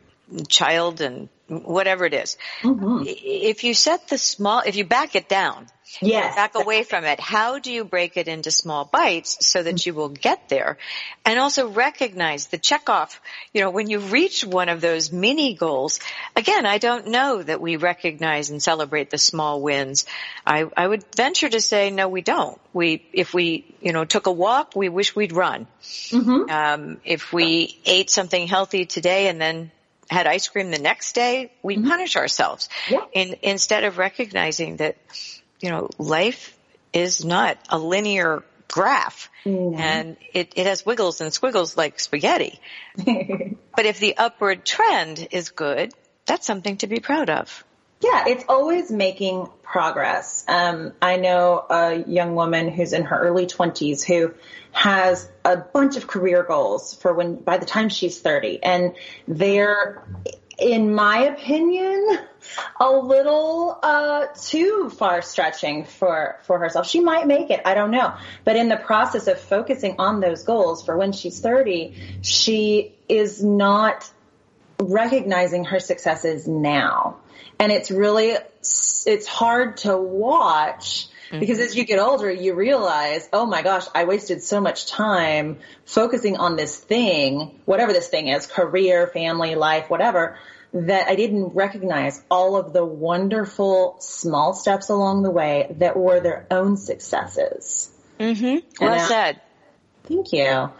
child 0.48 1.00
and 1.00 1.28
whatever 1.48 2.04
it 2.04 2.14
is. 2.14 2.36
Mm-hmm. 2.62 3.04
If 3.06 3.64
you 3.64 3.74
set 3.74 4.08
the 4.08 4.18
small, 4.18 4.62
if 4.64 4.76
you 4.76 4.84
back 4.84 5.16
it 5.16 5.28
down 5.28 5.66
Yes. 6.00 6.36
Back 6.36 6.54
away 6.54 6.84
from 6.84 7.04
it. 7.04 7.18
How 7.18 7.58
do 7.58 7.72
you 7.72 7.84
break 7.84 8.16
it 8.16 8.28
into 8.28 8.50
small 8.50 8.84
bites 8.84 9.46
so 9.46 9.62
that 9.62 9.84
you 9.84 9.92
will 9.92 10.08
get 10.08 10.48
there? 10.48 10.78
And 11.24 11.38
also 11.38 11.68
recognize 11.68 12.46
the 12.46 12.58
checkoff. 12.58 13.18
You 13.52 13.62
know, 13.62 13.70
when 13.70 13.90
you 13.90 13.98
reach 13.98 14.44
one 14.44 14.68
of 14.68 14.80
those 14.80 15.12
mini 15.12 15.54
goals, 15.54 15.98
again, 16.36 16.64
I 16.64 16.78
don't 16.78 17.08
know 17.08 17.42
that 17.42 17.60
we 17.60 17.76
recognize 17.76 18.50
and 18.50 18.62
celebrate 18.62 19.10
the 19.10 19.18
small 19.18 19.60
wins. 19.60 20.06
I, 20.46 20.66
I 20.76 20.86
would 20.86 21.04
venture 21.14 21.48
to 21.48 21.60
say, 21.60 21.90
no, 21.90 22.08
we 22.08 22.22
don't. 22.22 22.60
We, 22.72 23.04
if 23.12 23.34
we, 23.34 23.74
you 23.80 23.92
know, 23.92 24.04
took 24.04 24.26
a 24.26 24.32
walk, 24.32 24.76
we 24.76 24.88
wish 24.88 25.16
we'd 25.16 25.32
run. 25.32 25.66
Um, 26.50 27.00
if 27.04 27.32
we 27.32 27.78
ate 27.84 28.10
something 28.10 28.46
healthy 28.46 28.86
today 28.86 29.28
and 29.28 29.40
then 29.40 29.72
had 30.10 30.26
ice 30.26 30.48
cream 30.48 30.70
the 30.70 30.78
next 30.78 31.14
day, 31.14 31.52
we 31.62 31.76
mm-hmm. 31.76 31.88
punish 31.88 32.16
ourselves. 32.16 32.68
Yeah. 32.88 33.04
In, 33.12 33.36
instead 33.42 33.84
of 33.84 33.96
recognizing 33.96 34.76
that, 34.76 34.96
you 35.60 35.70
know, 35.70 35.88
life 35.98 36.56
is 36.92 37.24
not 37.24 37.58
a 37.68 37.78
linear 37.78 38.42
graph 38.68 39.30
mm-hmm. 39.44 39.78
and 39.80 40.16
it, 40.34 40.52
it 40.56 40.66
has 40.66 40.84
wiggles 40.84 41.20
and 41.20 41.32
squiggles 41.32 41.76
like 41.76 42.00
spaghetti. 42.00 42.60
but 42.96 43.86
if 43.86 43.98
the 44.00 44.16
upward 44.16 44.64
trend 44.64 45.28
is 45.30 45.50
good, 45.50 45.92
that's 46.26 46.46
something 46.46 46.76
to 46.78 46.86
be 46.86 46.98
proud 46.98 47.30
of. 47.30 47.64
Yeah, 48.00 48.24
it's 48.28 48.44
always 48.48 48.90
making 48.90 49.48
progress. 49.62 50.42
Um, 50.48 50.94
I 51.02 51.16
know 51.16 51.64
a 51.68 51.96
young 51.96 52.34
woman 52.34 52.68
who's 52.68 52.94
in 52.94 53.04
her 53.04 53.20
early 53.20 53.46
20s 53.46 54.02
who 54.02 54.32
has 54.72 55.28
a 55.44 55.58
bunch 55.58 55.98
of 55.98 56.06
career 56.06 56.42
goals 56.42 56.94
for 56.94 57.12
when 57.12 57.36
by 57.36 57.58
the 57.58 57.66
time 57.66 57.90
she's 57.90 58.18
30, 58.18 58.62
and 58.62 58.94
they're, 59.28 60.02
in 60.58 60.94
my 60.94 61.24
opinion, 61.24 62.18
a 62.80 62.90
little 62.90 63.78
uh, 63.82 64.28
too 64.34 64.88
far 64.88 65.20
stretching 65.20 65.84
for 65.84 66.38
for 66.44 66.58
herself. 66.58 66.88
She 66.88 67.00
might 67.00 67.26
make 67.26 67.50
it, 67.50 67.60
I 67.66 67.74
don't 67.74 67.90
know, 67.90 68.14
but 68.44 68.56
in 68.56 68.70
the 68.70 68.78
process 68.78 69.26
of 69.26 69.38
focusing 69.38 69.96
on 69.98 70.20
those 70.20 70.44
goals 70.44 70.82
for 70.82 70.96
when 70.96 71.12
she's 71.12 71.38
30, 71.40 72.20
she 72.22 72.94
is 73.10 73.44
not 73.44 74.10
recognizing 74.78 75.66
her 75.66 75.80
successes 75.80 76.48
now. 76.48 77.18
And 77.60 77.70
it's 77.70 77.90
really, 77.90 78.36
it's 79.06 79.26
hard 79.26 79.76
to 79.78 79.96
watch 79.96 81.08
because 81.30 81.60
as 81.60 81.76
you 81.76 81.84
get 81.84 82.00
older, 82.00 82.30
you 82.30 82.54
realize, 82.54 83.28
oh 83.32 83.46
my 83.46 83.62
gosh, 83.62 83.84
I 83.94 84.04
wasted 84.04 84.42
so 84.42 84.60
much 84.60 84.86
time 84.86 85.58
focusing 85.84 86.36
on 86.36 86.56
this 86.56 86.76
thing, 86.76 87.60
whatever 87.66 87.92
this 87.92 88.08
thing 88.08 88.28
is, 88.28 88.46
career, 88.46 89.06
family, 89.06 89.54
life, 89.54 89.88
whatever, 89.88 90.38
that 90.72 91.08
I 91.08 91.14
didn't 91.14 91.54
recognize 91.54 92.20
all 92.30 92.56
of 92.56 92.72
the 92.72 92.84
wonderful 92.84 93.96
small 94.00 94.54
steps 94.54 94.88
along 94.88 95.22
the 95.22 95.30
way 95.30 95.74
that 95.78 95.96
were 95.96 96.20
their 96.20 96.46
own 96.50 96.76
successes. 96.76 97.90
Mm-hmm. 98.18 98.84
Well 98.84 98.94
uh, 98.94 99.06
said. 99.06 99.40
Thank 100.10 100.32
you. 100.32 100.70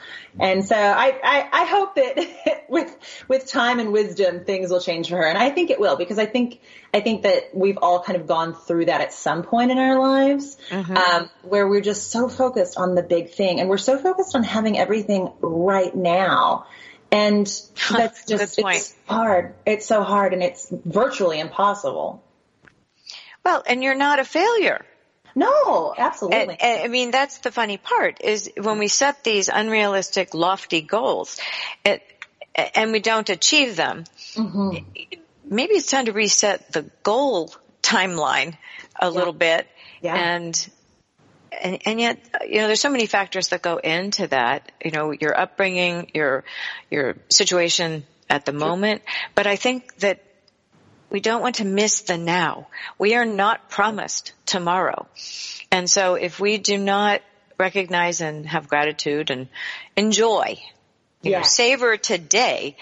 And 0.41 0.65
so 0.65 0.75
I, 0.75 1.17
I, 1.23 1.49
I 1.53 1.65
hope 1.65 1.95
that 1.95 2.65
with 2.69 2.97
with 3.29 3.47
time 3.47 3.79
and 3.79 3.93
wisdom 3.93 4.45
things 4.45 4.71
will 4.71 4.81
change 4.81 5.09
for 5.09 5.19
her. 5.19 5.25
And 5.25 5.39
I 5.39 5.51
think 5.51 5.71
it 5.71 5.79
will 5.79 5.97
because 5.97 6.19
I 6.19 6.27
think 6.27 6.61
I 6.93 6.99
think 6.99 7.23
that 7.23 7.55
we've 7.55 7.79
all 7.81 8.03
kind 8.03 8.21
of 8.21 8.27
gone 8.27 8.55
through 8.55 8.87
that 8.87 9.01
at 9.01 9.13
some 9.13 9.45
point 9.45 9.71
in 9.71 9.79
our 9.79 10.01
lives 10.01 10.57
um, 10.97 11.31
where 11.43 11.69
we're 11.69 11.81
just 11.81 12.11
so 12.11 12.29
focused 12.29 12.77
on 12.77 12.97
the 12.97 13.05
big 13.05 13.31
thing 13.31 13.61
and 13.61 13.69
we're 13.69 13.79
so 13.79 13.99
focused 13.99 14.35
on 14.35 14.43
having 14.43 14.77
everything 14.77 15.33
right 15.41 15.95
now. 15.95 16.67
And 17.13 17.47
that's 17.93 18.27
just 18.27 18.59
it's 18.59 18.97
hard. 19.07 19.55
It's 19.65 19.87
so 19.87 20.03
hard 20.03 20.33
and 20.33 20.43
it's 20.43 20.73
virtually 20.85 21.39
impossible. 21.39 22.25
Well, 23.45 23.63
and 23.65 23.81
you're 23.85 23.95
not 23.95 24.19
a 24.19 24.25
failure. 24.25 24.85
No, 25.35 25.95
absolutely. 25.97 26.57
and, 26.61 26.83
I 26.83 26.89
mean, 26.89 27.11
that's 27.11 27.39
the 27.39 27.51
funny 27.53 27.77
part 27.77 28.21
is 28.23 28.51
when 28.57 28.79
we 28.79 28.89
set 28.89 29.25
these 29.25 29.49
unrealistic, 29.49 30.35
lofty 30.35 30.81
goals, 30.81 31.39
it, 31.85 32.03
and 32.75 32.93
we 32.93 33.01
don't 33.01 33.29
achieve 33.31 33.77
them. 33.77 34.05
Mm-hmm. 34.35 34.85
Maybe 35.45 35.75
it's 35.75 35.91
time 35.91 36.07
to 36.07 36.13
reset 36.13 36.73
the 36.73 36.91
goal 37.03 37.53
timeline 37.83 38.57
a 39.01 39.11
little 39.11 39.33
bit, 39.33 39.67
Yeah. 40.01 40.15
and 40.15 40.71
and 41.63 41.79
and 41.85 42.01
yet, 42.01 42.19
you 42.49 42.59
know, 42.61 42.67
there's 42.69 42.81
so 42.81 42.91
many 42.91 43.07
factors 43.07 43.49
that 43.49 43.61
go 43.63 43.77
into 43.79 44.29
that. 44.29 44.71
You 44.85 44.93
know, 44.93 45.11
your 45.13 45.37
upbringing, 45.39 46.11
your 46.15 46.45
your 46.91 47.17
situation 47.29 48.05
at 48.29 48.45
the 48.45 48.53
moment, 48.53 49.03
but 49.35 49.47
I 49.49 49.57
think 49.57 49.97
that 49.99 50.23
we 51.11 51.21
don't 51.21 51.43
want 51.43 51.57
to 51.57 51.65
miss 51.65 52.03
the 52.03 52.17
now. 52.17 52.69
We 52.99 53.15
are 53.15 53.27
not 53.27 53.69
promised 53.69 54.33
tomorrow. 54.47 55.07
And 55.71 55.89
so 55.91 56.15
if 56.15 56.41
we 56.41 56.59
do 56.59 56.79
not 56.79 57.23
recognize 57.59 58.21
and 58.21 58.47
have 58.47 58.69
gratitude 58.69 59.31
and 59.31 59.49
enjoy, 59.97 60.59
you 61.23 61.33
know, 61.33 61.43
savor 61.43 61.97
today, 61.97 62.77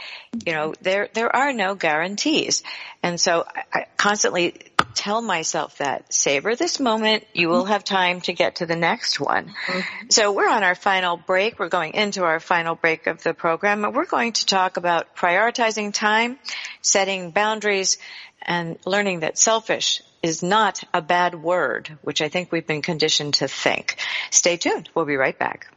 you 0.46 0.52
know, 0.52 0.74
there, 0.80 1.08
there 1.12 1.34
are 1.34 1.52
no 1.52 1.74
guarantees. 1.74 2.62
And 3.02 3.20
so 3.20 3.44
I, 3.48 3.80
I 3.80 3.86
constantly 3.96 4.54
tell 4.94 5.22
myself 5.22 5.78
that 5.78 6.12
savor 6.12 6.56
this 6.56 6.80
moment. 6.80 7.24
You 7.32 7.48
will 7.48 7.64
have 7.64 7.84
time 7.84 8.20
to 8.22 8.32
get 8.32 8.56
to 8.56 8.66
the 8.66 8.76
next 8.76 9.20
one. 9.20 9.46
Mm-hmm. 9.46 10.08
So 10.10 10.32
we're 10.32 10.48
on 10.48 10.62
our 10.62 10.74
final 10.74 11.16
break. 11.16 11.58
We're 11.58 11.68
going 11.68 11.94
into 11.94 12.24
our 12.24 12.40
final 12.40 12.74
break 12.74 13.06
of 13.06 13.22
the 13.22 13.34
program 13.34 13.84
and 13.84 13.94
we're 13.94 14.06
going 14.06 14.32
to 14.32 14.46
talk 14.46 14.76
about 14.76 15.16
prioritizing 15.16 15.92
time, 15.92 16.38
setting 16.82 17.30
boundaries, 17.30 17.98
and 18.42 18.78
learning 18.86 19.20
that 19.20 19.38
selfish 19.38 20.02
is 20.22 20.42
not 20.42 20.82
a 20.92 21.02
bad 21.02 21.34
word, 21.34 21.98
which 22.02 22.22
I 22.22 22.28
think 22.28 22.50
we've 22.50 22.66
been 22.66 22.82
conditioned 22.82 23.34
to 23.34 23.48
think. 23.48 23.96
Stay 24.30 24.56
tuned. 24.56 24.88
We'll 24.94 25.04
be 25.04 25.16
right 25.16 25.38
back. 25.38 25.72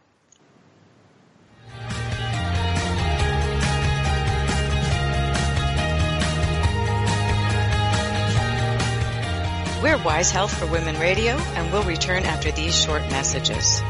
We're 9.81 9.97
Wise 10.03 10.29
Health 10.29 10.55
for 10.59 10.67
Women 10.67 10.99
Radio, 10.99 11.31
and 11.33 11.73
we'll 11.73 11.81
return 11.81 12.21
after 12.23 12.51
these 12.51 12.79
short 12.79 13.01
messages. 13.09 13.81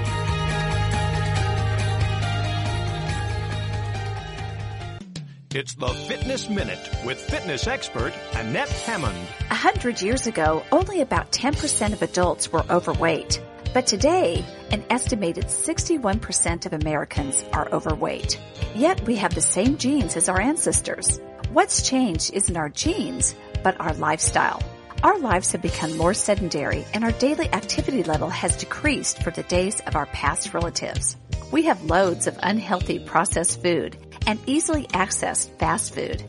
It's 5.54 5.74
the 5.74 5.90
Fitness 6.08 6.50
Minute 6.50 6.80
with 7.04 7.20
fitness 7.20 7.68
expert 7.68 8.14
Annette 8.36 8.70
Hammond. 8.70 9.18
A 9.50 9.56
hundred 9.56 10.02
years 10.02 10.28
ago, 10.28 10.64
only 10.72 11.02
about 11.02 11.34
10% 11.34 11.92
of 11.92 12.02
adults 12.02 12.54
were 12.54 12.64
overweight. 12.70 13.44
But 13.74 13.86
today, 13.86 14.46
an 14.72 14.86
estimated 14.90 15.48
61% 15.48 16.66
of 16.68 16.72
Americans 16.72 17.44
are 17.52 17.68
overweight. 17.70 18.40
Yet 18.76 19.06
we 19.06 19.18
have 19.18 19.36
the 19.36 19.42
same 19.42 19.78
genes 19.78 20.16
as 20.16 20.30
our 20.30 20.40
ancestors. 20.40 21.20
What's 21.52 21.86
changed 21.86 22.32
isn't 22.34 22.56
our 22.56 22.70
genes, 22.70 23.36
but 23.62 23.78
our 23.82 23.94
lifestyle. 23.96 24.62
Our 25.04 25.18
lives 25.18 25.52
have 25.54 25.64
become 25.64 25.98
more 25.98 26.14
sedentary 26.14 26.86
and 26.94 27.04
our 27.04 27.12
daily 27.14 27.52
activity 27.52 28.04
level 28.04 28.30
has 28.30 28.56
decreased 28.58 29.24
for 29.24 29.32
the 29.32 29.42
days 29.42 29.80
of 29.88 29.96
our 29.96 30.06
past 30.06 30.54
relatives. 30.54 31.18
We 31.52 31.64
have 31.64 31.84
loads 31.86 32.28
of 32.28 32.38
unhealthy 32.44 33.00
processed 33.00 33.64
food 33.64 33.98
and 34.28 34.40
easily 34.46 34.86
accessed 34.88 35.58
fast 35.58 35.96
food. 35.96 36.24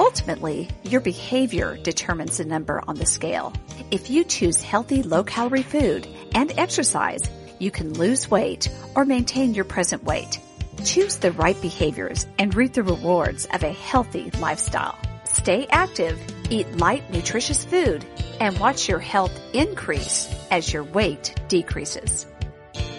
Ultimately, 0.00 0.68
your 0.82 1.00
behavior 1.00 1.78
determines 1.80 2.38
the 2.38 2.44
number 2.44 2.82
on 2.88 2.96
the 2.96 3.06
scale. 3.06 3.52
If 3.92 4.10
you 4.10 4.24
choose 4.24 4.60
healthy, 4.60 5.04
low-calorie 5.04 5.62
food 5.62 6.08
and 6.34 6.52
exercise, 6.58 7.30
you 7.60 7.70
can 7.70 7.94
lose 7.94 8.28
weight 8.28 8.68
or 8.96 9.04
maintain 9.04 9.54
your 9.54 9.64
present 9.64 10.02
weight. 10.02 10.40
Choose 10.84 11.18
the 11.18 11.30
right 11.32 11.60
behaviors 11.62 12.26
and 12.36 12.52
reap 12.52 12.72
the 12.72 12.82
rewards 12.82 13.46
of 13.52 13.62
a 13.62 13.72
healthy 13.72 14.32
lifestyle. 14.40 14.98
Stay 15.32 15.66
active, 15.70 16.18
eat 16.50 16.76
light, 16.76 17.10
nutritious 17.10 17.64
food, 17.64 18.04
and 18.40 18.58
watch 18.58 18.88
your 18.88 18.98
health 18.98 19.38
increase 19.52 20.28
as 20.50 20.72
your 20.72 20.84
weight 20.84 21.34
decreases. 21.48 22.26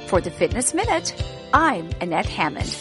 For 0.08 0.22
the 0.22 0.32
Fitness 0.32 0.74
Minute, 0.74 1.14
I'm 1.54 1.90
Annette 2.02 2.28
Hammond. 2.28 2.76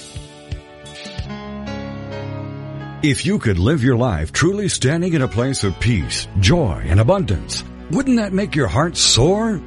If 3.03 3.25
you 3.25 3.39
could 3.39 3.59
live 3.59 3.83
your 3.83 3.97
life 3.97 4.33
truly 4.33 4.69
standing 4.69 5.15
in 5.15 5.23
a 5.23 5.29
place 5.29 5.65
of 5.65 5.79
peace, 5.81 6.27
joy, 6.41 6.83
and 6.85 7.01
abundance, 7.01 7.65
wouldn't 7.91 8.17
that 8.17 8.33
make 8.33 8.55
your 8.55 8.67
heart 8.67 8.97
soar? 8.97 9.63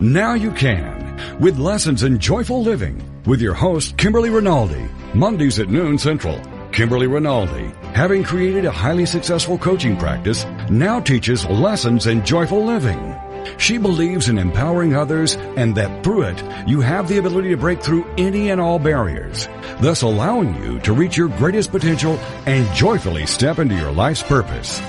Now 0.00 0.34
you 0.34 0.50
can, 0.52 1.40
with 1.40 1.58
lessons 1.58 2.02
in 2.02 2.18
joyful 2.18 2.62
living, 2.62 3.02
with 3.24 3.40
your 3.40 3.54
host, 3.54 3.96
Kimberly 3.96 4.30
Rinaldi, 4.30 4.86
Mondays 5.14 5.58
at 5.58 5.70
noon 5.70 5.98
central. 5.98 6.38
Kimberly 6.74 7.06
Rinaldi, 7.06 7.70
having 7.94 8.24
created 8.24 8.64
a 8.64 8.70
highly 8.72 9.06
successful 9.06 9.56
coaching 9.56 9.96
practice, 9.96 10.44
now 10.68 10.98
teaches 10.98 11.46
lessons 11.46 12.08
in 12.08 12.24
joyful 12.24 12.64
living. 12.64 13.14
She 13.58 13.78
believes 13.78 14.28
in 14.28 14.38
empowering 14.38 14.96
others 14.96 15.36
and 15.56 15.76
that 15.76 16.02
through 16.02 16.22
it, 16.22 16.42
you 16.66 16.80
have 16.80 17.06
the 17.06 17.18
ability 17.18 17.50
to 17.50 17.56
break 17.56 17.80
through 17.80 18.04
any 18.18 18.50
and 18.50 18.60
all 18.60 18.80
barriers, 18.80 19.46
thus 19.80 20.02
allowing 20.02 20.60
you 20.64 20.80
to 20.80 20.92
reach 20.92 21.16
your 21.16 21.28
greatest 21.28 21.70
potential 21.70 22.16
and 22.44 22.66
joyfully 22.74 23.24
step 23.24 23.60
into 23.60 23.76
your 23.76 23.92
life's 23.92 24.24
purpose. 24.24 24.80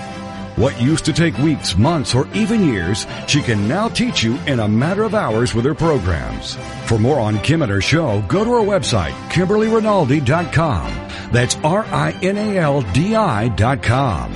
What 0.55 0.81
used 0.81 1.03
to 1.05 1.13
take 1.13 1.37
weeks, 1.39 1.77
months, 1.77 2.15
or 2.15 2.27
even 2.33 2.63
years, 2.63 3.05
she 3.27 3.41
can 3.41 3.67
now 3.67 3.89
teach 3.89 4.23
you 4.23 4.37
in 4.47 4.61
a 4.61 4.67
matter 4.67 5.03
of 5.03 5.13
hours 5.13 5.53
with 5.53 5.65
her 5.65 5.75
programs. 5.75 6.55
For 6.85 6.97
more 6.97 7.19
on 7.19 7.39
Kim 7.39 7.61
and 7.61 7.69
her 7.69 7.81
show, 7.81 8.23
go 8.29 8.45
to 8.45 8.51
her 8.51 8.61
website, 8.61 9.11
KimberlyRinaldi.com. 9.29 11.31
That's 11.33 11.57
R-I-N-A-L-D-I 11.57 13.47
dot 13.49 13.83
com. 13.83 14.31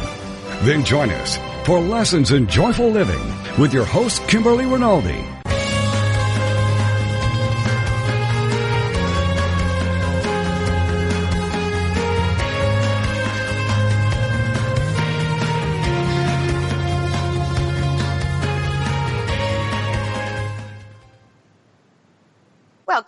Then 0.64 0.84
join 0.84 1.10
us 1.10 1.38
for 1.66 1.80
Lessons 1.80 2.32
in 2.32 2.48
Joyful 2.48 2.90
Living 2.90 3.34
with 3.58 3.74
your 3.74 3.86
host, 3.86 4.28
Kimberly 4.28 4.66
Rinaldi. 4.66 5.39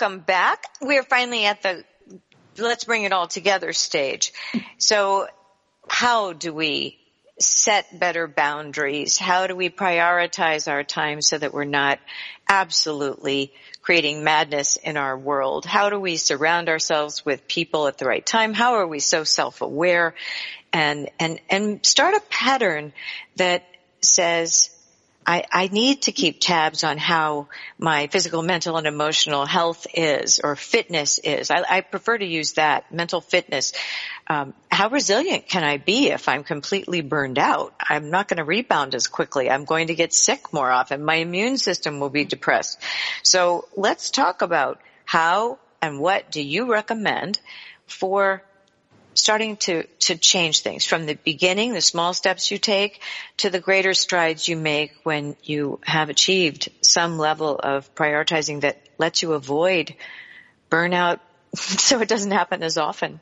Welcome 0.01 0.21
back. 0.21 0.65
We're 0.81 1.03
finally 1.03 1.45
at 1.45 1.61
the 1.61 1.83
let's 2.57 2.85
bring 2.85 3.03
it 3.03 3.13
all 3.13 3.27
together 3.27 3.71
stage. 3.71 4.33
So 4.79 5.27
how 5.87 6.33
do 6.33 6.55
we 6.55 6.97
set 7.39 7.99
better 7.99 8.27
boundaries? 8.27 9.19
How 9.19 9.45
do 9.45 9.55
we 9.55 9.69
prioritize 9.69 10.67
our 10.67 10.83
time 10.83 11.21
so 11.21 11.37
that 11.37 11.53
we're 11.53 11.65
not 11.65 11.99
absolutely 12.49 13.53
creating 13.83 14.23
madness 14.23 14.75
in 14.75 14.97
our 14.97 15.15
world? 15.15 15.65
How 15.65 15.91
do 15.91 15.99
we 15.99 16.17
surround 16.17 16.67
ourselves 16.67 17.23
with 17.23 17.47
people 17.47 17.85
at 17.85 17.99
the 17.99 18.05
right 18.05 18.25
time? 18.25 18.55
How 18.55 18.77
are 18.77 18.87
we 18.87 18.97
so 18.97 19.23
self-aware 19.23 20.15
and, 20.73 21.11
and, 21.19 21.39
and 21.47 21.85
start 21.85 22.15
a 22.15 22.21
pattern 22.27 22.91
that 23.35 23.65
says, 24.01 24.71
I, 25.25 25.43
I, 25.51 25.67
need 25.67 26.03
to 26.03 26.11
keep 26.11 26.39
tabs 26.39 26.83
on 26.83 26.97
how 26.97 27.47
my 27.77 28.07
physical, 28.07 28.41
mental, 28.41 28.77
and 28.77 28.87
emotional 28.87 29.45
health 29.45 29.85
is, 29.93 30.39
or 30.43 30.55
fitness 30.55 31.19
is. 31.19 31.51
I, 31.51 31.63
I 31.69 31.81
prefer 31.81 32.17
to 32.17 32.25
use 32.25 32.53
that 32.53 32.91
mental 32.91 33.21
fitness. 33.21 33.73
Um, 34.27 34.53
how 34.71 34.89
resilient 34.89 35.47
can 35.47 35.63
I 35.63 35.77
be 35.77 36.07
if 36.07 36.27
I'm 36.27 36.43
completely 36.43 37.01
burned 37.01 37.37
out? 37.37 37.73
I'm 37.79 38.09
not 38.09 38.27
going 38.27 38.37
to 38.37 38.43
rebound 38.43 38.95
as 38.95 39.07
quickly. 39.07 39.49
I'm 39.49 39.65
going 39.65 39.87
to 39.87 39.95
get 39.95 40.13
sick 40.13 40.51
more 40.53 40.71
often. 40.71 41.03
My 41.03 41.15
immune 41.15 41.57
system 41.57 41.99
will 41.99 42.09
be 42.09 42.25
depressed. 42.25 42.81
So 43.21 43.67
let's 43.75 44.09
talk 44.09 44.41
about 44.41 44.81
how 45.05 45.59
and 45.81 45.99
what 45.99 46.31
do 46.31 46.41
you 46.41 46.71
recommend 46.71 47.39
for 47.85 48.43
starting 49.13 49.57
to, 49.57 49.83
to 49.99 50.15
change 50.15 50.61
things 50.61 50.85
from 50.85 51.05
the 51.05 51.15
beginning, 51.15 51.73
the 51.73 51.81
small 51.81 52.13
steps 52.13 52.51
you 52.51 52.57
take, 52.57 53.01
to 53.37 53.49
the 53.49 53.59
greater 53.59 53.93
strides 53.93 54.47
you 54.47 54.55
make 54.55 54.93
when 55.03 55.35
you 55.43 55.79
have 55.83 56.09
achieved 56.09 56.69
some 56.81 57.17
level 57.17 57.59
of 57.61 57.93
prioritizing 57.95 58.61
that 58.61 58.77
lets 58.97 59.21
you 59.21 59.33
avoid 59.33 59.93
burnout 60.69 61.19
so 61.55 61.99
it 61.99 62.07
doesn't 62.07 62.31
happen 62.31 62.63
as 62.63 62.77
often. 62.77 63.19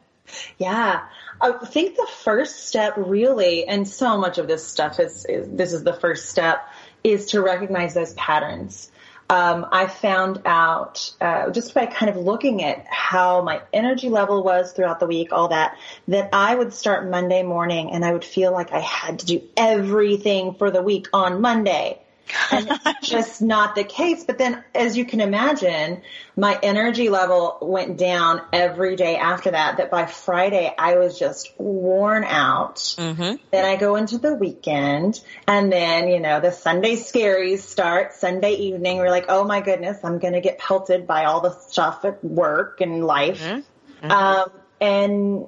Yeah. 0.58 1.06
I 1.42 1.52
think 1.54 1.96
the 1.96 2.08
first 2.24 2.68
step 2.68 2.94
really, 2.98 3.66
and 3.66 3.88
so 3.88 4.18
much 4.18 4.38
of 4.38 4.48
this 4.48 4.68
stuff 4.68 5.00
is, 5.00 5.26
is 5.26 5.50
this 5.50 5.74
is 5.74 5.84
the 5.84 5.94
first 5.94 6.30
step, 6.30 6.68
is 7.04 7.28
to 7.28 7.42
recognize 7.42 7.94
those 7.94 8.14
patterns 8.14 8.92
um, 9.30 9.68
I 9.72 9.86
found 9.86 10.42
out 10.46 11.14
uh, 11.22 11.52
just 11.52 11.76
by 11.76 11.86
kind 11.86 12.10
of 12.10 12.18
looking 12.18 12.64
at 12.64 12.88
how 12.88 13.44
my 13.44 13.62
energy 13.72 14.10
level 14.10 14.44
was 14.44 14.72
throughout 14.72 15.00
the 15.00 15.06
week, 15.06 15.32
all 15.32 15.50
that, 15.50 15.78
that 16.08 16.30
I 16.34 16.56
would 16.56 16.74
start 16.74 17.08
Monday 17.08 17.44
morning 17.44 17.92
and 17.92 18.04
I 18.04 18.12
would 18.12 18.26
feel 18.26 18.52
like 18.52 18.72
I 18.74 18.80
had 18.80 19.20
to 19.20 19.26
do 19.28 19.44
everything 19.56 20.56
for 20.56 20.72
the 20.72 20.82
week 20.82 21.08
on 21.14 21.42
Monday 21.42 22.02
and 22.52 22.80
it's 22.86 23.10
just 23.10 23.42
not 23.42 23.76
the 23.76 23.84
case. 23.84 24.24
But 24.24 24.38
then, 24.38 24.64
as 24.74 24.98
you 24.98 25.06
can 25.06 25.22
imagine, 25.22 26.02
my 26.36 26.58
energy 26.62 27.10
level 27.10 27.58
went 27.62 27.98
down 27.98 28.42
every 28.54 28.96
day 28.96 29.18
after 29.18 29.52
that. 29.52 29.78
That 29.78 29.92
by 29.92 30.06
Friday, 30.06 30.74
I 30.78 30.98
was 30.98 31.18
just 31.18 31.54
worn 31.60 32.24
out. 32.24 32.78
Mm-hmm. 32.78 33.36
Then 33.52 33.66
I 33.66 33.76
go 33.76 33.96
into 33.96 34.18
the 34.18 34.36
weekend, 34.36 35.22
and 35.48 35.72
then 35.72 36.08
you 36.08 36.20
know 36.20 36.40
the 36.40 36.52
Sunday 36.52 36.96
scaries 36.96 37.60
start. 37.60 38.14
Sunday 38.14 38.54
evening, 38.54 38.98
we're 38.98 39.10
like, 39.10 39.26
oh 39.30 39.44
my 39.44 39.62
goodness, 39.62 39.98
I'm 40.04 40.20
going 40.20 40.34
to 40.34 40.42
get 40.42 40.58
pelted 40.58 41.08
by 41.08 41.26
all 41.26 41.42
the 41.42 41.52
stuff 41.52 42.06
at 42.06 42.24
work 42.24 42.82
and 42.82 43.06
life. 43.06 43.42
Mm-hmm. 43.42 44.06
Mm-hmm. 44.06 44.12
Um, 44.12 44.52
and 44.82 45.48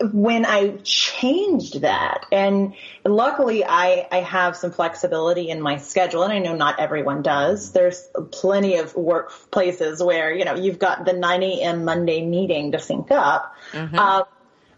when 0.00 0.46
I 0.46 0.78
changed 0.82 1.82
that, 1.82 2.24
and 2.32 2.74
luckily 3.04 3.64
I, 3.64 4.06
I 4.10 4.18
have 4.18 4.56
some 4.56 4.72
flexibility 4.72 5.50
in 5.50 5.60
my 5.60 5.76
schedule, 5.76 6.22
and 6.22 6.32
I 6.32 6.38
know 6.38 6.54
not 6.54 6.80
everyone 6.80 7.22
does. 7.22 7.72
There's 7.72 8.08
plenty 8.30 8.76
of 8.76 8.94
workplaces 8.94 10.04
where, 10.04 10.32
you 10.32 10.44
know, 10.44 10.54
you've 10.54 10.78
got 10.78 11.04
the 11.04 11.12
9 11.12 11.42
a.m. 11.42 11.84
Monday 11.84 12.24
meeting 12.24 12.72
to 12.72 12.78
sync 12.78 13.10
up. 13.10 13.54
Mm-hmm. 13.72 13.98
Uh, 13.98 14.22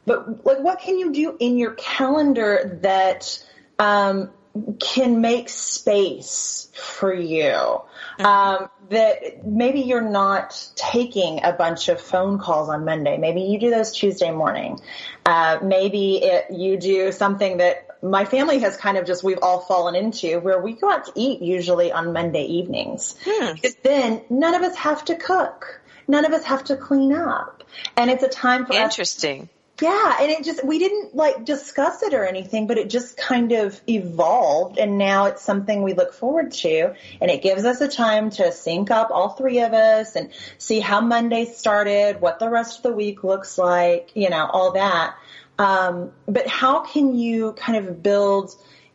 but 0.04 0.44
like, 0.44 0.58
what 0.58 0.80
can 0.80 0.98
you 0.98 1.12
do 1.12 1.36
in 1.38 1.56
your 1.56 1.72
calendar 1.72 2.80
that, 2.82 3.44
um, 3.78 4.30
can 4.78 5.20
make 5.20 5.48
space 5.48 6.68
for 6.74 7.12
you? 7.12 7.80
Um, 8.18 8.68
that 8.90 9.46
maybe 9.46 9.80
you're 9.80 10.00
not 10.00 10.68
taking 10.74 11.42
a 11.44 11.52
bunch 11.52 11.88
of 11.88 12.00
phone 12.00 12.38
calls 12.38 12.68
on 12.68 12.84
Monday. 12.84 13.16
Maybe 13.16 13.42
you 13.42 13.58
do 13.58 13.70
those 13.70 13.92
Tuesday 13.92 14.30
morning. 14.30 14.80
Uh, 15.24 15.58
maybe 15.62 16.16
it, 16.22 16.50
you 16.50 16.76
do 16.76 17.12
something 17.12 17.56
that 17.58 17.88
my 18.02 18.24
family 18.24 18.58
has 18.58 18.76
kind 18.76 18.98
of 18.98 19.06
just, 19.06 19.24
we've 19.24 19.38
all 19.40 19.60
fallen 19.60 19.94
into 19.94 20.40
where 20.40 20.60
we 20.60 20.72
go 20.74 20.90
out 20.90 21.06
to 21.06 21.12
eat 21.14 21.40
usually 21.40 21.90
on 21.92 22.12
Monday 22.12 22.44
evenings. 22.44 23.16
Hmm. 23.24 23.54
Because 23.54 23.76
then 23.76 24.22
none 24.28 24.54
of 24.54 24.62
us 24.62 24.76
have 24.76 25.04
to 25.06 25.14
cook. 25.14 25.80
None 26.08 26.24
of 26.24 26.32
us 26.32 26.44
have 26.44 26.64
to 26.64 26.76
clean 26.76 27.12
up. 27.12 27.62
And 27.96 28.10
it's 28.10 28.22
a 28.22 28.28
time 28.28 28.66
for 28.66 28.74
Interesting. 28.74 29.42
Us- 29.42 29.48
yeah, 29.82 30.16
and 30.20 30.30
it 30.30 30.44
just 30.44 30.64
we 30.64 30.78
didn't 30.78 31.16
like 31.16 31.44
discuss 31.44 32.04
it 32.04 32.14
or 32.14 32.24
anything, 32.24 32.68
but 32.68 32.78
it 32.78 32.88
just 32.88 33.16
kind 33.16 33.50
of 33.50 33.80
evolved 33.88 34.78
and 34.78 34.96
now 34.96 35.24
it's 35.24 35.42
something 35.42 35.82
we 35.82 35.92
look 35.92 36.12
forward 36.12 36.52
to 36.52 36.94
and 37.20 37.30
it 37.30 37.42
gives 37.42 37.64
us 37.64 37.80
a 37.80 37.88
time 37.88 38.30
to 38.30 38.52
sync 38.52 38.92
up 38.92 39.10
all 39.10 39.30
three 39.30 39.60
of 39.60 39.72
us 39.72 40.14
and 40.14 40.30
see 40.58 40.78
how 40.78 41.00
Monday 41.00 41.46
started, 41.46 42.20
what 42.20 42.38
the 42.38 42.48
rest 42.48 42.78
of 42.78 42.82
the 42.84 42.92
week 42.92 43.24
looks 43.24 43.58
like, 43.58 44.12
you 44.14 44.30
know, 44.30 44.46
all 44.46 44.72
that. 44.72 45.16
Um, 45.58 46.12
but 46.26 46.46
how 46.46 46.80
can 46.84 47.18
you 47.18 47.52
kind 47.54 47.84
of 47.84 48.02
build 48.04 48.54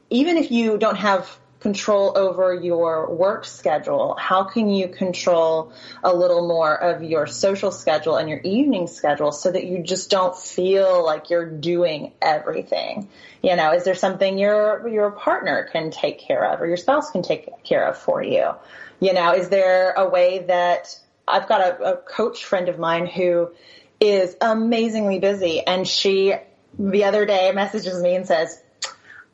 even 0.10 0.38
if 0.38 0.52
you 0.52 0.78
don't 0.78 0.96
have 0.96 1.38
control 1.60 2.18
over 2.18 2.54
your 2.54 3.14
work 3.14 3.46
schedule? 3.46 4.16
How 4.20 4.44
can 4.44 4.70
you 4.70 4.88
control 4.88 5.74
a 6.04 6.16
little 6.16 6.48
more 6.48 6.76
of 6.76 7.02
your 7.02 7.26
social 7.26 7.72
schedule 7.72 8.18
and 8.18 8.30
your 8.30 8.40
evening 8.42 8.88
schedule 8.88 9.32
so 9.32 9.52
that 9.52 9.66
you 9.66 9.82
just 9.82 10.10
don't 10.10 10.38
feel 10.38 11.04
like 11.04 11.30
you're 11.30 11.50
doing 11.50 12.14
everything? 12.22 13.10
You 13.42 13.56
know, 13.56 13.74
is 13.74 13.84
there 13.84 13.96
something 13.96 14.38
your, 14.38 14.88
your 14.88 15.12
partner 15.12 15.68
can 15.72 15.90
take 15.90 16.20
care 16.20 16.54
of 16.54 16.62
or 16.62 16.68
your 16.68 16.78
spouse 16.78 17.12
can 17.12 17.24
take 17.24 17.64
care 17.64 17.88
of 17.88 17.98
for 17.98 18.22
you? 18.22 18.52
You 19.00 19.14
know, 19.14 19.34
is 19.34 19.50
there 19.50 19.92
a 19.92 20.08
way 20.08 20.40
that 20.48 21.00
I've 21.28 21.48
got 21.48 21.62
a, 21.62 21.94
a 21.94 21.98
coach 21.98 22.46
friend 22.46 22.70
of 22.70 22.78
mine 22.78 23.08
who 23.08 23.52
is 24.00 24.36
amazingly 24.42 25.20
busy 25.20 25.62
and 25.66 25.88
she 25.88 26.34
the 26.80 27.06
other 27.06 27.26
day 27.26 27.52
messages 27.54 28.02
me 28.02 28.16
and 28.16 28.28
says, 28.28 28.62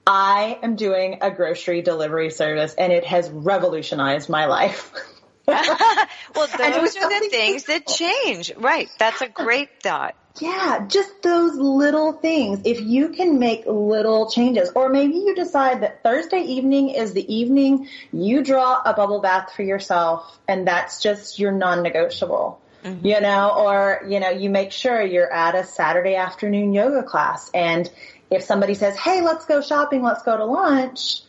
I 0.06 0.60
am 0.62 0.76
doing 0.76 1.20
a 1.22 1.32
grocery 1.32 1.82
delivery 1.82 2.30
service 2.30 2.74
and 2.76 2.91
it 2.91 3.06
has 3.06 3.30
revolutionized 3.30 4.30
my 4.30 4.45
life. 4.45 4.93
well, 5.47 5.62
those 6.36 6.97
are 6.97 7.10
the 7.10 7.28
things 7.30 7.66
that 7.66 7.88
change. 7.88 8.54
Right. 8.56 8.89
That's 8.99 9.22
a 9.22 9.30
great 9.30 9.82
thought. 9.82 10.16
Yeah, 10.39 10.88
just 10.88 11.22
those 11.22 11.56
little 11.56 12.14
things. 12.14 12.62
If 12.66 12.82
you 12.82 13.10
can 13.10 13.38
make 13.38 13.66
little 13.68 14.32
changes, 14.32 14.72
or 14.74 14.89
maybe 14.89 15.14
you 15.14 15.36
decide 15.36 15.84
that 15.84 16.01
Thursday 16.01 16.41
evening 16.41 16.89
is 16.89 17.14
the 17.14 17.34
evening 17.34 17.88
you 18.12 18.43
draw 18.43 18.82
a 18.84 18.93
bubble 18.93 19.22
bath 19.22 19.54
for 19.56 19.62
yourself 19.62 20.39
and 20.47 20.68
that's 20.68 21.01
just 21.01 21.38
your 21.38 21.51
non-negotiable. 21.51 22.60
Mm-hmm. 22.84 23.06
You 23.06 23.22
know, 23.22 23.54
or, 23.56 24.01
you 24.08 24.20
know, 24.20 24.30
you 24.30 24.49
make 24.49 24.72
sure 24.72 25.01
you're 25.01 25.32
at 25.32 25.56
a 25.56 25.64
Saturday 25.64 26.16
afternoon 26.16 26.74
yoga 26.74 27.04
class 27.04 27.49
and 27.54 27.89
if 28.34 28.43
somebody 28.43 28.73
says, 28.73 28.97
hey, 28.97 29.21
let's 29.21 29.45
go 29.45 29.61
shopping, 29.61 30.01
let's 30.01 30.23
go 30.23 30.36
to 30.36 30.45
lunch, 30.45 31.21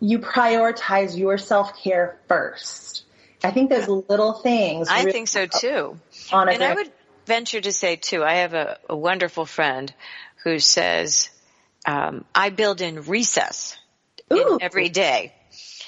you 0.00 0.18
prioritize 0.18 1.16
your 1.16 1.38
self-care 1.38 2.18
first. 2.28 3.04
I 3.42 3.52
think 3.52 3.70
those 3.70 3.88
little 3.88 4.32
things. 4.32 4.88
I 4.88 5.00
really 5.00 5.12
think 5.12 5.28
so 5.28 5.46
too. 5.46 5.98
and 6.32 6.62
I 6.62 6.74
would 6.74 6.90
venture 7.26 7.60
to 7.60 7.72
say 7.72 7.96
too, 7.96 8.24
I 8.24 8.36
have 8.36 8.54
a, 8.54 8.78
a 8.88 8.96
wonderful 8.96 9.46
friend 9.46 9.92
who 10.42 10.58
says, 10.58 11.30
um, 11.86 12.24
I 12.34 12.50
build 12.50 12.80
in 12.80 13.02
recess 13.02 13.76
in 14.30 14.58
every 14.60 14.88
day. 14.88 15.32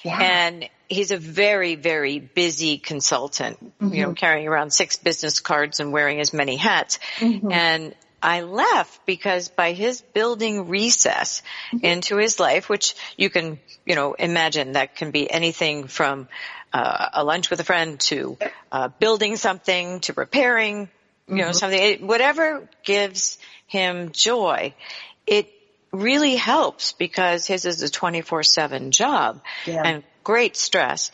Yeah. 0.04 0.18
And 0.20 0.68
he's 0.88 1.10
a 1.10 1.16
very, 1.18 1.74
very 1.74 2.18
busy 2.18 2.78
consultant, 2.78 3.62
mm-hmm. 3.62 3.94
you 3.94 4.02
know, 4.02 4.08
mm-hmm. 4.08 4.14
carrying 4.14 4.48
around 4.48 4.72
six 4.72 4.96
business 4.96 5.40
cards 5.40 5.80
and 5.80 5.92
wearing 5.92 6.20
as 6.20 6.32
many 6.32 6.56
hats. 6.56 6.98
Mm-hmm. 7.18 7.52
And 7.52 7.94
I 8.22 8.42
left 8.42 9.06
because 9.06 9.48
by 9.48 9.72
his 9.72 10.02
building 10.02 10.68
recess 10.68 11.42
into 11.82 12.16
his 12.16 12.38
life, 12.38 12.68
which 12.68 12.94
you 13.16 13.30
can, 13.30 13.58
you 13.86 13.94
know, 13.94 14.14
imagine 14.14 14.72
that 14.72 14.96
can 14.96 15.10
be 15.10 15.30
anything 15.30 15.86
from 15.86 16.28
uh, 16.72 17.08
a 17.14 17.24
lunch 17.24 17.50
with 17.50 17.60
a 17.60 17.64
friend 17.64 17.98
to 18.00 18.36
uh, 18.70 18.88
building 18.88 19.36
something 19.36 20.00
to 20.00 20.12
repairing, 20.12 20.88
you 21.28 21.36
know, 21.36 21.52
something, 21.52 21.80
it, 21.80 22.02
whatever 22.02 22.68
gives 22.84 23.38
him 23.66 24.12
joy. 24.12 24.74
It 25.26 25.48
really 25.92 26.36
helps 26.36 26.92
because 26.92 27.46
his 27.46 27.64
is 27.64 27.82
a 27.82 27.88
24-7 27.88 28.90
job 28.90 29.40
Yeah. 29.66 29.82
and 29.84 30.02
great 30.22 30.56
stress. 30.56 31.10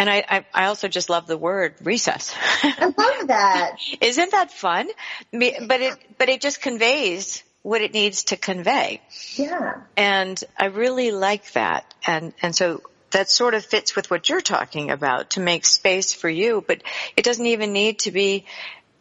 And 0.00 0.08
I, 0.08 0.24
I, 0.26 0.44
I 0.54 0.64
also 0.64 0.88
just 0.88 1.10
love 1.10 1.26
the 1.26 1.36
word 1.36 1.74
recess. 1.82 2.34
I 2.62 2.86
love 2.86 3.26
that. 3.28 3.76
Isn't 4.00 4.30
that 4.30 4.50
fun? 4.50 4.88
But 5.30 5.82
it, 5.82 5.94
but 6.16 6.30
it 6.30 6.40
just 6.40 6.62
conveys 6.62 7.42
what 7.60 7.82
it 7.82 7.92
needs 7.92 8.24
to 8.24 8.38
convey. 8.38 9.02
Yeah. 9.34 9.82
And 9.98 10.42
I 10.58 10.66
really 10.66 11.10
like 11.10 11.52
that. 11.52 11.84
And, 12.06 12.32
and 12.40 12.56
so 12.56 12.80
that 13.10 13.28
sort 13.28 13.52
of 13.52 13.62
fits 13.62 13.94
with 13.94 14.10
what 14.10 14.30
you're 14.30 14.40
talking 14.40 14.90
about 14.90 15.30
to 15.30 15.40
make 15.40 15.66
space 15.66 16.14
for 16.14 16.30
you, 16.30 16.64
but 16.66 16.82
it 17.14 17.22
doesn't 17.22 17.44
even 17.44 17.74
need 17.74 17.98
to 17.98 18.10
be 18.10 18.46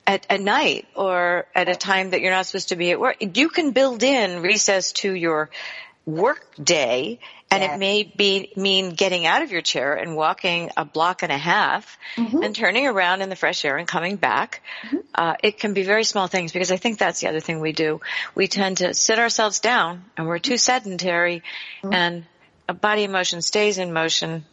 at, 0.05 0.27
at 0.29 0.41
night 0.41 0.85
or 0.95 1.45
at 1.55 1.69
a 1.69 1.75
time 1.75 2.09
that 2.09 2.19
you're 2.19 2.33
not 2.33 2.45
supposed 2.45 2.69
to 2.69 2.75
be 2.75 2.91
at 2.91 2.99
work. 2.99 3.15
You 3.21 3.47
can 3.47 3.71
build 3.71 4.03
in 4.03 4.41
recess 4.41 4.91
to 4.93 5.13
your 5.13 5.49
work 6.05 6.43
day 6.61 7.19
and 7.51 7.63
Yes. 7.63 7.75
it 7.75 7.79
may 7.79 8.03
be 8.03 8.51
mean 8.55 8.91
getting 8.91 9.25
out 9.25 9.41
of 9.41 9.51
your 9.51 9.61
chair 9.61 9.95
and 9.95 10.15
walking 10.15 10.69
a 10.77 10.85
block 10.85 11.23
and 11.23 11.31
a 11.31 11.37
half 11.37 11.97
mm-hmm. 12.15 12.43
and 12.43 12.55
turning 12.55 12.85
around 12.85 13.21
in 13.21 13.29
the 13.29 13.35
fresh 13.35 13.65
air 13.65 13.77
and 13.77 13.87
coming 13.87 14.17
back. 14.17 14.61
Mm-hmm. 14.83 14.97
Uh, 15.15 15.35
it 15.41 15.57
can 15.57 15.73
be 15.73 15.83
very 15.83 16.03
small 16.03 16.27
things 16.27 16.51
because 16.51 16.71
I 16.71 16.77
think 16.77 16.99
that's 16.99 17.21
the 17.21 17.27
other 17.27 17.39
thing 17.39 17.59
we 17.59 17.71
do. 17.71 18.01
We 18.35 18.47
tend 18.47 18.77
to 18.77 18.93
sit 18.93 19.17
ourselves 19.17 19.59
down 19.59 20.05
and 20.15 20.27
we're 20.27 20.39
too 20.39 20.57
sedentary 20.57 21.41
mm-hmm. 21.83 21.93
and 21.93 22.25
a 22.67 22.73
body 22.73 23.03
in 23.03 23.11
motion 23.11 23.41
stays 23.41 23.79
in 23.79 23.93
motion. 23.93 24.45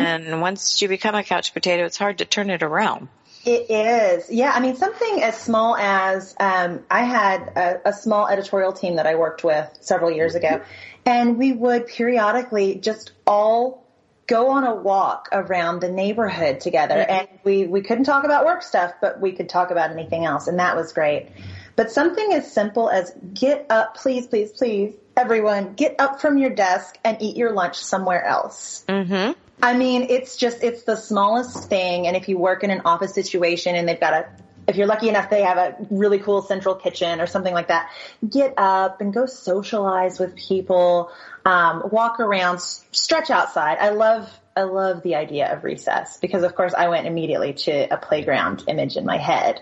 And 0.00 0.40
once 0.40 0.80
you 0.82 0.88
become 0.88 1.14
a 1.14 1.22
couch 1.22 1.52
potato, 1.52 1.84
it's 1.84 1.98
hard 1.98 2.18
to 2.18 2.24
turn 2.24 2.50
it 2.50 2.62
around. 2.62 3.08
It 3.44 3.70
is. 3.70 4.30
Yeah. 4.30 4.52
I 4.54 4.60
mean, 4.60 4.76
something 4.76 5.22
as 5.22 5.36
small 5.36 5.76
as 5.76 6.36
um, 6.38 6.84
I 6.90 7.02
had 7.02 7.52
a, 7.56 7.88
a 7.88 7.92
small 7.92 8.28
editorial 8.28 8.72
team 8.72 8.96
that 8.96 9.06
I 9.06 9.16
worked 9.16 9.42
with 9.42 9.68
several 9.80 10.10
years 10.12 10.34
ago, 10.34 10.62
and 11.04 11.36
we 11.36 11.52
would 11.52 11.88
periodically 11.88 12.76
just 12.76 13.12
all 13.26 13.82
go 14.28 14.50
on 14.50 14.64
a 14.64 14.74
walk 14.74 15.28
around 15.32 15.80
the 15.80 15.90
neighborhood 15.90 16.60
together. 16.60 16.94
And 16.94 17.28
we, 17.44 17.66
we 17.66 17.82
couldn't 17.82 18.04
talk 18.04 18.24
about 18.24 18.44
work 18.44 18.62
stuff, 18.62 18.94
but 19.00 19.20
we 19.20 19.32
could 19.32 19.48
talk 19.48 19.70
about 19.70 19.90
anything 19.90 20.24
else. 20.24 20.46
And 20.46 20.58
that 20.58 20.76
was 20.76 20.92
great. 20.92 21.28
But 21.76 21.90
something 21.90 22.32
as 22.32 22.52
simple 22.52 22.90
as 22.90 23.12
get 23.32 23.66
up, 23.70 23.96
please, 23.96 24.26
please, 24.26 24.52
please, 24.52 24.94
everyone, 25.16 25.74
get 25.74 25.96
up 25.98 26.20
from 26.20 26.38
your 26.38 26.50
desk 26.50 26.98
and 27.04 27.16
eat 27.20 27.36
your 27.36 27.52
lunch 27.52 27.76
somewhere 27.76 28.24
else. 28.24 28.84
Mm-hmm. 28.88 29.32
I 29.62 29.76
mean, 29.76 30.06
it's 30.10 30.36
just, 30.36 30.62
it's 30.62 30.82
the 30.82 30.96
smallest 30.96 31.68
thing. 31.68 32.06
And 32.06 32.16
if 32.16 32.28
you 32.28 32.36
work 32.36 32.64
in 32.64 32.70
an 32.70 32.82
office 32.84 33.14
situation 33.14 33.76
and 33.76 33.88
they've 33.88 34.00
got 34.00 34.12
a, 34.12 34.26
if 34.66 34.76
you're 34.76 34.86
lucky 34.86 35.08
enough, 35.08 35.30
they 35.30 35.42
have 35.42 35.56
a 35.56 35.76
really 35.90 36.18
cool 36.18 36.42
central 36.42 36.74
kitchen 36.74 37.20
or 37.20 37.26
something 37.26 37.54
like 37.54 37.68
that, 37.68 37.90
get 38.28 38.54
up 38.56 39.00
and 39.00 39.12
go 39.12 39.26
socialize 39.26 40.18
with 40.18 40.36
people, 40.36 41.10
um, 41.44 41.82
walk 41.90 42.20
around, 42.20 42.60
stretch 42.60 43.30
outside. 43.30 43.78
I 43.78 43.90
love, 43.90 44.28
I 44.56 44.62
love 44.62 45.02
the 45.02 45.14
idea 45.14 45.52
of 45.52 45.64
recess 45.64 46.18
because 46.18 46.42
of 46.42 46.54
course 46.54 46.74
I 46.74 46.88
went 46.88 47.06
immediately 47.06 47.54
to 47.54 47.92
a 47.92 47.96
playground 47.96 48.64
image 48.68 48.96
in 48.96 49.06
my 49.06 49.16
head. 49.16 49.60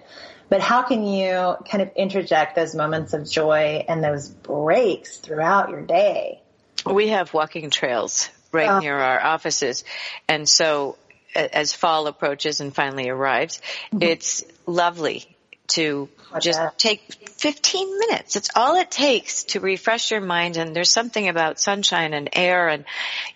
But 0.51 0.61
how 0.61 0.83
can 0.83 1.05
you 1.07 1.57
kind 1.71 1.81
of 1.81 1.93
interject 1.97 2.57
those 2.57 2.75
moments 2.75 3.15
of 3.15 3.31
joy 3.31 3.85
and 3.89 4.05
those 4.05 4.29
breaks 4.29 5.17
throughout 5.17 5.71
your 5.71 5.81
day? 5.81 6.43
We 6.85 7.09
have 7.09 7.33
walking 7.33 7.71
trails 7.71 8.29
right 8.53 8.69
Oh. 8.69 8.79
near 8.81 8.99
our 8.99 9.23
offices. 9.23 9.85
And 10.29 10.49
so 10.49 10.97
as 11.35 11.73
fall 11.73 12.09
approaches 12.09 12.61
and 12.61 12.75
finally 12.75 13.09
arrives, 13.09 13.63
mm-hmm. 13.93 14.03
it's 14.03 14.45
lovely 14.67 15.25
to 15.69 16.09
just 16.41 16.61
take 16.79 17.01
15 17.29 17.99
minutes. 18.01 18.35
It's 18.35 18.51
all 18.57 18.75
it 18.77 18.91
takes 18.91 19.45
to 19.45 19.61
refresh 19.61 20.11
your 20.11 20.21
mind. 20.21 20.57
And 20.57 20.75
there's 20.75 20.91
something 20.91 21.29
about 21.29 21.61
sunshine 21.61 22.13
and 22.13 22.29
air. 22.33 22.69
And 22.69 22.85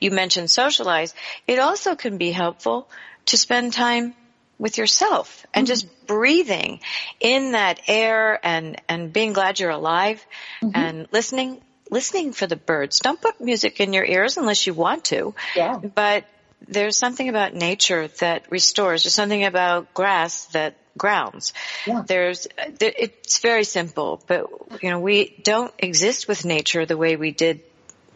you 0.00 0.10
mentioned 0.10 0.50
socialize. 0.50 1.14
It 1.46 1.60
also 1.60 1.94
can 1.94 2.18
be 2.18 2.32
helpful 2.32 2.88
to 3.26 3.36
spend 3.36 3.72
time 3.72 4.14
with 4.58 4.78
yourself 4.78 5.46
and 5.52 5.66
just 5.66 5.86
mm-hmm. 5.86 6.06
breathing 6.06 6.80
in 7.20 7.52
that 7.52 7.80
air 7.88 8.38
and, 8.44 8.80
and 8.88 9.12
being 9.12 9.32
glad 9.32 9.58
you're 9.58 9.70
alive 9.70 10.24
mm-hmm. 10.62 10.70
and 10.74 11.08
listening, 11.12 11.60
listening 11.90 12.32
for 12.32 12.46
the 12.46 12.56
birds. 12.56 13.00
Don't 13.00 13.20
put 13.20 13.40
music 13.40 13.80
in 13.80 13.92
your 13.92 14.04
ears 14.04 14.36
unless 14.36 14.66
you 14.66 14.74
want 14.74 15.04
to. 15.06 15.34
Yeah. 15.56 15.78
But 15.78 16.24
there's 16.66 16.96
something 16.96 17.28
about 17.28 17.54
nature 17.54 18.08
that 18.20 18.50
restores. 18.50 19.02
There's 19.02 19.14
something 19.14 19.44
about 19.44 19.92
grass 19.92 20.46
that 20.46 20.76
grounds. 20.96 21.52
Yeah. 21.86 22.02
There's, 22.06 22.46
uh, 22.46 22.70
it's 22.80 23.40
very 23.40 23.64
simple, 23.64 24.22
but 24.26 24.46
you 24.82 24.90
know, 24.90 25.00
we 25.00 25.34
don't 25.42 25.74
exist 25.78 26.28
with 26.28 26.44
nature 26.44 26.86
the 26.86 26.96
way 26.96 27.16
we 27.16 27.32
did, 27.32 27.60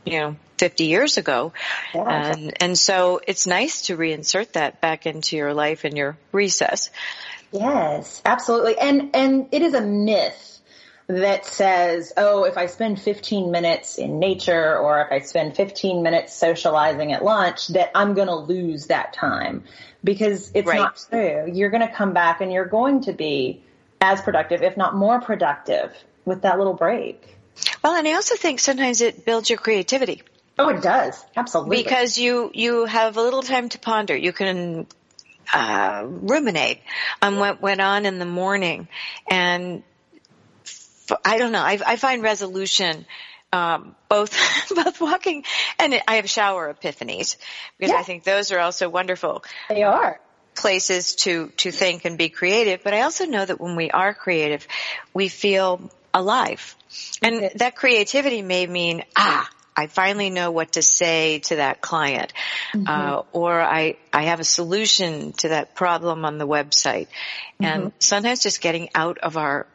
you 0.05 0.19
know, 0.19 0.37
50 0.59 0.85
years 0.85 1.19
ago. 1.19 1.53
Yeah. 1.95 2.33
And, 2.33 2.63
and 2.63 2.79
so 2.79 3.21
it's 3.27 3.47
nice 3.47 3.83
to 3.83 3.97
reinsert 3.97 4.53
that 4.53 4.81
back 4.81 5.07
into 5.07 5.37
your 5.37 5.55
life 5.55 5.85
and 5.85 5.97
your 5.97 6.17
recess. 6.33 6.91
Yes, 7.53 8.21
absolutely. 8.25 8.77
And 8.79 9.15
and 9.15 9.49
it 9.53 9.63
is 9.63 9.73
a 9.75 9.81
myth 9.81 10.61
that 11.07 11.47
says, 11.47 12.13
oh, 12.19 12.45
if 12.45 12.59
I 12.59 12.67
spend 12.67 13.01
15 13.01 13.51
minutes 13.51 13.97
in 13.97 14.19
nature 14.19 14.77
or 14.77 15.01
if 15.01 15.11
I 15.11 15.21
spend 15.21 15.57
15 15.57 16.03
minutes 16.03 16.35
socializing 16.35 17.13
at 17.13 17.25
lunch, 17.25 17.69
that 17.69 17.91
I'm 17.95 18.13
going 18.13 18.29
to 18.29 18.37
lose 18.37 18.89
that 18.89 19.15
time 19.15 19.65
because 20.05 20.51
it's 20.55 20.69
Right. 20.69 20.77
not 20.77 21.03
true. 21.09 21.51
You're 21.51 21.71
going 21.71 21.87
to 21.87 21.93
come 21.93 22.13
back 22.13 22.43
and 22.43 22.53
you're 22.53 22.67
going 22.67 23.03
to 23.03 23.15
be 23.15 23.63
as 24.03 24.21
productive, 24.21 24.63
if 24.63 24.77
not 24.77 24.95
more 24.95 25.19
productive 25.23 25.97
with 26.27 26.43
that 26.43 26.59
little 26.59 26.75
break. 26.75 27.38
Well, 27.83 27.95
and 27.95 28.07
I 28.07 28.13
also 28.15 28.37
think 28.37 28.61
sometimes 28.61 29.01
it 29.01 29.25
builds 29.25 29.49
your 29.51 29.59
creativity. 29.59 30.23
Oh, 30.59 30.69
it 30.71 30.83
does. 30.83 31.25
Absolutely. 31.37 31.77
because 31.83 32.19
you 32.19 32.51
you 32.53 32.85
have 32.85 33.17
a 33.17 33.23
little 33.23 33.43
time 33.43 33.69
to 33.71 33.79
ponder. 33.79 34.17
You 34.17 34.33
can 34.33 34.87
uh, 35.55 36.03
ruminate 36.05 36.81
on 37.23 37.39
what 37.39 37.63
went 37.63 37.81
on 37.81 38.07
in 38.07 38.19
the 38.19 38.25
morning, 38.27 38.89
and 39.31 39.83
f- 40.65 41.13
I 41.25 41.39
don't 41.39 41.53
know. 41.53 41.63
I, 41.63 41.79
I 41.87 41.97
find 41.97 42.23
resolution. 42.23 43.07
Um, 43.51 43.97
both, 44.11 44.37
both 44.75 45.01
walking 45.01 45.43
and 45.79 45.99
I 46.07 46.17
have 46.17 46.29
shower 46.29 46.75
epiphanies 46.75 47.39
because 47.79 47.95
Yeah. 47.95 47.99
I 47.99 48.03
think 48.03 48.25
those 48.25 48.53
are 48.53 48.59
also 48.59 48.91
wonderful 48.91 49.43
they 49.71 49.85
are. 49.85 50.21
places 50.55 51.15
to, 51.15 51.49
to 51.57 51.71
think 51.71 52.05
and 52.05 52.19
be 52.19 52.29
creative. 52.29 52.85
But 52.85 52.93
I 52.93 53.01
also 53.03 53.25
know 53.25 53.43
that 53.43 53.59
when 53.59 53.75
we 53.75 53.91
are 53.91 54.13
creative, 54.13 54.69
we 55.15 55.29
feel 55.29 55.91
alive. 56.13 56.77
And 57.23 57.51
that 57.57 57.77
creativity 57.77 58.43
may 58.43 58.67
mean, 58.67 59.05
ah, 59.17 59.49
I 59.77 59.87
finally 59.87 60.31
know 60.31 60.51
what 60.51 60.73
to 60.73 60.83
say 60.83 61.39
to 61.41 61.57
that 61.57 61.81
client, 61.81 62.33
uh, 62.87 63.23
or 63.33 63.61
I, 63.61 63.97
I 64.13 64.25
have 64.25 64.41
a 64.41 64.45
solution 64.45 65.33
to 65.35 65.51
that 65.51 65.77
problem 65.77 66.25
on 66.25 66.39
the 66.39 66.49
website. 66.49 67.07
And 67.61 67.93
sometimes 68.01 68.43
just 68.43 68.61
getting 68.61 68.89
out 68.95 69.19
of 69.19 69.37
our 69.37 69.69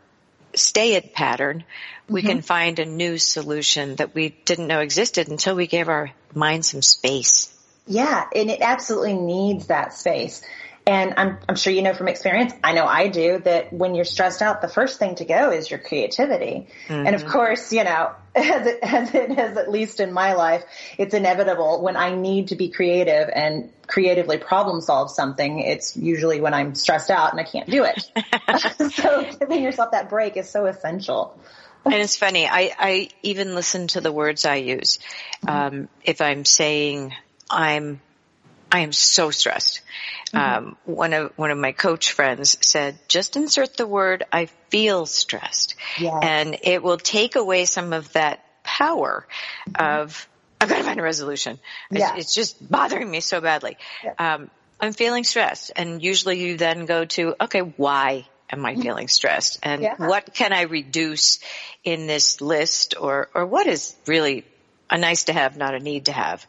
stay 0.56 0.96
it 0.96 1.14
pattern, 1.14 1.64
we 2.10 2.22
can 2.22 2.42
find 2.42 2.80
a 2.80 2.86
new 2.86 3.18
solution 3.18 3.96
that 3.96 4.14
we 4.14 4.30
didn't 4.44 4.68
know 4.68 4.82
existed 4.82 5.30
until 5.30 5.56
we 5.56 5.68
gave 5.68 5.88
our 5.88 6.12
mind 6.34 6.66
some 6.66 6.82
space. 6.82 7.50
Yeah, 7.88 8.28
and 8.36 8.50
it 8.50 8.62
absolutely 8.62 9.14
needs 9.14 9.68
that 9.68 9.94
space. 9.94 10.42
And 10.86 11.14
I'm, 11.16 11.38
I'm 11.48 11.56
sure 11.56 11.72
you 11.72 11.82
know 11.82 11.94
from 11.94 12.10
experience, 12.10 12.54
I 12.62 12.74
know 12.74 12.86
I 12.86 13.08
do, 13.08 13.40
that 13.40 13.72
when 13.72 13.96
you're 13.96 14.04
stressed 14.04 14.42
out, 14.42 14.62
the 14.62 14.68
first 14.68 15.00
thing 15.00 15.16
to 15.16 15.26
go 15.26 15.52
is 15.52 15.70
your 15.72 15.80
creativity. 15.80 16.68
And 16.90 17.16
of 17.16 17.26
course, 17.26 17.72
you 17.72 17.86
know, 17.86 18.12
as 18.36 18.68
it, 18.68 18.80
as 18.82 19.16
it 19.16 19.32
has 19.32 19.58
at 19.58 19.72
least 19.72 20.02
in 20.02 20.12
my 20.12 20.34
life, 20.34 20.64
it's 20.98 21.14
inevitable 21.14 21.82
when 21.82 21.96
I 21.96 22.16
need 22.16 22.50
to 22.50 22.56
be 22.56 22.70
creative 22.70 23.30
and 23.34 23.72
creatively 23.88 24.38
problem 24.38 24.82
solve 24.82 25.10
something, 25.10 25.60
it's 25.60 25.96
usually 25.96 26.42
when 26.42 26.54
I'm 26.54 26.76
stressed 26.76 27.10
out 27.10 27.32
and 27.32 27.40
I 27.40 27.44
can't 27.44 27.70
do 27.70 27.86
it. 27.86 28.92
so 28.94 29.26
giving 29.40 29.64
yourself 29.64 29.92
that 29.92 30.10
break 30.10 30.36
is 30.36 30.50
so 30.50 30.66
essential. 30.66 31.40
and 31.86 31.94
it's 31.94 32.18
funny. 32.18 32.46
I, 32.46 32.74
I 32.78 33.10
even 33.22 33.56
listen 33.56 33.88
to 33.90 34.02
the 34.02 34.12
words 34.12 34.46
I 34.46 34.56
use. 34.56 35.00
Um, 35.48 35.88
if 36.04 36.22
I'm 36.22 36.44
saying 36.44 37.14
I'm, 37.50 38.02
I 38.74 38.80
am 38.80 38.92
so 38.92 39.30
stressed. 39.30 39.82
Um, 40.34 40.78
one 40.86 41.14
of 41.14 41.32
one 41.36 41.52
of 41.52 41.60
my 41.60 41.74
coach 41.74 42.12
friends 42.12 42.58
said, 42.66 42.98
just 43.08 43.36
insert 43.36 43.78
the 43.78 43.86
word 43.86 44.24
"I 44.32 44.48
feel 44.70 45.06
stressed," 45.06 45.76
Yes. 46.00 46.20
and 46.24 46.58
it 46.64 46.82
will 46.82 46.98
take 46.98 47.36
away 47.36 47.66
some 47.66 47.94
of 47.94 48.12
that 48.14 48.44
power 48.64 49.28
of 49.76 50.28
I've 50.60 50.70
got 50.70 50.78
to 50.78 50.84
find 50.84 51.00
a 51.00 51.04
resolution. 51.04 51.60
It's, 51.92 52.00
Yeah. 52.00 52.16
it's 52.16 52.34
just 52.34 52.68
bothering 52.72 53.10
me 53.10 53.20
so 53.20 53.42
badly. 53.42 53.78
Um, 54.18 54.50
I'm 54.80 54.94
feeling 54.94 55.24
stressed, 55.24 55.72
and 55.76 56.02
usually 56.02 56.40
you 56.40 56.58
then 56.58 56.86
go 56.86 57.06
to, 57.06 57.36
okay, 57.42 57.60
why 57.60 58.26
am 58.50 58.66
I 58.66 58.76
feeling 58.76 59.08
stressed? 59.08 59.60
And 59.62 59.82
Yeah. 59.84 59.96
what 59.98 60.34
can 60.34 60.52
I 60.54 60.62
reduce 60.62 61.40
in 61.84 62.08
this 62.08 62.42
list 62.42 62.96
or, 63.00 63.30
or 63.36 63.46
what 63.46 63.68
is 63.68 63.96
really 64.08 64.46
a 64.90 64.98
nice 64.98 65.26
to 65.26 65.34
have, 65.34 65.58
not 65.58 65.74
a 65.74 65.80
need 65.80 66.06
to 66.06 66.12
have? 66.12 66.46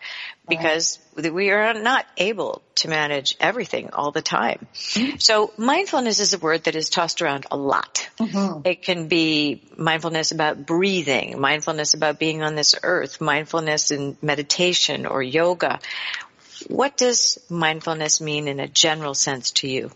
Because 0.49 0.99
we 1.17 1.51
are 1.51 1.73
not 1.73 2.05
able 2.19 2.61
to 2.75 2.89
manage 2.89 3.37
everything 3.41 3.91
all 3.93 4.11
the 4.11 4.21
time. 4.21 4.67
Mm-hmm. 4.75 5.17
So 5.19 5.53
mindfulness 5.57 6.21
is 6.21 6.35
a 6.35 6.39
word 6.39 6.65
that 6.65 6.75
is 6.75 6.91
tossed 6.91 7.23
around 7.23 7.47
a 7.51 7.57
lot. 7.57 8.07
Mm-hmm. 8.19 8.67
It 8.67 8.83
can 8.83 9.09
be 9.09 9.63
mindfulness 9.79 10.33
about 10.33 10.67
breathing, 10.67 11.41
mindfulness 11.41 11.95
about 11.95 12.19
being 12.19 12.43
on 12.43 12.57
this 12.57 12.75
earth, 12.83 13.21
mindfulness 13.21 13.91
in 13.91 14.19
meditation 14.21 15.07
or 15.07 15.23
yoga. 15.23 15.81
What 16.69 16.97
does 16.97 17.39
mindfulness 17.49 18.21
mean 18.21 18.49
in 18.49 18.61
a 18.61 18.69
general 18.69 19.15
sense 19.15 19.53
to 19.53 19.69
you? 19.69 19.91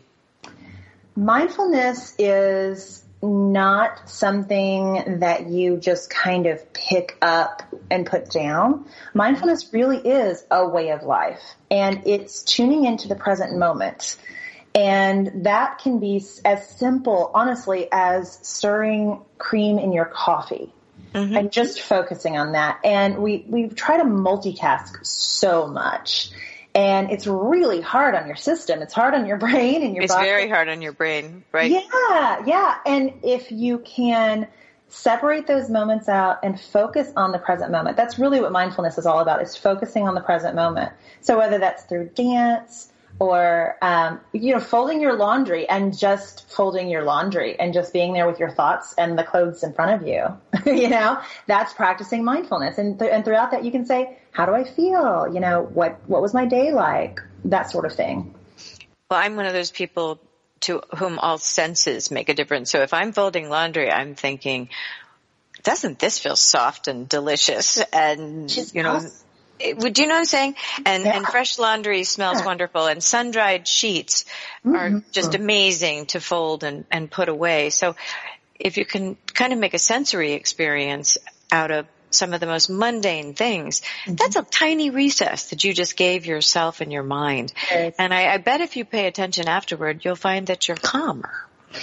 Mindfulness 1.15 2.15
is 2.19 2.98
not 3.23 4.09
something 4.09 5.21
that 5.21 5.49
you 5.49 5.77
just 5.77 6.09
kind 6.11 6.47
of 6.47 6.73
pick 6.73 7.17
up 7.21 7.63
and 7.91 8.07
put 8.07 8.31
down. 8.31 8.87
Mindfulness 9.15 9.73
really 9.73 9.99
is 9.99 10.45
a 10.51 10.69
way 10.69 10.91
of 10.91 11.03
life 11.03 11.41
and 11.71 12.03
it's 12.07 12.43
tuning 12.43 12.85
into 12.85 13.09
the 13.09 13.17
present 13.17 13.59
moment. 13.59 14.17
And 14.75 15.47
that 15.47 15.79
can 15.79 15.99
be 15.99 16.25
as 16.45 16.69
simple, 16.69 17.31
honestly, 17.35 17.89
as 17.91 18.39
stirring 18.43 19.21
cream 19.37 19.79
in 19.79 19.93
your 19.93 20.05
coffee 20.05 20.73
mm-hmm. 21.13 21.37
and 21.37 21.51
just 21.53 21.81
focusing 21.81 22.37
on 22.37 22.53
that. 22.53 22.79
And 22.85 23.19
we, 23.19 23.45
we 23.49 23.69
try 23.69 23.97
to 23.97 24.05
multitask 24.05 25.05
so 25.05 25.67
much. 25.67 26.31
And 26.79 27.11
it's 27.11 27.27
really 27.27 27.81
hard 27.81 28.15
on 28.15 28.29
your 28.29 28.37
system. 28.37 28.83
It's 28.83 28.95
hard 28.95 29.13
on 29.13 29.27
your 29.27 29.37
brain 29.47 29.83
and 29.83 29.97
your 29.97 30.03
body. 30.03 30.05
It's 30.05 30.15
body. 30.15 30.27
very 30.29 30.49
hard 30.49 30.69
on 30.69 30.81
your 30.81 30.93
brain, 30.93 31.43
right? 31.51 31.73
Yeah, 31.73 32.45
yeah. 32.47 32.77
And 32.87 33.15
if 33.25 33.51
you 33.51 33.81
can 33.81 34.47
separate 34.87 35.49
those 35.49 35.69
moments 35.69 36.09
out 36.09 36.39
and 36.45 36.59
focus 36.59 37.13
on 37.17 37.33
the 37.33 37.39
present 37.39 37.73
moment, 37.73 37.97
that's 37.97 38.17
really 38.17 38.41
what 38.41 38.53
mindfulness 38.53 38.97
is 38.97 39.07
all 39.07 39.19
about, 39.19 39.43
is 39.43 39.57
focusing 39.57 40.07
on 40.07 40.15
the 40.15 40.21
present 40.21 40.55
moment. 40.55 40.93
So 41.21 41.37
whether 41.37 41.59
that's 41.59 41.83
through 41.83 42.11
dance 42.11 42.88
or, 43.21 43.77
um, 43.83 44.21
you 44.33 44.53
know, 44.53 44.61
folding 44.61 45.01
your 45.01 45.17
laundry 45.17 45.69
and 45.69 45.97
just 45.97 46.49
folding 46.51 46.89
your 46.89 47.03
laundry 47.03 47.59
and 47.59 47.75
just 47.75 47.93
being 47.93 48.13
there 48.13 48.27
with 48.27 48.39
your 48.39 48.51
thoughts 48.51 48.95
and 48.97 49.19
the 49.19 49.25
clothes 49.25 49.65
in 49.65 49.73
front 49.73 50.01
of 50.01 50.09
you, 50.09 50.27
you 50.73 50.89
know, 50.89 51.21
that's 51.47 51.73
practicing 51.73 52.25
mindfulness. 52.25 52.79
And, 52.79 52.99
th- 52.99 53.11
and 53.13 53.25
throughout 53.25 53.51
that, 53.51 53.65
you 53.65 53.73
can 53.73 53.87
say, 53.87 54.19
how 54.31 54.47
do 54.47 54.53
I 54.53 54.65
feel? 54.65 55.31
You 55.33 55.41
know, 55.41 55.63
what, 55.63 55.99
what 56.07 56.23
was 56.23 56.33
my 56.33 56.47
day 56.47 56.73
like? 56.73 57.21
That 57.47 57.71
sort 57.71 57.87
of 57.87 57.95
thing. 57.95 58.35
Well, 59.11 59.19
I'm 59.19 59.37
one 59.37 59.47
of 59.47 59.53
those 59.53 59.71
people 59.71 60.21
to 60.61 60.83
whom 60.97 61.19
all 61.19 61.39
senses 61.39 62.11
make 62.11 62.29
a 62.29 62.35
difference. 62.35 62.71
So 62.71 62.83
if 62.83 62.93
I'm 62.93 63.13
folding 63.13 63.49
laundry, 63.49 63.91
I'm 63.91 64.15
thinking, 64.15 64.69
doesn't 65.63 65.99
this 65.99 66.19
feel 66.19 66.37
soft 66.37 66.89
and 66.89 67.09
delicious? 67.09 67.83
And, 67.93 68.55
you 68.75 68.83
know, 68.83 68.97
us. 68.97 69.25
It- 69.59 69.79
would 69.79 69.99
you 69.99 70.07
know 70.07 70.15
what 70.15 70.21
I'm 70.21 70.25
saying? 70.25 70.55
And, 70.85 71.05
Yeah. 71.05 71.17
and 71.17 71.27
fresh 71.27 71.59
laundry 71.59 72.05
smells 72.05 72.45
wonderful 72.45 72.87
and 72.87 73.03
sun-dried 73.03 73.67
sheets 73.67 74.25
are 74.65 74.71
mm-hmm. 74.71 74.99
just 75.13 75.33
mm-hmm. 75.33 75.43
amazing 75.43 76.07
to 76.07 76.21
fold 76.21 76.65
and, 76.65 76.85
and 76.91 77.11
put 77.11 77.29
away. 77.29 77.71
So 77.71 77.97
if 78.59 78.77
you 78.77 78.85
can 78.85 79.17
kind 79.35 79.53
of 79.53 79.59
make 79.59 79.75
a 79.75 79.79
sensory 79.79 80.33
experience 80.33 81.19
out 81.51 81.71
of 81.71 81.87
some 82.11 82.33
of 82.33 82.41
the 82.41 82.47
most 82.47 82.71
mundane 82.71 83.35
things, 83.35 83.81
mm-hmm. 83.81 84.15
that's 84.15 84.37
a 84.37 84.43
tiny 84.43 84.91
recess 84.91 85.51
that 85.51 85.65
you 85.65 85.75
just 85.75 85.97
gave 85.97 86.27
yourself 86.27 86.81
and 86.81 86.93
your 86.93 87.03
mind. 87.03 87.53
Right. 87.71 87.95
And 87.99 88.15
I, 88.15 88.35
I 88.35 88.39
bet 88.39 88.61
if 88.61 88.77
you 88.77 88.85
pay 88.85 89.07
attention 89.07 89.49
afterward, 89.49 90.05
you'll 90.05 90.17
find 90.17 90.47
that 90.47 90.69
you're 90.69 90.77
calmer. 90.77 91.33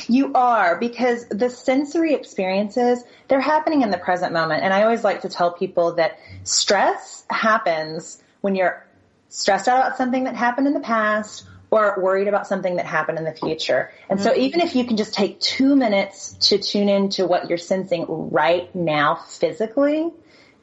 You 0.07 0.33
are 0.33 0.77
because 0.79 1.27
the 1.29 1.49
sensory 1.49 2.13
experiences, 2.13 3.03
they're 3.27 3.41
happening 3.41 3.81
in 3.81 3.91
the 3.91 3.97
present 3.97 4.33
moment. 4.33 4.63
And 4.63 4.73
I 4.73 4.83
always 4.83 5.03
like 5.03 5.21
to 5.21 5.29
tell 5.29 5.51
people 5.51 5.93
that 5.95 6.17
stress 6.43 7.23
happens 7.29 8.21
when 8.41 8.55
you're 8.55 8.85
stressed 9.29 9.67
out 9.67 9.79
about 9.85 9.97
something 9.97 10.23
that 10.23 10.35
happened 10.35 10.67
in 10.67 10.73
the 10.73 10.79
past 10.79 11.45
or 11.71 11.95
worried 11.99 12.27
about 12.27 12.47
something 12.47 12.77
that 12.77 12.85
happened 12.85 13.17
in 13.17 13.25
the 13.25 13.33
future. 13.33 13.91
And 14.09 14.21
so 14.21 14.31
mm-hmm. 14.31 14.41
even 14.41 14.61
if 14.61 14.75
you 14.75 14.85
can 14.85 14.97
just 14.97 15.13
take 15.13 15.39
two 15.39 15.75
minutes 15.75 16.33
to 16.49 16.57
tune 16.57 16.89
into 16.89 17.27
what 17.27 17.49
you're 17.49 17.57
sensing 17.57 18.05
right 18.07 18.73
now 18.73 19.15
physically, 19.15 20.11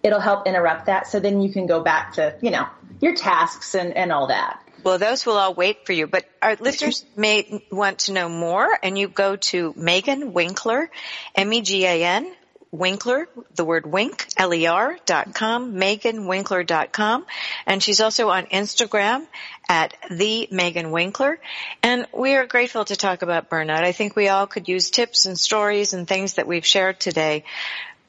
it'll 0.03 0.21
help 0.21 0.47
interrupt 0.47 0.87
that. 0.87 1.07
So 1.07 1.21
then 1.21 1.43
you 1.43 1.53
can 1.53 1.67
go 1.67 1.81
back 1.81 2.15
to, 2.15 2.37
you 2.41 2.51
know, 2.51 2.67
your 3.01 3.15
tasks 3.15 3.75
and, 3.75 3.97
and 3.97 4.11
all 4.11 4.29
that. 4.29 4.63
Well, 4.85 4.99
those 4.99 5.25
will 5.25 5.39
all 5.39 5.55
wait 5.55 5.87
for 5.87 5.93
you, 5.93 6.07
but 6.07 6.25
our 6.41 6.57
listeners 6.57 7.05
may 7.17 7.65
want 7.71 8.01
to 8.01 8.13
know 8.13 8.29
more 8.29 8.69
and 8.83 8.99
you 8.99 9.09
go 9.09 9.37
to 9.37 9.73
Megan 9.77 10.33
Winkler, 10.33 10.91
M-E-G-A-N, 11.37 12.33
Winkler, 12.73 13.29
the 13.55 13.67
word 13.67 13.85
wink, 13.85 14.27
L-E-R 14.39 14.97
dot 15.05 15.35
com, 15.35 15.79
Megan 15.79 16.27
dot 16.65 16.91
com. 16.91 17.27
And 17.67 17.83
she's 17.83 18.01
also 18.01 18.31
on 18.31 18.47
Instagram 18.47 19.27
at 19.69 19.95
the 20.11 20.49
Megan 20.51 20.91
Winkler. 20.91 21.39
And 21.83 22.07
we 22.13 22.35
are 22.35 22.47
grateful 22.47 22.87
to 22.87 22.97
talk 22.97 23.21
about 23.21 23.51
burnout. 23.51 23.85
I 23.85 23.93
think 23.93 24.17
we 24.17 24.29
all 24.29 24.47
could 24.47 24.69
use 24.69 24.91
tips 24.91 25.27
and 25.27 25.39
stories 25.39 25.93
and 25.93 26.09
things 26.09 26.35
that 26.35 26.49
we've 26.49 26.67
shared 26.67 26.99
today 26.99 27.45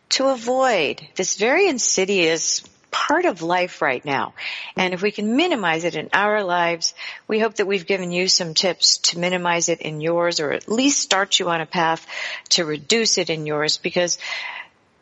to 0.10 0.30
avoid 0.30 1.06
this 1.16 1.36
very 1.36 1.68
insidious 1.68 2.62
part 2.94 3.26
of 3.26 3.42
life 3.42 3.82
right 3.82 4.06
now. 4.06 4.34
And 4.78 4.94
if 4.94 5.02
we 5.02 5.12
can 5.12 5.36
minimize 5.36 5.84
it 5.84 5.96
in 5.96 6.10
our 6.14 6.44
lives, 6.44 6.94
we 7.28 7.40
hope 7.40 7.56
that 7.56 7.68
we've 7.68 7.86
given 7.86 8.12
you 8.12 8.28
some 8.28 8.54
tips 8.54 9.00
to 9.10 9.20
minimize 9.20 9.68
it 9.68 9.82
in 9.82 10.00
yours 10.00 10.40
or 10.40 10.52
at 10.52 10.70
least 10.70 11.02
start 11.02 11.40
you 11.40 11.50
on 11.50 11.60
a 11.60 11.66
path 11.66 12.08
to 12.50 12.64
reduce 12.64 13.18
it 13.18 13.30
in 13.30 13.46
yours 13.46 13.78
because 13.78 14.20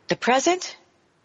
the 0.08 0.16
present 0.16 0.76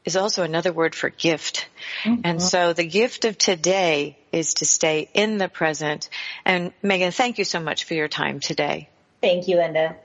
is 0.05 0.15
also 0.15 0.43
another 0.43 0.72
word 0.72 0.93
for 0.93 1.09
gift. 1.09 1.68
Mm-hmm. 2.03 2.22
And 2.24 2.41
so 2.41 2.74
the 2.74 2.86
gift 2.86 3.26
of 3.26 3.38
today 3.38 4.18
is 4.32 4.55
to 4.55 4.65
stay 4.65 5.09
in 5.13 5.38
the 5.38 5.49
present. 5.49 6.09
And 6.45 6.74
Megan, 6.84 7.11
thank 7.11 7.38
you 7.38 7.45
so 7.45 7.59
much 7.59 7.86
for 7.86 7.93
your 7.93 8.07
time 8.07 8.39
today. 8.39 8.89
Thank 9.22 9.47
you, 9.47 9.57
Linda. 9.57 9.95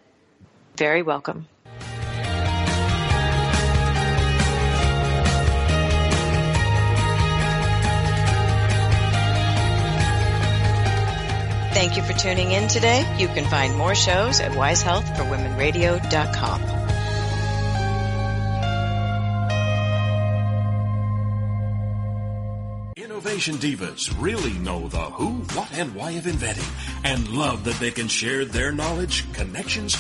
Very 0.76 1.02
welcome. 1.02 1.46
Thank 11.92 12.08
you 12.08 12.14
for 12.14 12.18
tuning 12.18 12.52
in 12.52 12.68
today. 12.68 13.04
You 13.18 13.28
can 13.28 13.44
find 13.44 13.76
more 13.76 13.94
shows 13.94 14.40
at 14.40 14.52
wisehealthforwomenradio.com. 14.52 16.62
Innovation 22.96 23.56
divas 23.56 24.10
really 24.18 24.54
know 24.54 24.88
the 24.88 24.96
who, 24.96 25.42
what, 25.54 25.70
and 25.74 25.94
why 25.94 26.12
of 26.12 26.26
inventing 26.26 26.64
and 27.04 27.28
love 27.28 27.64
that 27.64 27.78
they 27.78 27.90
can 27.90 28.08
share 28.08 28.46
their 28.46 28.72
knowledge, 28.72 29.30
connections, 29.34 29.94